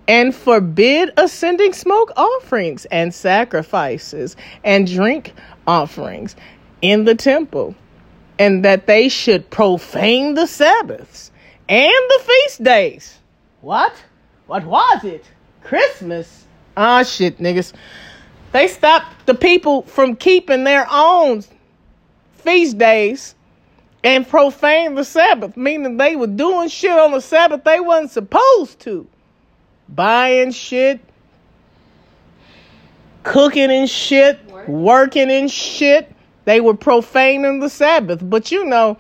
[0.08, 5.34] and forbid ascending smoke offerings and sacrifices and drink
[5.68, 6.36] offerings
[6.82, 7.76] in the temple
[8.40, 11.32] and that they should profane the Sabbaths
[11.68, 13.20] and the feast days.
[13.62, 13.94] What?
[14.48, 15.26] What was it?
[15.64, 16.46] Christmas?
[16.76, 17.74] Ah, shit, niggas.
[18.52, 21.44] They stopped the people from keeping their own
[22.38, 23.36] feast days
[24.04, 28.80] and profane the Sabbath, meaning they were doing shit on the Sabbath they wasn't supposed
[28.82, 29.08] to.
[29.90, 31.00] Buying shit,
[33.24, 34.68] cooking and shit, Work.
[34.68, 36.12] working and shit.
[36.46, 38.20] They were profaning the Sabbath.
[38.24, 38.98] But you know,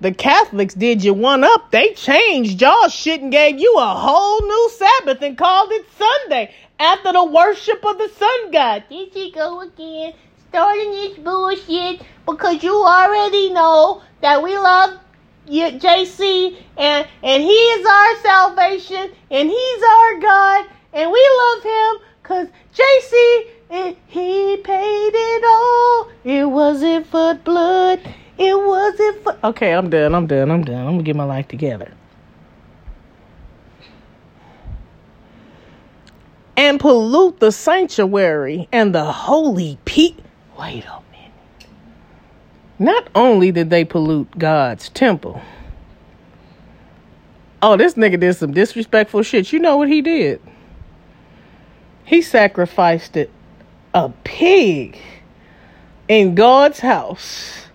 [0.00, 1.70] the Catholics did you one up.
[1.70, 6.54] They changed y'all shit and gave you a whole new Sabbath and called it Sunday
[6.78, 8.84] after the worship of the sun god.
[8.88, 10.14] Here you go again,
[10.48, 12.00] starting this bullshit
[12.32, 14.98] because you already know that we love
[15.48, 22.06] JC and and he is our salvation and he's our God and we love him
[22.22, 23.46] because JC
[24.06, 26.08] he paid it all.
[26.24, 28.00] It wasn't for blood.
[28.38, 29.36] It wasn't for.
[29.44, 30.14] Okay, I'm done.
[30.14, 30.50] I'm done.
[30.50, 30.86] I'm done.
[30.86, 31.92] I'm gonna get my life together.
[36.56, 40.14] And pollute the sanctuary and the holy pe.
[40.58, 40.97] Wait a.
[42.78, 45.42] Not only did they pollute God's temple,
[47.60, 49.52] oh, this nigga did some disrespectful shit.
[49.52, 50.40] You know what he did?
[52.04, 53.30] He sacrificed it
[53.94, 54.98] a pig
[56.06, 57.66] in God's house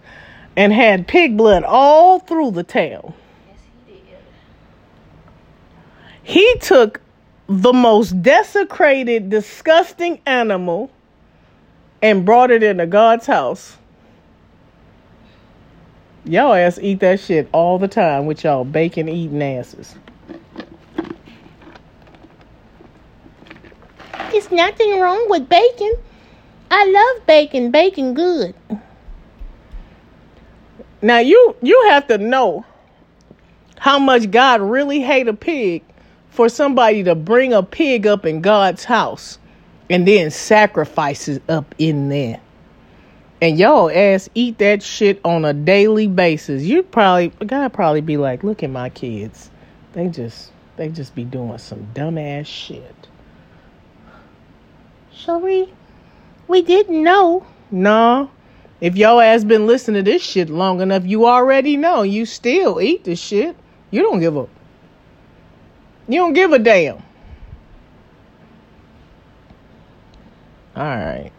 [0.55, 3.13] and had pig blood all through the town.
[3.47, 4.19] Yes, he did.
[6.23, 7.01] He took
[7.47, 10.89] the most desecrated, disgusting animal
[12.01, 13.77] and brought it into God's house.
[16.25, 19.95] Y'all ass eat that shit all the time with y'all bacon eating asses.
[24.31, 25.93] There's nothing wrong with bacon.
[26.71, 27.71] I love bacon.
[27.71, 28.55] Bacon good.
[31.01, 32.65] Now you you have to know
[33.77, 35.83] how much God really hate a pig
[36.29, 39.37] for somebody to bring a pig up in God's house
[39.89, 42.39] and then sacrifice it up in there.
[43.43, 46.63] And y'all ass eat that shit on a daily basis.
[46.63, 49.51] You probably God probably be like, look at my kids.
[49.91, 52.95] They just they just be doing some dumbass shit.
[55.13, 55.73] Sorry,
[56.47, 57.45] we didn't know.
[57.69, 58.31] No.
[58.79, 62.03] If your ass been listening to this shit long enough, you already know.
[62.03, 63.57] You still eat the shit.
[63.91, 64.47] You don't give a
[66.07, 67.03] you don't give a damn.
[70.77, 71.33] All right.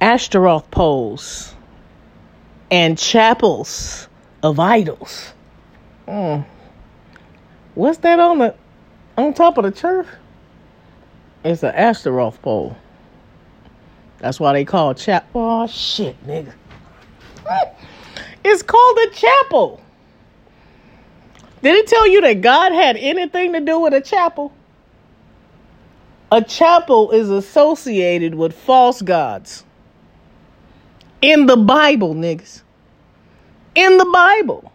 [0.00, 1.54] Ashtaroth poles
[2.70, 4.08] and chapels
[4.42, 5.32] of idols.
[6.06, 6.44] Mm.
[7.74, 8.54] What's that on the
[9.16, 10.06] on top of the church?
[11.44, 12.76] It's an Ashtaroth pole.
[14.18, 15.28] That's why they call it chap.
[15.34, 16.52] Oh shit, nigga.
[18.44, 19.82] It's called a chapel.
[21.62, 24.52] Did it tell you that God had anything to do with a chapel?
[26.30, 29.64] A chapel is associated with false gods.
[31.22, 32.62] In the Bible, niggas.
[33.74, 34.72] In the Bible.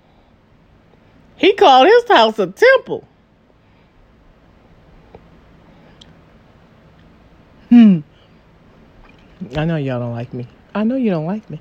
[1.38, 3.08] He called his house a temple.
[7.70, 8.02] Hmm.
[9.58, 10.48] I know y'all don't like me.
[10.76, 11.60] I know you don't like me.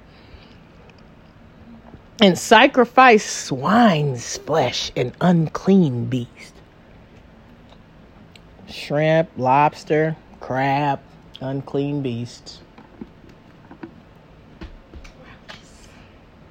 [2.20, 6.54] And sacrifice swine's flesh and unclean beast.
[8.68, 11.00] Shrimp, lobster, crab,
[11.40, 12.60] unclean beasts.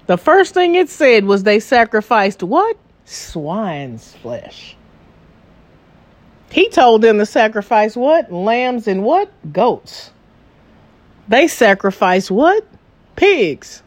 [0.10, 2.76] The first thing it said was they sacrificed what?
[3.06, 4.76] Swine's flesh.
[6.50, 8.32] He told them to sacrifice what?
[8.32, 9.32] Lambs and what?
[9.54, 10.10] Goats.
[11.28, 12.66] They sacrificed what?
[13.18, 13.84] Pigs.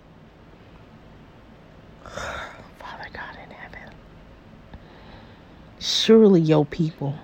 [2.04, 3.92] Father God in heaven.
[5.80, 7.16] Surely, your people,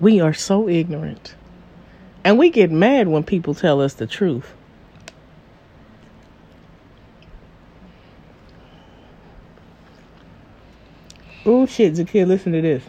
[0.00, 1.36] we are so ignorant.
[2.24, 4.55] And we get mad when people tell us the truth.
[11.48, 12.82] Oh shit, Zakir, listen to this.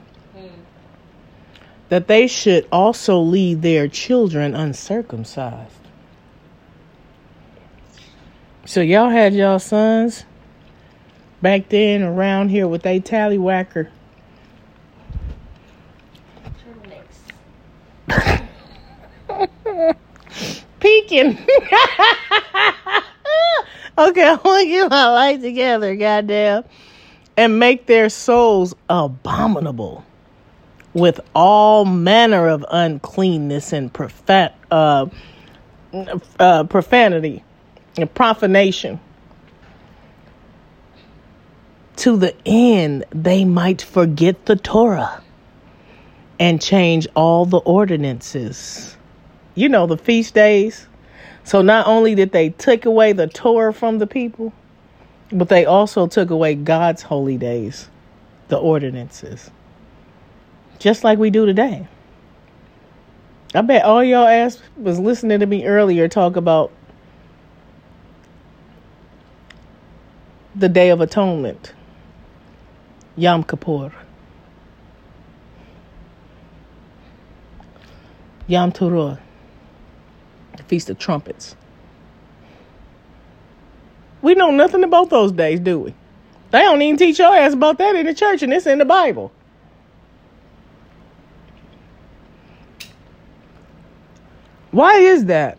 [1.89, 5.71] That they should also leave their children uncircumcised.
[8.65, 10.25] So y'all had y'all sons
[11.41, 13.89] back then around here with a tallywhacker.
[20.79, 21.29] Peeking.
[23.97, 26.63] okay, I want to get my life together, goddamn.
[27.37, 30.03] And make their souls abominable
[30.93, 35.05] with all manner of uncleanness and profa- uh,
[36.39, 37.43] uh, profanity
[37.97, 38.99] and profanation.
[41.97, 45.21] To the end they might forget the Torah
[46.39, 48.97] and change all the ordinances.
[49.55, 50.87] You know, the feast days.
[51.43, 54.53] So not only did they take away the Torah from the people,
[55.31, 57.89] but they also took away God's holy days,
[58.47, 59.51] the ordinances.
[60.79, 61.87] Just like we do today.
[63.55, 66.71] I bet all y'all ass was listening to me earlier talk about
[70.55, 71.73] the Day of Atonement,
[73.15, 73.91] Yom Kippur,
[78.47, 79.19] Yom Teruah,
[80.57, 81.55] the Feast of Trumpets.
[84.27, 85.93] We know nothing about those days, do we?
[86.51, 88.83] They don't even teach your ass about that in the church, and it's in the
[88.83, 89.31] Bible.
[94.71, 95.57] Why is that?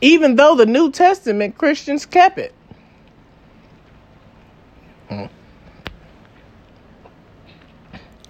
[0.00, 2.54] Even though the New Testament Christians kept it.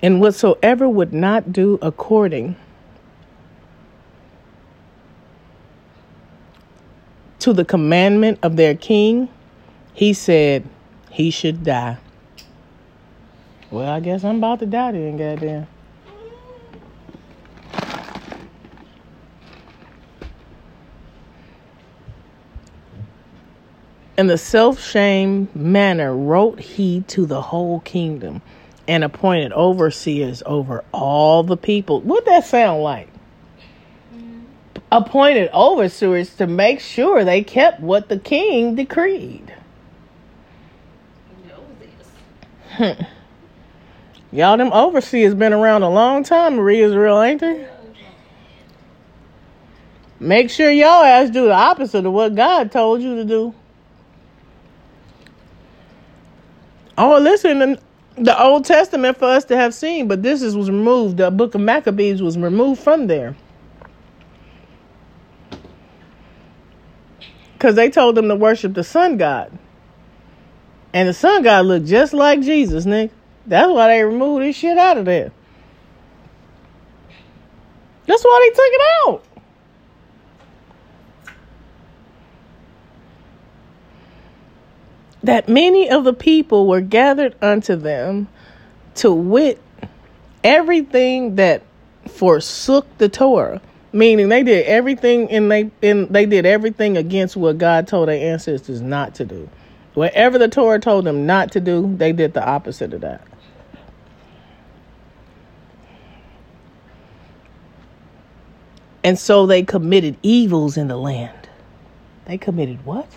[0.03, 2.57] And whatsoever would not do according
[7.47, 9.29] to the commandment of their king,
[9.95, 10.65] he said
[11.13, 11.97] he should die.
[13.71, 15.69] Well, I guess I'm about to die then, goddamn.
[24.19, 28.43] In the self shame manner wrote he to the whole kingdom
[28.89, 32.01] and appointed overseers over all the people.
[32.01, 33.09] What'd that sound like?
[34.93, 39.53] Appointed overseers to make sure they kept what the king decreed.
[42.79, 42.97] This.
[44.33, 47.67] Y'all, them overseers been around a long time, Maria Israel, ain't they?
[50.19, 53.55] Make sure y'all ass do the opposite of what God told you to do.
[56.97, 57.79] Oh, listen, in
[58.17, 61.19] the Old Testament for us to have seen, but this is, was removed.
[61.19, 63.37] The book of Maccabees was removed from there.
[67.57, 69.51] Because they told them to worship the sun god.
[70.93, 73.11] And the sun god looked just like Jesus, Nick.
[73.47, 75.33] That's why they removed this shit out of there.
[78.05, 79.23] That's why they took it out.
[85.23, 88.29] That many of the people were gathered unto them
[88.97, 89.61] to wit
[90.45, 91.63] everything that
[92.07, 93.63] forsook the Torah.
[93.97, 98.31] Meaning they did everything and they and they did everything against what God told their
[98.31, 99.49] ancestors not to do.
[99.95, 103.27] Whatever the Torah told them not to do, they did the opposite of that.
[109.03, 111.49] And so they committed evils in the land.
[112.27, 113.09] They committed what?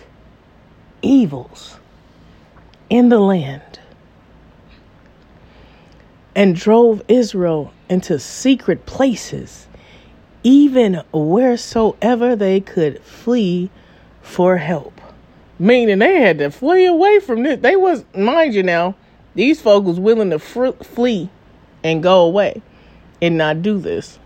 [1.02, 1.76] Evils
[2.88, 3.80] in the land.
[6.34, 9.66] And drove Israel into secret places,
[10.42, 13.70] even wheresoever they could flee
[14.22, 15.00] for help.
[15.58, 17.60] Meaning they had to flee away from this.
[17.60, 18.94] They was, mind you now,
[19.34, 21.28] these folk was willing to fr- flee
[21.84, 22.62] and go away
[23.20, 24.18] and not do this.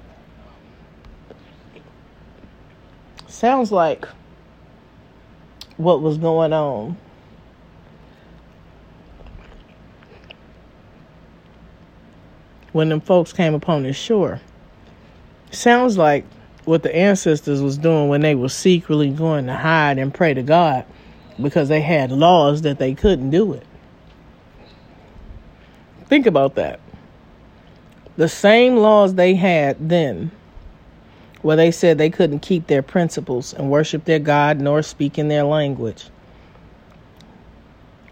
[3.27, 4.07] Sounds like
[5.77, 6.97] what was going on.
[12.73, 14.41] When them folks came upon this shore.
[15.55, 16.25] Sounds like
[16.65, 20.43] what the ancestors was doing when they were secretly going to hide and pray to
[20.43, 20.85] God
[21.41, 23.67] because they had laws that they couldn't do it.
[26.07, 26.81] Think about that.
[28.17, 30.31] The same laws they had then
[31.43, 35.29] where they said they couldn't keep their principles and worship their God nor speak in
[35.29, 36.07] their language.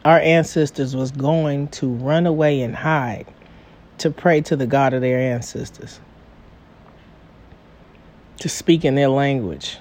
[0.04, 3.26] Our ancestors was going to run away and hide
[3.98, 6.00] to pray to the God of their ancestors,
[8.42, 9.78] to speak in their language,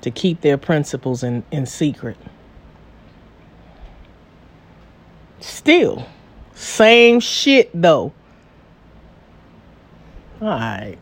[0.00, 2.16] to keep their principles in, in secret.
[5.40, 6.06] Still,
[6.54, 8.12] same shit though.
[10.40, 10.96] All right.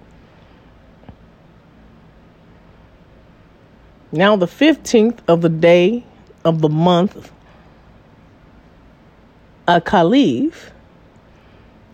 [4.10, 6.06] Now, the 15th of the day
[6.46, 7.30] of the month,
[9.68, 10.70] a caliph,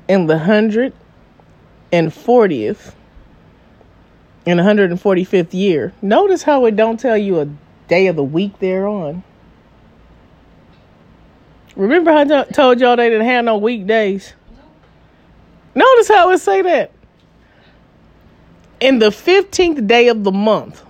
[0.06, 2.93] in the 140th
[4.47, 5.93] in 145th year.
[6.01, 7.48] Notice how it don't tell you a
[7.89, 9.23] day of the week they're on.
[11.74, 14.32] Remember how I told y'all they didn't have no weekdays?
[15.74, 16.90] Notice how it say that.
[18.81, 20.82] In the 15th day of the month.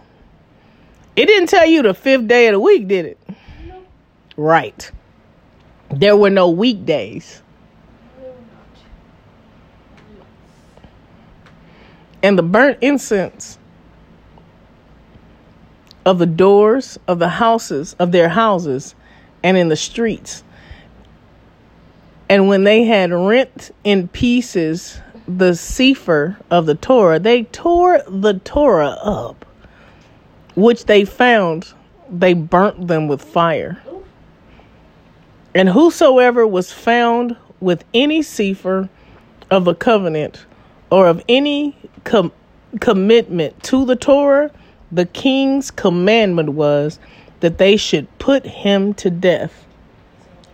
[1.16, 3.18] It didn't tell you the fifth day of the week, did it?
[4.36, 4.90] Right.
[5.90, 7.42] There were no weekdays.
[8.20, 8.34] No, not.
[12.27, 13.57] And the burnt incense
[16.05, 18.97] of the doors of the houses of their houses
[19.44, 20.43] and in the streets.
[22.28, 24.98] And when they had rent in pieces
[25.28, 29.47] the sefer of the Torah, they tore the Torah up,
[30.57, 31.74] which they found,
[32.11, 33.81] they burnt them with fire.
[35.55, 38.89] And whosoever was found with any sefer
[39.48, 40.44] of a covenant
[40.90, 42.32] or of any com-
[42.80, 44.50] commitment to the Torah,
[44.90, 46.98] the king's commandment was
[47.40, 49.66] that they should put him to death.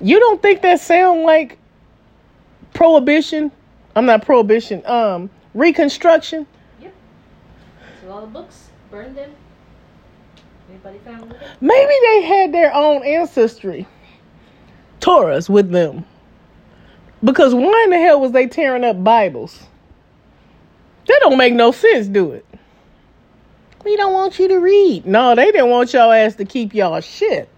[0.00, 1.58] You don't think that sound like
[2.74, 3.52] prohibition?
[3.94, 4.84] I'm not prohibition.
[4.86, 6.46] Um, reconstruction.
[6.80, 6.94] Yep.
[8.00, 9.30] So all the books, burned them.
[10.68, 11.34] Anybody found?
[11.60, 13.86] Maybe they had their own ancestry,
[15.00, 16.04] Torahs with them.
[17.22, 19.66] Because why in the hell was they tearing up Bibles?
[21.06, 22.46] That don't make no sense, do it?
[23.84, 25.06] We don't want you to read.
[25.06, 27.48] No, they didn't want y'all ass to keep y'all shit.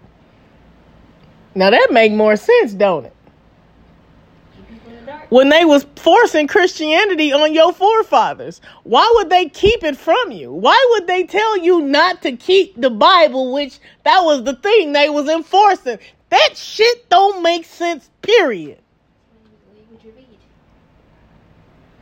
[1.53, 3.13] Now that make more sense, don't it?
[4.55, 5.31] Keep people in the dark.
[5.31, 10.51] When they was forcing Christianity on your forefathers, why would they keep it from you?
[10.51, 14.93] Why would they tell you not to keep the Bible, which that was the thing
[14.93, 15.99] they was enforcing?
[16.29, 18.79] That shit don't make sense, period.
[19.73, 20.25] Read what you read.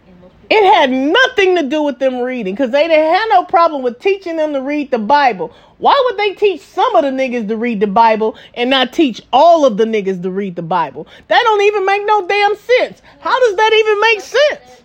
[0.07, 3.29] And most people It had nothing to do with them reading because they didn't have
[3.29, 5.53] no problem with teaching them to read the Bible.
[5.77, 9.21] Why would they teach some of the niggas to read the Bible and not teach
[9.31, 11.07] all of the niggas to read the Bible?
[11.27, 13.01] That don't even make no damn sense.
[13.19, 14.83] How does that even make sense?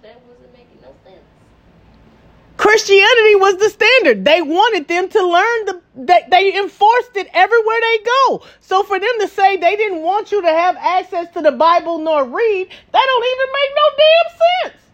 [2.56, 4.24] Christianity was the standard.
[4.24, 8.42] They wanted them to learn the that they enforced it everywhere they go.
[8.60, 11.98] So for them to say they didn't want you to have access to the Bible
[11.98, 14.87] nor read, that don't even make no damn sense.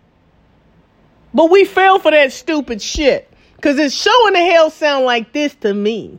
[1.34, 3.30] But we fell for that stupid shit.
[3.60, 6.18] Cause it's showing the hell sound like this to me.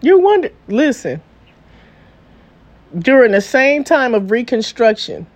[0.00, 1.22] You wonder listen.
[2.98, 5.26] During the same time of Reconstruction,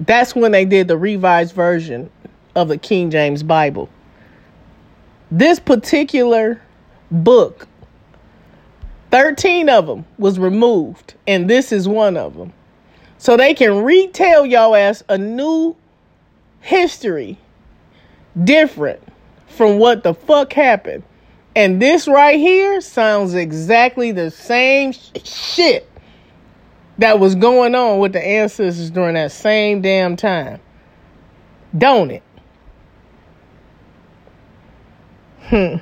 [0.00, 2.10] that's when they did the revised version
[2.54, 3.88] of the King James Bible.
[5.30, 6.60] This particular
[7.10, 7.66] book,
[9.10, 12.52] 13 of them was removed, and this is one of them.
[13.18, 15.76] So they can retell y'all as a new
[16.60, 17.38] history
[18.42, 19.00] different
[19.48, 21.04] from what the fuck happened.
[21.56, 25.88] And this right here sounds exactly the same sh- shit
[26.98, 30.60] that was going on with the ancestors during that same damn time.
[31.76, 32.22] Don't it?
[35.42, 35.76] Hmm.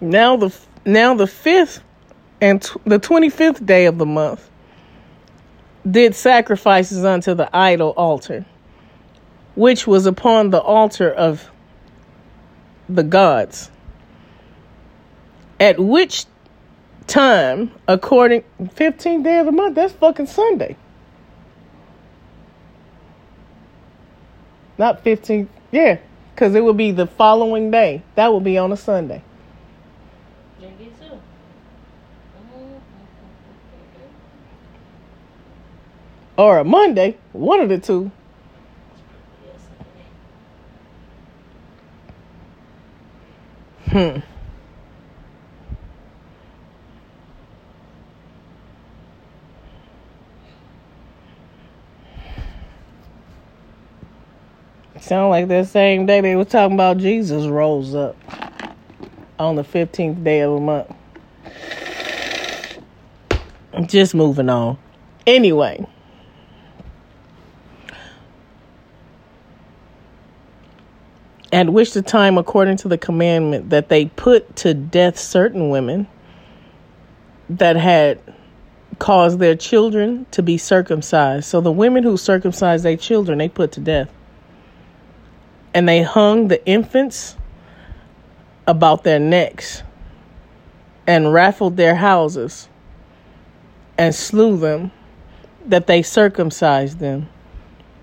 [0.00, 0.50] Now the
[0.88, 1.82] now the fifth
[2.40, 4.48] and tw- the twenty fifth day of the month
[5.88, 8.44] did sacrifices unto the idol altar,
[9.54, 11.50] which was upon the altar of
[12.88, 13.70] the gods
[15.60, 16.24] at which
[17.06, 20.76] time, according 15th day of the month, that's fucking Sunday.
[24.76, 25.98] Not 15th, yeah,
[26.34, 28.02] because it would be the following day.
[28.14, 29.22] That would be on a Sunday.
[30.60, 31.18] Drink it too.
[36.38, 38.12] Or a Monday, one of the two.
[43.88, 44.20] Hmm.
[55.00, 58.16] Sound like that same day they were talking about Jesus rose up
[59.40, 60.94] on the 15th day of the month.
[63.88, 64.78] Just moving on.
[65.26, 65.84] Anyway.
[71.52, 76.06] At which the time, according to the commandment, that they put to death certain women
[77.48, 78.20] that had
[78.98, 81.46] caused their children to be circumcised.
[81.46, 84.10] So the women who circumcised their children, they put to death.
[85.72, 87.36] And they hung the infants
[88.66, 89.82] about their necks
[91.06, 92.68] and raffled their houses
[93.96, 94.90] and slew them
[95.66, 97.28] that they circumcised them.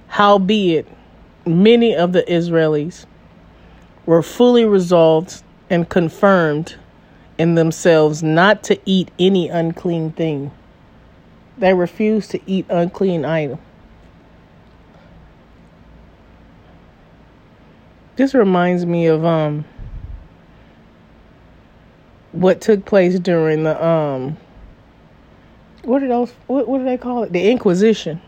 [0.07, 0.87] Howbeit,
[1.45, 3.05] many of the Israelis
[4.05, 6.75] were fully resolved and confirmed
[7.37, 10.51] in themselves not to eat any unclean thing.
[11.57, 13.59] They refused to eat unclean item.
[18.15, 19.65] This reminds me of um
[22.31, 24.37] what took place during the um
[25.83, 27.33] what are those what, what do they call it?
[27.33, 28.21] The Inquisition.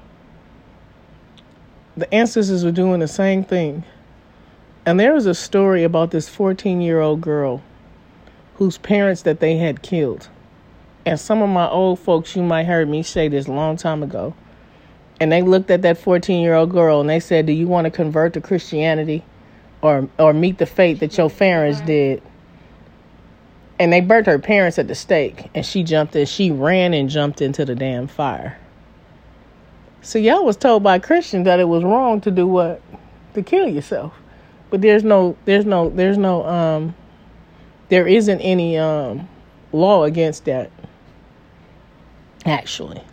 [1.95, 3.84] The ancestors were doing the same thing.
[4.88, 7.61] And there was a story about this 14 year old girl
[8.53, 10.30] whose parents that they had killed.
[11.05, 14.01] And some of my old folks, you might heard me say this a long time
[14.01, 14.34] ago.
[15.19, 17.84] And they looked at that 14 year old girl and they said, Do you want
[17.84, 19.26] to convert to Christianity
[19.81, 21.88] or, or meet the fate that your parents uh-huh.
[21.88, 22.23] did?
[23.80, 25.49] And they burnt her parents at the stake.
[25.53, 28.57] And she jumped in, she ran and jumped into the damn fire.
[30.01, 32.81] So y'all was told by Christians that it was wrong to do what?
[33.34, 34.14] To kill yourself.
[34.69, 36.95] But there's no there's no there's no um
[37.89, 39.27] there isn't any um
[39.72, 40.72] law against that
[42.45, 43.03] actually.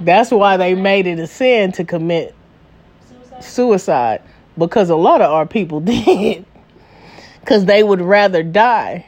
[0.00, 2.34] That's why they made it a sin to commit
[3.40, 4.22] Suicide.
[4.58, 6.44] because a lot of our people did
[7.44, 9.06] cuz they would rather die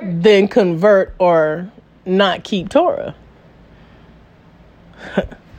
[0.00, 1.70] than convert or
[2.06, 3.14] not keep Torah.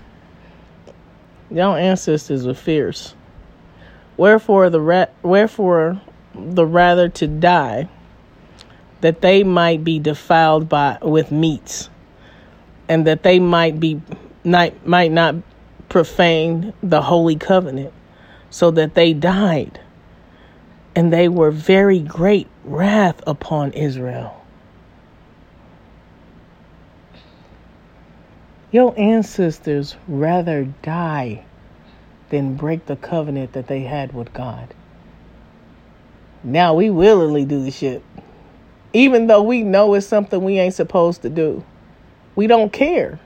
[1.51, 3.13] Y'all ancestors were fierce.
[4.15, 6.01] Wherefore the ra- wherefore
[6.33, 7.89] the rather to die,
[9.01, 11.89] that they might be defiled by with meats,
[12.87, 14.01] and that they might be
[14.43, 15.35] not, might not
[15.89, 17.93] profane the holy covenant,
[18.49, 19.79] so that they died,
[20.95, 24.40] and they were very great wrath upon Israel.
[28.71, 31.43] Your ancestors rather die
[32.29, 34.73] than break the covenant that they had with God.
[36.43, 38.01] Now we willingly do the shit.
[38.93, 41.63] Even though we know it's something we ain't supposed to do.
[42.35, 43.19] We don't care.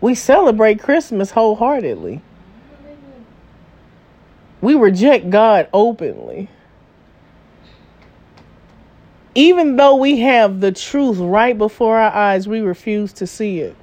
[0.00, 2.20] We celebrate Christmas wholeheartedly.
[4.60, 6.48] We reject God openly.
[9.34, 13.74] Even though we have the truth right before our eyes, we refuse to see it.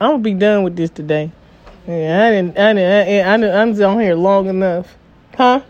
[0.00, 1.32] I'm gonna be done with this today.
[1.86, 2.58] Yeah, I didn't.
[2.58, 3.26] I didn't.
[3.26, 4.96] I, I, I'm on here long enough,
[5.36, 5.62] huh?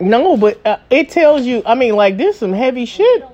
[0.00, 1.62] No, but uh, it tells you.
[1.64, 3.24] I mean, like this, some heavy shit.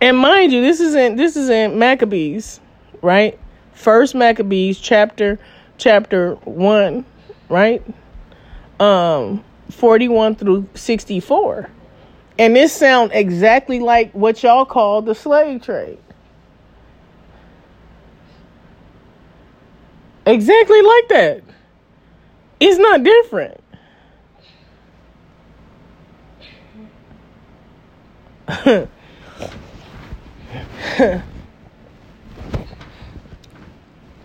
[0.00, 1.16] And mind you, this isn't.
[1.16, 2.60] This isn't Maccabees,
[3.02, 3.38] right?
[3.72, 5.38] First Maccabees, chapter,
[5.78, 7.04] chapter one,
[7.48, 7.82] right?
[8.80, 11.70] Um, forty-one through sixty-four.
[12.38, 15.98] And this sound exactly like what y'all call the slave trade.
[20.26, 21.42] Exactly like that.
[22.60, 23.60] It's not different.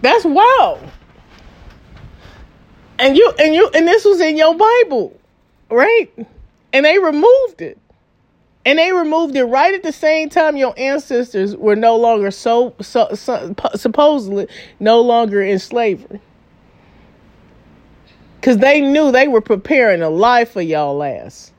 [0.01, 0.79] That's wow.
[2.99, 5.19] And you and you and this was in your Bible,
[5.69, 6.09] right?
[6.73, 7.77] And they removed it.
[8.65, 12.75] And they removed it right at the same time your ancestors were no longer so,
[12.79, 14.47] so, so supposedly
[14.79, 16.21] no longer in slavery.
[18.41, 21.51] Cause they knew they were preparing a life for y'all ass.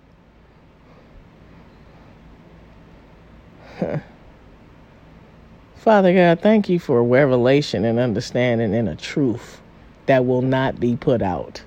[5.77, 9.61] Father God, thank you for a revelation and understanding and a truth
[10.07, 11.63] that will not be put out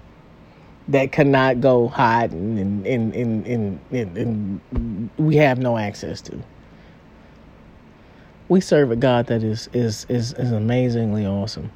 [0.87, 6.39] that cannot go hiding and and, and, and, and, and we have no access to.
[8.47, 11.71] We serve a God that is, is is is amazingly awesome.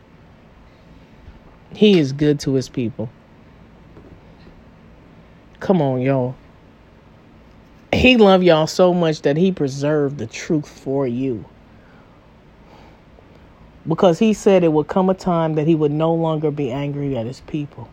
[1.73, 3.09] He is good to his people.
[5.59, 6.35] Come on, y'all.
[7.91, 11.45] He loved y'all so much that he preserved the truth for you.
[13.87, 17.17] Because he said it would come a time that he would no longer be angry
[17.17, 17.89] at his people.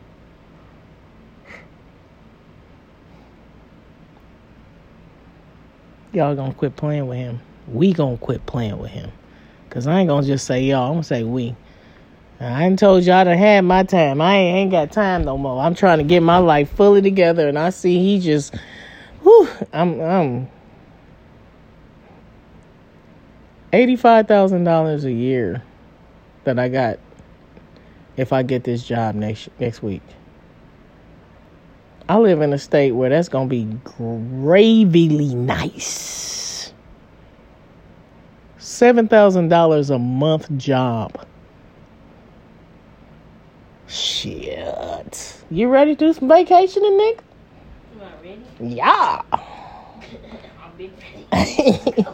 [6.16, 7.40] Y'all gonna quit playing with him.
[7.68, 9.12] We gonna quit playing with him.
[9.70, 11.54] Cause I ain't gonna just say y'all, I'm gonna say we.
[12.40, 14.20] I ain't told y'all to have my time.
[14.20, 15.62] I ain't, ain't got time no more.
[15.62, 18.54] I'm trying to get my life fully together and I see he just
[19.22, 20.48] whew, I'm I'm
[23.72, 25.62] eighty-five thousand dollars a year
[26.44, 26.98] that I got
[28.16, 30.02] if I get this job next next week.
[32.08, 36.72] I live in a state where that's gonna be gravely nice.
[38.58, 41.26] Seven thousand dollars a month job.
[43.88, 45.42] Shit.
[45.50, 47.22] You ready to do some vacationing, Nick?
[47.94, 48.42] You not ready?
[48.60, 49.22] Yeah.
[49.32, 50.92] I'll be
[51.32, 52.06] ready.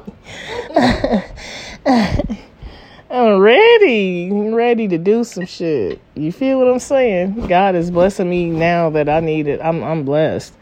[3.12, 6.00] I'm ready, ready to do some shit.
[6.14, 7.46] You feel what I'm saying?
[7.46, 9.60] God is blessing me now that I need it.
[9.62, 10.54] I'm I'm blessed.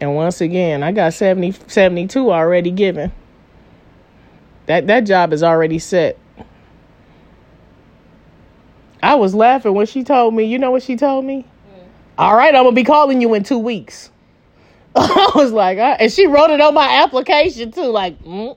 [0.00, 3.10] And once again, I got 70 72 already given.
[4.66, 6.16] That that job is already set.
[9.02, 11.44] I was laughing when she told me, you know what she told me?
[12.16, 14.12] All right, I'm gonna be calling you in two weeks.
[14.94, 18.56] I was like, uh, and she wrote it on my application too, like, mm.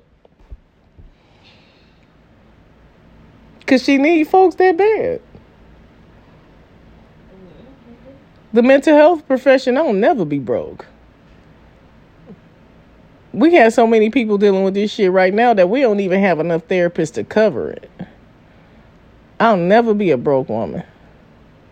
[3.74, 5.20] Cause she need folks that bad.
[8.54, 10.86] The mental health profession don't never be broke.
[13.32, 16.22] We have so many people dealing with this shit right now that we don't even
[16.22, 17.90] have enough therapists to cover it.
[19.40, 20.84] I'll never be a broke woman.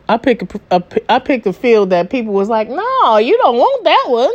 [0.09, 3.57] I pick a, a I picked a field that people was like, "No, you don't
[3.57, 4.33] want that one."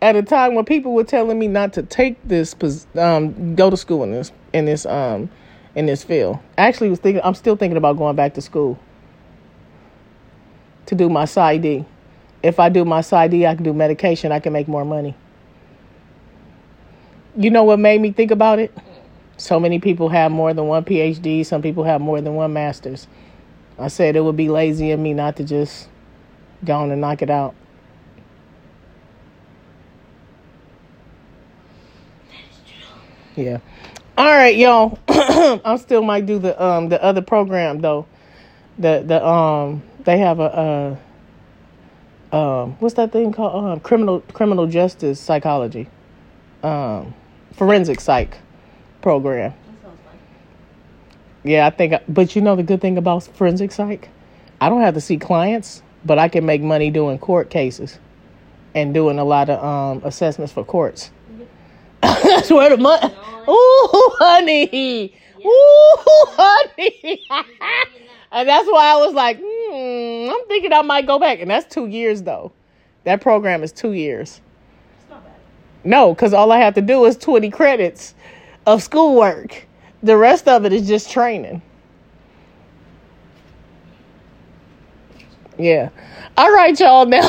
[0.00, 2.54] At a time when people were telling me not to take this,
[2.94, 5.28] um, go to school in this in this um
[5.78, 6.40] in this field.
[6.58, 8.80] I actually was thinking I'm still thinking about going back to school
[10.86, 11.86] to do my PsyD.
[12.42, 15.14] If I do my PsyD, I can do medication, I can make more money.
[17.36, 18.76] You know what made me think about it?
[19.36, 21.46] So many people have more than one PhD.
[21.46, 23.06] Some people have more than one master's.
[23.78, 25.88] I said it would be lazy of me not to just
[26.64, 27.54] go on and knock it out.
[33.36, 33.58] Yeah.
[34.18, 34.98] All right, y'all.
[35.08, 38.04] I still might do the um the other program though.
[38.76, 40.98] The the um they have a
[42.32, 45.88] uh um what's that thing called um criminal criminal justice psychology
[46.64, 47.14] um
[47.52, 48.38] forensic psych
[49.02, 49.54] program.
[51.44, 54.08] Yeah, I think but you know the good thing about forensic psych?
[54.60, 58.00] I don't have to see clients, but I can make money doing court cases
[58.74, 61.12] and doing a lot of um assessments for courts.
[62.00, 63.14] That's where the money.
[63.48, 65.14] Ooh, honey.
[65.44, 67.22] Ooh, honey.
[68.32, 71.40] and that's why I was like, hmm, I'm thinking I might go back.
[71.40, 72.52] And that's two years, though.
[73.04, 74.40] That program is two years.
[75.00, 75.34] It's not bad.
[75.84, 78.14] No, because all I have to do is 20 credits
[78.66, 79.66] of schoolwork.
[80.02, 81.62] The rest of it is just training.
[85.58, 85.90] Yeah.
[86.36, 87.04] All right, y'all.
[87.04, 87.28] Now,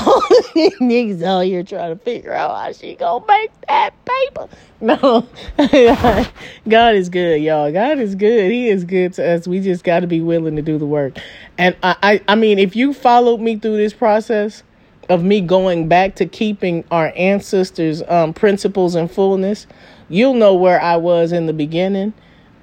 [0.79, 4.47] niggas out here trying to figure out how she gonna make that paper.
[4.81, 5.27] No,
[6.69, 7.71] God is good, y'all.
[7.71, 8.51] God is good.
[8.51, 9.47] He is good to us.
[9.47, 11.17] We just got to be willing to do the work.
[11.57, 14.61] And I, I, I mean, if you followed me through this process
[15.09, 19.65] of me going back to keeping our ancestors' um, principles in fullness,
[20.07, 22.13] you'll know where I was in the beginning,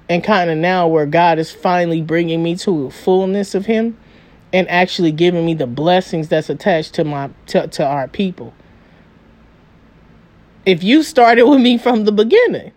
[0.07, 3.97] and kind of now where God is finally bringing me to fullness of Him
[4.53, 8.53] and actually giving me the blessings that's attached to my to, to our people.
[10.65, 12.73] If you started with me from the beginning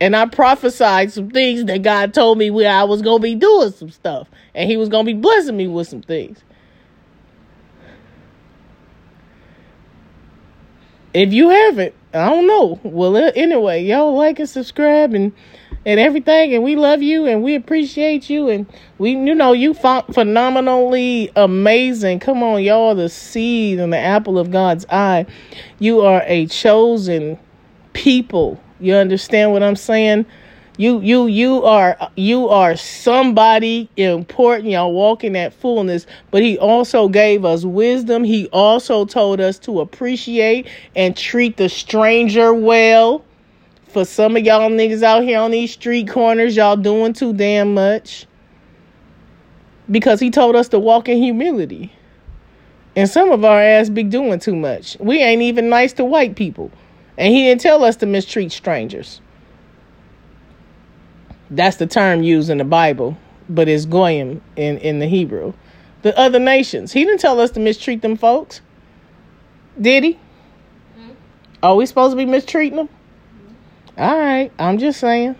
[0.00, 3.34] and i prophesied some things that god told me where i was going to be
[3.34, 6.42] doing some stuff and he was going to be blessing me with some things.
[11.14, 12.80] If you haven't i don't know.
[12.82, 15.32] Well anyway y'all like and subscribe and
[15.86, 18.66] and everything and we love you and we appreciate you and
[18.98, 22.18] we you know you ph- phenomenally amazing.
[22.18, 25.24] Come on y'all the seed and the apple of god's eye.
[25.78, 27.38] You are a chosen
[27.92, 28.60] people.
[28.80, 30.26] You understand what i'm saying?
[30.76, 34.70] You you you are you are somebody important.
[34.70, 36.04] Y'all walking that fullness.
[36.32, 38.24] But he also gave us wisdom.
[38.24, 43.24] He also told us to appreciate and treat the stranger well
[43.96, 47.72] for some of y'all niggas out here on these street corners, y'all doing too damn
[47.72, 48.26] much.
[49.90, 51.90] Because he told us to walk in humility.
[52.94, 54.98] And some of our ass be doing too much.
[55.00, 56.70] We ain't even nice to white people.
[57.16, 59.22] And he didn't tell us to mistreat strangers.
[61.48, 63.16] That's the term used in the Bible,
[63.48, 65.54] but it's goyim in, in the Hebrew.
[66.02, 66.92] The other nations.
[66.92, 68.60] He didn't tell us to mistreat them folks.
[69.80, 70.18] Did he?
[70.98, 71.12] Hmm?
[71.62, 72.90] Are we supposed to be mistreating them?
[73.98, 75.36] All right, I'm just saying.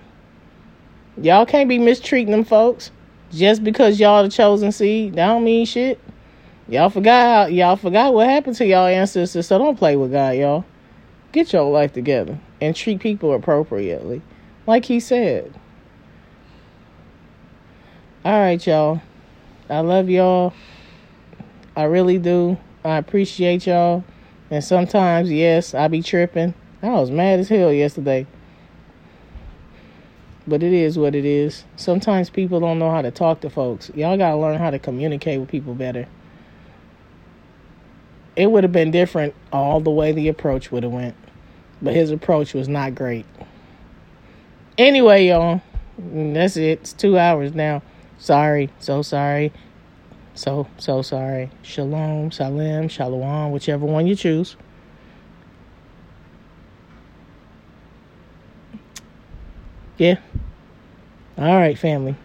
[1.20, 2.90] Y'all can't be mistreating them folks
[3.30, 5.14] just because y'all the chosen seed.
[5.14, 6.00] That don't mean shit.
[6.68, 10.64] Y'all forgot y'all forgot what happened to y'all ancestors, so don't play with God, y'all.
[11.32, 14.22] Get your life together and treat people appropriately.
[14.66, 15.54] Like he said.
[18.24, 19.02] All right, y'all.
[19.68, 20.54] I love y'all.
[21.76, 22.56] I really do.
[22.84, 24.02] I appreciate y'all.
[24.50, 26.54] And sometimes, yes, I be tripping.
[26.82, 28.26] I was mad as hell yesterday.
[30.47, 31.64] But it is what it is.
[31.77, 33.90] Sometimes people don't know how to talk to folks.
[33.94, 36.06] Y'all got to learn how to communicate with people better.
[38.36, 41.16] It would have been different all the way the approach would have went.
[41.82, 43.27] But his approach was not great.
[44.78, 45.62] Anyway, y'all,
[45.98, 46.81] that's it.
[46.81, 47.82] It's 2 hours now.
[48.18, 49.52] Sorry, so sorry.
[50.35, 51.51] So so sorry.
[51.62, 54.56] Shalom, salam, shalom, whichever one you choose.
[59.97, 60.18] Yeah.
[61.38, 62.16] All right, family.